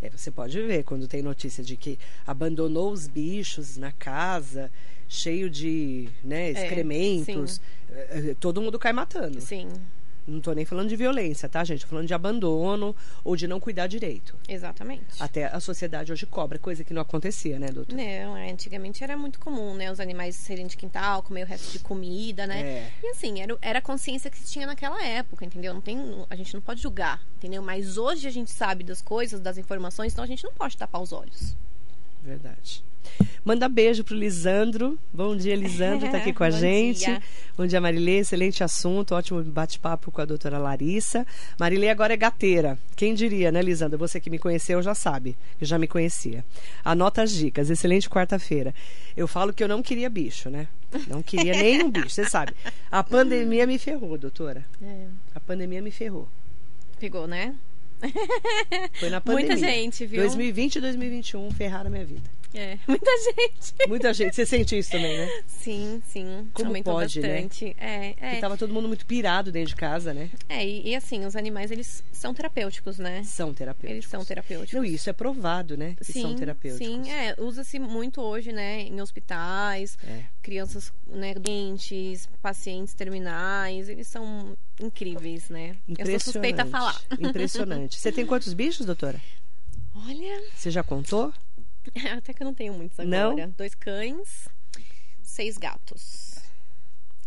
É, 0.00 0.08
você 0.10 0.30
pode 0.30 0.60
ver 0.62 0.84
quando 0.84 1.06
tem 1.08 1.22
notícia 1.22 1.62
de 1.64 1.76
que 1.76 1.98
abandonou 2.26 2.92
os 2.92 3.06
bichos 3.06 3.76
na 3.76 3.92
casa, 3.92 4.70
cheio 5.08 5.48
de 5.50 6.08
né, 6.22 6.50
excrementos, 6.50 7.60
eh, 7.90 8.30
eh, 8.30 8.36
todo 8.38 8.60
mundo 8.60 8.78
cai 8.78 8.92
matando. 8.92 9.40
Sim, 9.40 9.68
Não 10.26 10.40
tô 10.40 10.52
nem 10.52 10.64
falando 10.64 10.88
de 10.88 10.96
violência, 10.96 11.48
tá, 11.48 11.62
gente? 11.64 11.82
Tô 11.82 11.88
falando 11.88 12.06
de 12.06 12.14
abandono 12.14 12.96
ou 13.22 13.36
de 13.36 13.46
não 13.46 13.60
cuidar 13.60 13.86
direito. 13.86 14.36
exatamente. 14.48 15.04
Até 15.20 15.46
a 15.46 15.60
sociedade 15.60 16.12
hoje 16.12 16.24
cobra, 16.26 16.58
coisa 16.58 16.82
que 16.82 16.94
não 16.94 17.02
acontecia, 17.02 17.58
né, 17.58 17.68
doutor? 17.68 17.94
Não, 17.94 18.36
é, 18.36 18.50
antigamente 18.50 19.04
era 19.04 19.16
muito 19.16 19.38
comum, 19.38 19.74
né? 19.74 19.90
Os 19.90 20.00
animais 20.00 20.34
serem 20.36 20.66
de 20.66 20.76
quintal, 20.76 21.22
comer 21.22 21.44
o 21.44 21.46
resto 21.46 21.72
de 21.72 21.78
comida, 21.78 22.46
né? 22.46 22.62
É. 22.62 22.92
E 23.02 23.10
assim, 23.10 23.40
era, 23.40 23.56
era 23.60 23.78
a 23.78 23.82
consciência 23.82 24.30
que 24.30 24.38
se 24.38 24.50
tinha 24.50 24.66
naquela 24.66 25.04
época, 25.04 25.44
entendeu? 25.44 25.74
Não 25.74 25.80
tem, 25.80 25.98
a 26.30 26.36
gente 26.36 26.54
não 26.54 26.60
pode 26.60 26.80
julgar, 26.80 27.22
entendeu? 27.36 27.62
Mas 27.62 27.98
hoje 27.98 28.26
a 28.26 28.30
gente 28.30 28.50
sabe 28.50 28.82
das 28.82 29.02
coisas, 29.02 29.40
das 29.40 29.58
informações, 29.58 30.12
então 30.12 30.24
a 30.24 30.28
gente 30.28 30.44
não 30.44 30.52
pode 30.52 30.76
tapar 30.76 31.02
os 31.02 31.12
olhos. 31.12 31.56
Verdade. 32.24 32.82
Manda 33.44 33.68
beijo 33.68 34.02
pro 34.02 34.16
Lisandro. 34.16 34.98
Bom 35.12 35.36
dia, 35.36 35.54
Lisandro, 35.54 36.10
tá 36.10 36.16
aqui 36.16 36.32
com 36.32 36.42
a 36.42 36.50
Bom 36.50 36.56
gente. 36.56 37.04
dia. 37.04 37.22
Bom 37.56 37.66
dia, 37.66 37.80
Marilê. 37.80 38.18
Excelente 38.20 38.64
assunto, 38.64 39.14
ótimo 39.14 39.42
bate-papo 39.44 40.10
com 40.10 40.20
a 40.22 40.24
doutora 40.24 40.56
Larissa. 40.58 41.26
Marilê 41.60 41.90
agora 41.90 42.14
é 42.14 42.16
gateira. 42.16 42.78
Quem 42.96 43.14
diria, 43.14 43.52
né, 43.52 43.60
Lisandro? 43.60 43.98
Você 43.98 44.18
que 44.18 44.30
me 44.30 44.38
conheceu 44.38 44.82
já 44.82 44.94
sabe, 44.94 45.36
que 45.58 45.64
já 45.66 45.78
me 45.78 45.86
conhecia. 45.86 46.42
Anota 46.82 47.22
as 47.22 47.30
dicas. 47.30 47.68
Excelente 47.68 48.08
quarta-feira. 48.08 48.74
Eu 49.14 49.28
falo 49.28 49.52
que 49.52 49.62
eu 49.62 49.68
não 49.68 49.82
queria 49.82 50.08
bicho, 50.08 50.48
né? 50.48 50.66
Não 51.06 51.22
queria 51.22 51.52
nenhum 51.60 51.90
bicho, 51.90 52.08
você 52.10 52.24
sabe. 52.28 52.54
A 52.90 53.04
pandemia 53.04 53.66
me 53.66 53.78
ferrou, 53.78 54.16
doutora. 54.16 54.64
É, 54.82 55.06
A 55.34 55.40
pandemia 55.40 55.82
me 55.82 55.90
ferrou. 55.90 56.26
pegou, 56.98 57.26
né? 57.26 57.54
Foi 59.00 59.10
na 59.10 59.20
pandemia. 59.20 59.48
Muita 59.48 59.56
gente, 59.56 60.06
viu? 60.06 60.20
2020 60.20 60.76
e 60.76 60.80
2021 60.80 61.50
ferraram 61.52 61.86
a 61.86 61.90
minha 61.90 62.04
vida. 62.04 62.30
É, 62.54 62.78
muita 62.86 63.10
gente. 63.18 63.88
Muita 63.88 64.14
gente. 64.14 64.34
Você 64.36 64.46
sente 64.46 64.78
isso 64.78 64.90
também, 64.92 65.18
né? 65.18 65.42
Sim, 65.46 66.00
sim. 66.06 66.48
Como 66.54 66.68
aumentou 66.68 66.94
pode, 66.94 67.20
né? 67.20 67.28
bastante. 67.28 67.76
É, 67.78 68.10
Porque 68.12 68.24
é. 68.24 68.40
tava 68.40 68.56
todo 68.56 68.72
mundo 68.72 68.86
muito 68.86 69.04
pirado 69.04 69.50
dentro 69.50 69.70
de 69.70 69.76
casa, 69.76 70.14
né? 70.14 70.30
É, 70.48 70.64
e, 70.64 70.90
e 70.90 70.94
assim, 70.96 71.24
os 71.24 71.34
animais, 71.34 71.70
eles 71.70 72.04
são 72.12 72.32
terapêuticos, 72.32 72.98
né? 72.98 73.24
São 73.24 73.52
terapêuticos. 73.52 73.90
Eles 73.90 74.06
são 74.06 74.24
terapêuticos. 74.24 74.72
Não, 74.72 74.84
isso 74.84 75.10
é 75.10 75.12
provado, 75.12 75.76
né? 75.76 75.96
Que 75.96 76.12
são 76.12 76.34
terapêuticos. 76.36 76.86
Sim, 76.86 77.10
é. 77.10 77.34
Usa-se 77.38 77.78
muito 77.78 78.20
hoje, 78.20 78.52
né? 78.52 78.82
Em 78.82 79.00
hospitais, 79.00 79.98
É. 80.06 80.22
crianças 80.42 80.92
né, 81.08 81.34
doentes, 81.34 82.28
pacientes 82.40 82.94
terminais. 82.94 83.88
Eles 83.88 84.06
são 84.06 84.56
incríveis, 84.80 85.48
né? 85.48 85.76
Eu 85.98 86.06
sou 86.06 86.20
suspeita 86.32 86.62
a 86.62 86.66
falar. 86.66 87.00
Impressionante. 87.18 87.98
Você 87.98 88.12
tem 88.12 88.24
quantos 88.24 88.52
bichos, 88.52 88.86
doutora? 88.86 89.20
Olha, 89.96 90.42
Você 90.54 90.70
já 90.70 90.82
contou? 90.82 91.32
até 92.16 92.32
que 92.32 92.42
eu 92.42 92.46
não 92.46 92.54
tenho 92.54 92.72
muitos 92.74 92.98
agora. 92.98 93.34
Não? 93.46 93.50
Dois 93.50 93.74
cães, 93.74 94.48
seis 95.22 95.56
gatos. 95.58 96.34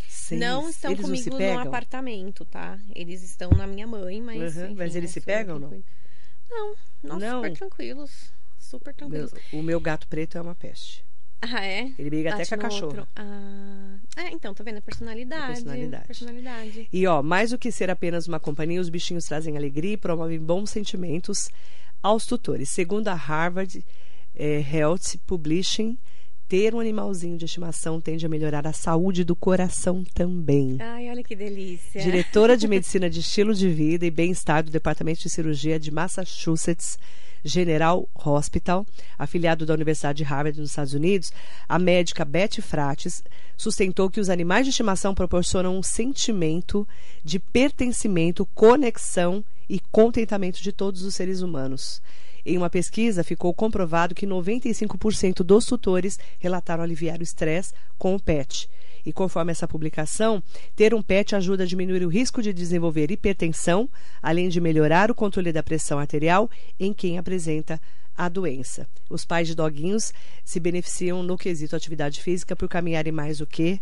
Seis. 0.08 0.42
Não 0.42 0.70
estão 0.70 0.92
eles 0.92 1.06
comigo 1.06 1.18
não 1.18 1.24
se 1.24 1.30
no 1.30 1.38
pegam? 1.38 1.62
apartamento, 1.62 2.44
tá? 2.46 2.78
Eles 2.94 3.24
estão 3.24 3.50
na 3.52 3.66
minha 3.66 3.88
mãe, 3.88 4.22
mas. 4.22 4.58
Uhum, 4.58 4.66
enfim, 4.66 4.76
mas 4.78 4.96
eles 4.96 5.12
se 5.12 5.22
sou 5.22 5.32
eu 5.32 5.38
pegam 5.38 5.56
ou 5.56 5.62
não? 5.62 5.84
Não, 6.50 6.76
não, 7.04 7.20
Não? 7.20 7.44
super 7.44 7.58
tranquilos. 7.58 8.32
Super 8.60 8.94
Meu- 9.00 9.10
tranquilos. 9.28 9.34
o 9.54 9.62
meu 9.62 9.80
gato 9.80 10.08
preto 10.08 10.38
é 10.38 10.42
uma 10.42 10.56
peste. 10.56 11.06
Ah, 11.42 11.64
é? 11.64 11.92
Ele 12.00 12.10
briga 12.10 12.32
Bate 12.32 12.42
até 12.42 12.58
com 12.58 12.66
a 12.66 12.70
cachorra. 12.70 13.08
Ah, 13.16 13.98
é, 14.18 14.32
então, 14.32 14.54
tá 14.56 14.64
vendo? 14.64 14.78
É 14.78 14.82
personalidade. 14.82 15.48
personalidade. 15.54 16.08
Personalidade. 16.08 16.90
E 16.92 17.06
ó, 17.08 17.22
mais 17.22 17.52
do 17.52 17.60
que 17.60 17.72
ser 17.72 17.90
apenas 17.92 18.28
uma 18.28 18.40
companhia, 18.40 18.82
os 18.82 18.90
bichinhos 18.90 19.26
trazem 19.26 19.56
alegria 19.56 19.94
e 19.94 19.98
promovem 19.98 20.40
bons 20.40 20.72
sentimentos 20.72 21.50
aos 22.02 22.26
tutores. 22.26 22.70
Segundo 22.70 23.08
a 23.10 23.14
Harvard 23.14 23.86
eh, 24.38 24.64
Health 24.72 25.18
Publishing, 25.26 25.98
ter 26.48 26.74
um 26.74 26.80
animalzinho 26.80 27.38
de 27.38 27.46
estimação 27.46 28.00
tende 28.00 28.26
a 28.26 28.30
melhorar 28.30 28.66
a 28.66 28.72
saúde 28.72 29.24
do 29.24 29.36
coração 29.36 30.04
também. 30.14 30.78
Ai, 30.80 31.10
olha 31.10 31.24
que 31.24 31.36
delícia. 31.36 32.02
Diretora 32.02 32.56
de 32.56 32.68
Medicina 32.70 33.10
de 33.10 33.20
Estilo 33.20 33.54
de 33.54 33.68
Vida 33.68 34.06
e 34.06 34.12
Bem-Estar 34.12 34.64
do 34.64 34.72
Departamento 34.72 35.22
de 35.22 35.30
Cirurgia 35.30 35.78
de 35.78 35.92
Massachusetts 35.92 36.98
General 37.44 38.08
Hospital, 38.14 38.86
afiliado 39.18 39.66
da 39.66 39.74
Universidade 39.74 40.18
de 40.18 40.24
Harvard 40.24 40.60
nos 40.60 40.70
Estados 40.70 40.94
Unidos, 40.94 41.32
a 41.68 41.78
médica 41.78 42.26
Betty 42.26 42.62
Frates 42.62 43.24
sustentou 43.56 44.10
que 44.10 44.20
os 44.20 44.30
animais 44.30 44.66
de 44.66 44.70
estimação 44.70 45.14
proporcionam 45.14 45.78
um 45.78 45.84
sentimento 45.84 46.88
de 47.24 47.40
pertencimento, 47.40 48.46
conexão 48.54 49.44
e 49.70 49.80
contentamento 49.92 50.62
de 50.62 50.72
todos 50.72 51.04
os 51.04 51.16
seres 51.16 51.42
humanos. 51.42 52.02
Em 52.50 52.58
uma 52.58 52.70
pesquisa, 52.70 53.26
ficou 53.26 53.54
comprovado 53.54 54.16
que 54.16 54.26
95% 54.26 55.44
dos 55.44 55.66
tutores 55.66 56.18
relataram 56.40 56.82
aliviar 56.82 57.20
o 57.20 57.24
estresse 57.24 57.74
com 57.98 58.16
o 58.16 58.20
pet. 58.22 58.70
E 59.06 59.12
conforme 59.12 59.52
essa 59.52 59.68
publicação, 59.68 60.42
ter 60.74 60.94
um 60.94 61.02
pet 61.02 61.36
ajuda 61.36 61.64
a 61.64 61.68
diminuir 61.68 62.06
o 62.06 62.08
risco 62.08 62.42
de 62.42 62.54
desenvolver 62.54 63.12
hipertensão, 63.12 63.90
além 64.22 64.48
de 64.48 64.62
melhorar 64.62 65.12
o 65.12 65.16
controle 65.16 65.52
da 65.52 65.62
pressão 65.62 66.00
arterial 66.00 66.50
em 66.80 66.94
quem 66.94 67.18
apresenta 67.18 67.82
a 68.16 68.30
doença. 68.30 68.88
Os 69.10 69.26
pais 69.26 69.50
de 69.50 69.54
doguinhos 69.54 70.14
se 70.46 70.58
beneficiam 70.58 71.22
no 71.22 71.38
quesito 71.38 71.76
atividade 71.76 72.24
física 72.24 72.56
por 72.56 72.70
caminharem 72.70 73.12
mais 73.12 73.40
do 73.40 73.46
que 73.46 73.82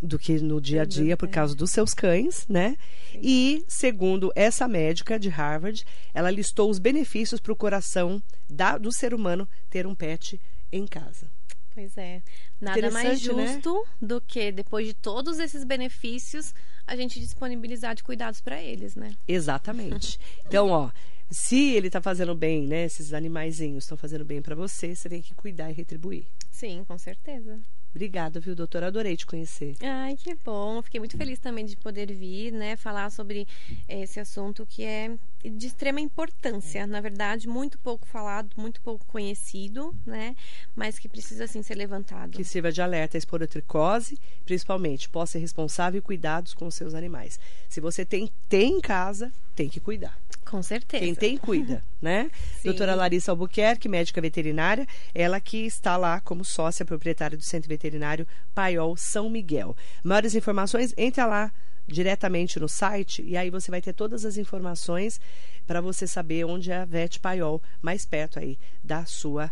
do 0.00 0.18
que 0.18 0.38
no 0.40 0.60
dia 0.60 0.82
a 0.82 0.84
dia 0.84 1.16
por 1.16 1.28
causa 1.28 1.54
dos 1.54 1.70
seus 1.70 1.94
cães, 1.94 2.46
né? 2.48 2.76
E 3.14 3.64
segundo 3.66 4.32
essa 4.34 4.68
médica 4.68 5.18
de 5.18 5.28
Harvard, 5.28 5.84
ela 6.12 6.30
listou 6.30 6.70
os 6.70 6.78
benefícios 6.78 7.40
para 7.40 7.52
o 7.52 7.56
coração 7.56 8.22
da, 8.48 8.78
do 8.78 8.92
ser 8.92 9.14
humano 9.14 9.48
ter 9.70 9.86
um 9.86 9.94
pet 9.94 10.40
em 10.70 10.86
casa. 10.86 11.30
Pois 11.74 11.96
é. 11.96 12.22
Nada 12.60 12.90
mais 12.90 13.24
né? 13.24 13.34
justo 13.34 13.86
do 14.02 14.20
que, 14.20 14.50
depois 14.50 14.86
de 14.86 14.94
todos 14.94 15.38
esses 15.38 15.62
benefícios, 15.62 16.52
a 16.84 16.96
gente 16.96 17.20
disponibilizar 17.20 17.94
de 17.94 18.02
cuidados 18.02 18.40
para 18.40 18.60
eles, 18.60 18.96
né? 18.96 19.14
Exatamente. 19.26 20.18
Então, 20.44 20.70
ó, 20.70 20.90
se 21.30 21.74
ele 21.74 21.88
está 21.88 22.00
fazendo 22.00 22.34
bem, 22.34 22.66
né? 22.66 22.84
Esses 22.84 23.12
animaizinhos 23.12 23.84
estão 23.84 23.98
fazendo 23.98 24.24
bem 24.24 24.40
para 24.40 24.54
você, 24.54 24.94
você 24.94 25.08
tem 25.08 25.20
que 25.20 25.34
cuidar 25.34 25.70
e 25.70 25.74
retribuir. 25.74 26.26
Sim, 26.50 26.84
com 26.88 26.96
certeza. 26.96 27.60
Obrigada, 27.90 28.38
viu, 28.38 28.54
doutora? 28.54 28.88
Adorei 28.88 29.16
te 29.16 29.26
conhecer. 29.26 29.76
Ai, 29.82 30.16
que 30.16 30.34
bom. 30.44 30.80
Fiquei 30.82 31.00
muito 31.00 31.16
feliz 31.16 31.38
também 31.38 31.64
de 31.64 31.76
poder 31.76 32.12
vir, 32.12 32.52
né, 32.52 32.76
falar 32.76 33.10
sobre 33.10 33.46
esse 33.88 34.20
assunto 34.20 34.66
que 34.66 34.84
é 34.84 35.16
de 35.42 35.66
extrema 35.66 36.00
importância. 36.00 36.86
Na 36.86 37.00
verdade, 37.00 37.48
muito 37.48 37.78
pouco 37.78 38.06
falado, 38.06 38.50
muito 38.56 38.80
pouco 38.80 39.04
conhecido, 39.06 39.94
né, 40.06 40.34
mas 40.74 40.98
que 40.98 41.08
precisa, 41.08 41.44
assim, 41.44 41.62
ser 41.62 41.74
levantado. 41.74 42.32
Que 42.32 42.44
sirva 42.44 42.72
de 42.72 42.82
alerta 42.82 43.16
à 43.16 43.18
esporotricose, 43.18 44.18
principalmente, 44.44 45.08
possa 45.08 45.32
ser 45.32 45.38
responsável 45.38 45.98
e 45.98 46.02
cuidados 46.02 46.54
com 46.54 46.66
os 46.66 46.74
seus 46.74 46.94
animais. 46.94 47.38
Se 47.68 47.80
você 47.80 48.04
tem, 48.04 48.30
tem 48.48 48.78
em 48.78 48.80
casa, 48.80 49.32
tem 49.54 49.68
que 49.68 49.80
cuidar. 49.80 50.18
Com 50.44 50.62
certeza. 50.62 51.04
Quem 51.04 51.14
tem, 51.14 51.36
cuida, 51.36 51.84
né? 52.00 52.30
Sim. 52.56 52.68
Doutora 52.68 52.94
Larissa 52.94 53.30
Albuquerque, 53.30 53.88
médica 53.88 54.20
veterinária, 54.20 54.86
ela 55.14 55.38
que 55.40 55.66
está 55.66 55.96
lá 55.96 56.20
como 56.20 56.44
sócia 56.44 56.86
proprietária 56.86 57.36
do 57.36 57.42
Centro 57.42 57.68
Veterinário 57.68 58.26
Paiol 58.54 58.96
São 58.96 59.28
Miguel. 59.28 59.76
Maiores 60.02 60.34
informações, 60.34 60.94
entra 60.96 61.26
lá 61.26 61.52
diretamente 61.88 62.60
no 62.60 62.68
site 62.68 63.22
e 63.22 63.36
aí 63.36 63.50
você 63.50 63.70
vai 63.70 63.80
ter 63.80 63.92
todas 63.92 64.24
as 64.24 64.36
informações 64.36 65.20
para 65.66 65.80
você 65.80 66.06
saber 66.06 66.44
onde 66.44 66.70
é 66.70 66.76
a 66.76 66.84
Vet 66.84 67.18
Paiol 67.18 67.60
mais 67.82 68.06
perto 68.06 68.38
aí 68.38 68.58
da 68.84 69.04
sua 69.04 69.50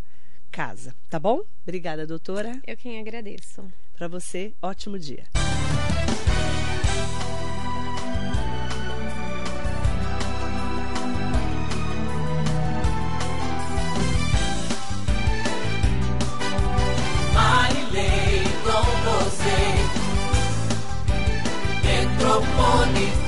casa, 0.52 0.94
tá 1.10 1.18
bom? 1.18 1.42
Obrigada, 1.62 2.06
doutora. 2.06 2.60
Eu 2.66 2.76
quem 2.76 3.00
agradeço. 3.00 3.64
Para 3.94 4.08
você, 4.08 4.52
ótimo 4.62 4.98
dia. 4.98 5.24
Marilei 22.40 22.50
com 22.52 22.54
você. 22.56 22.56
Metropolitana. 22.56 23.25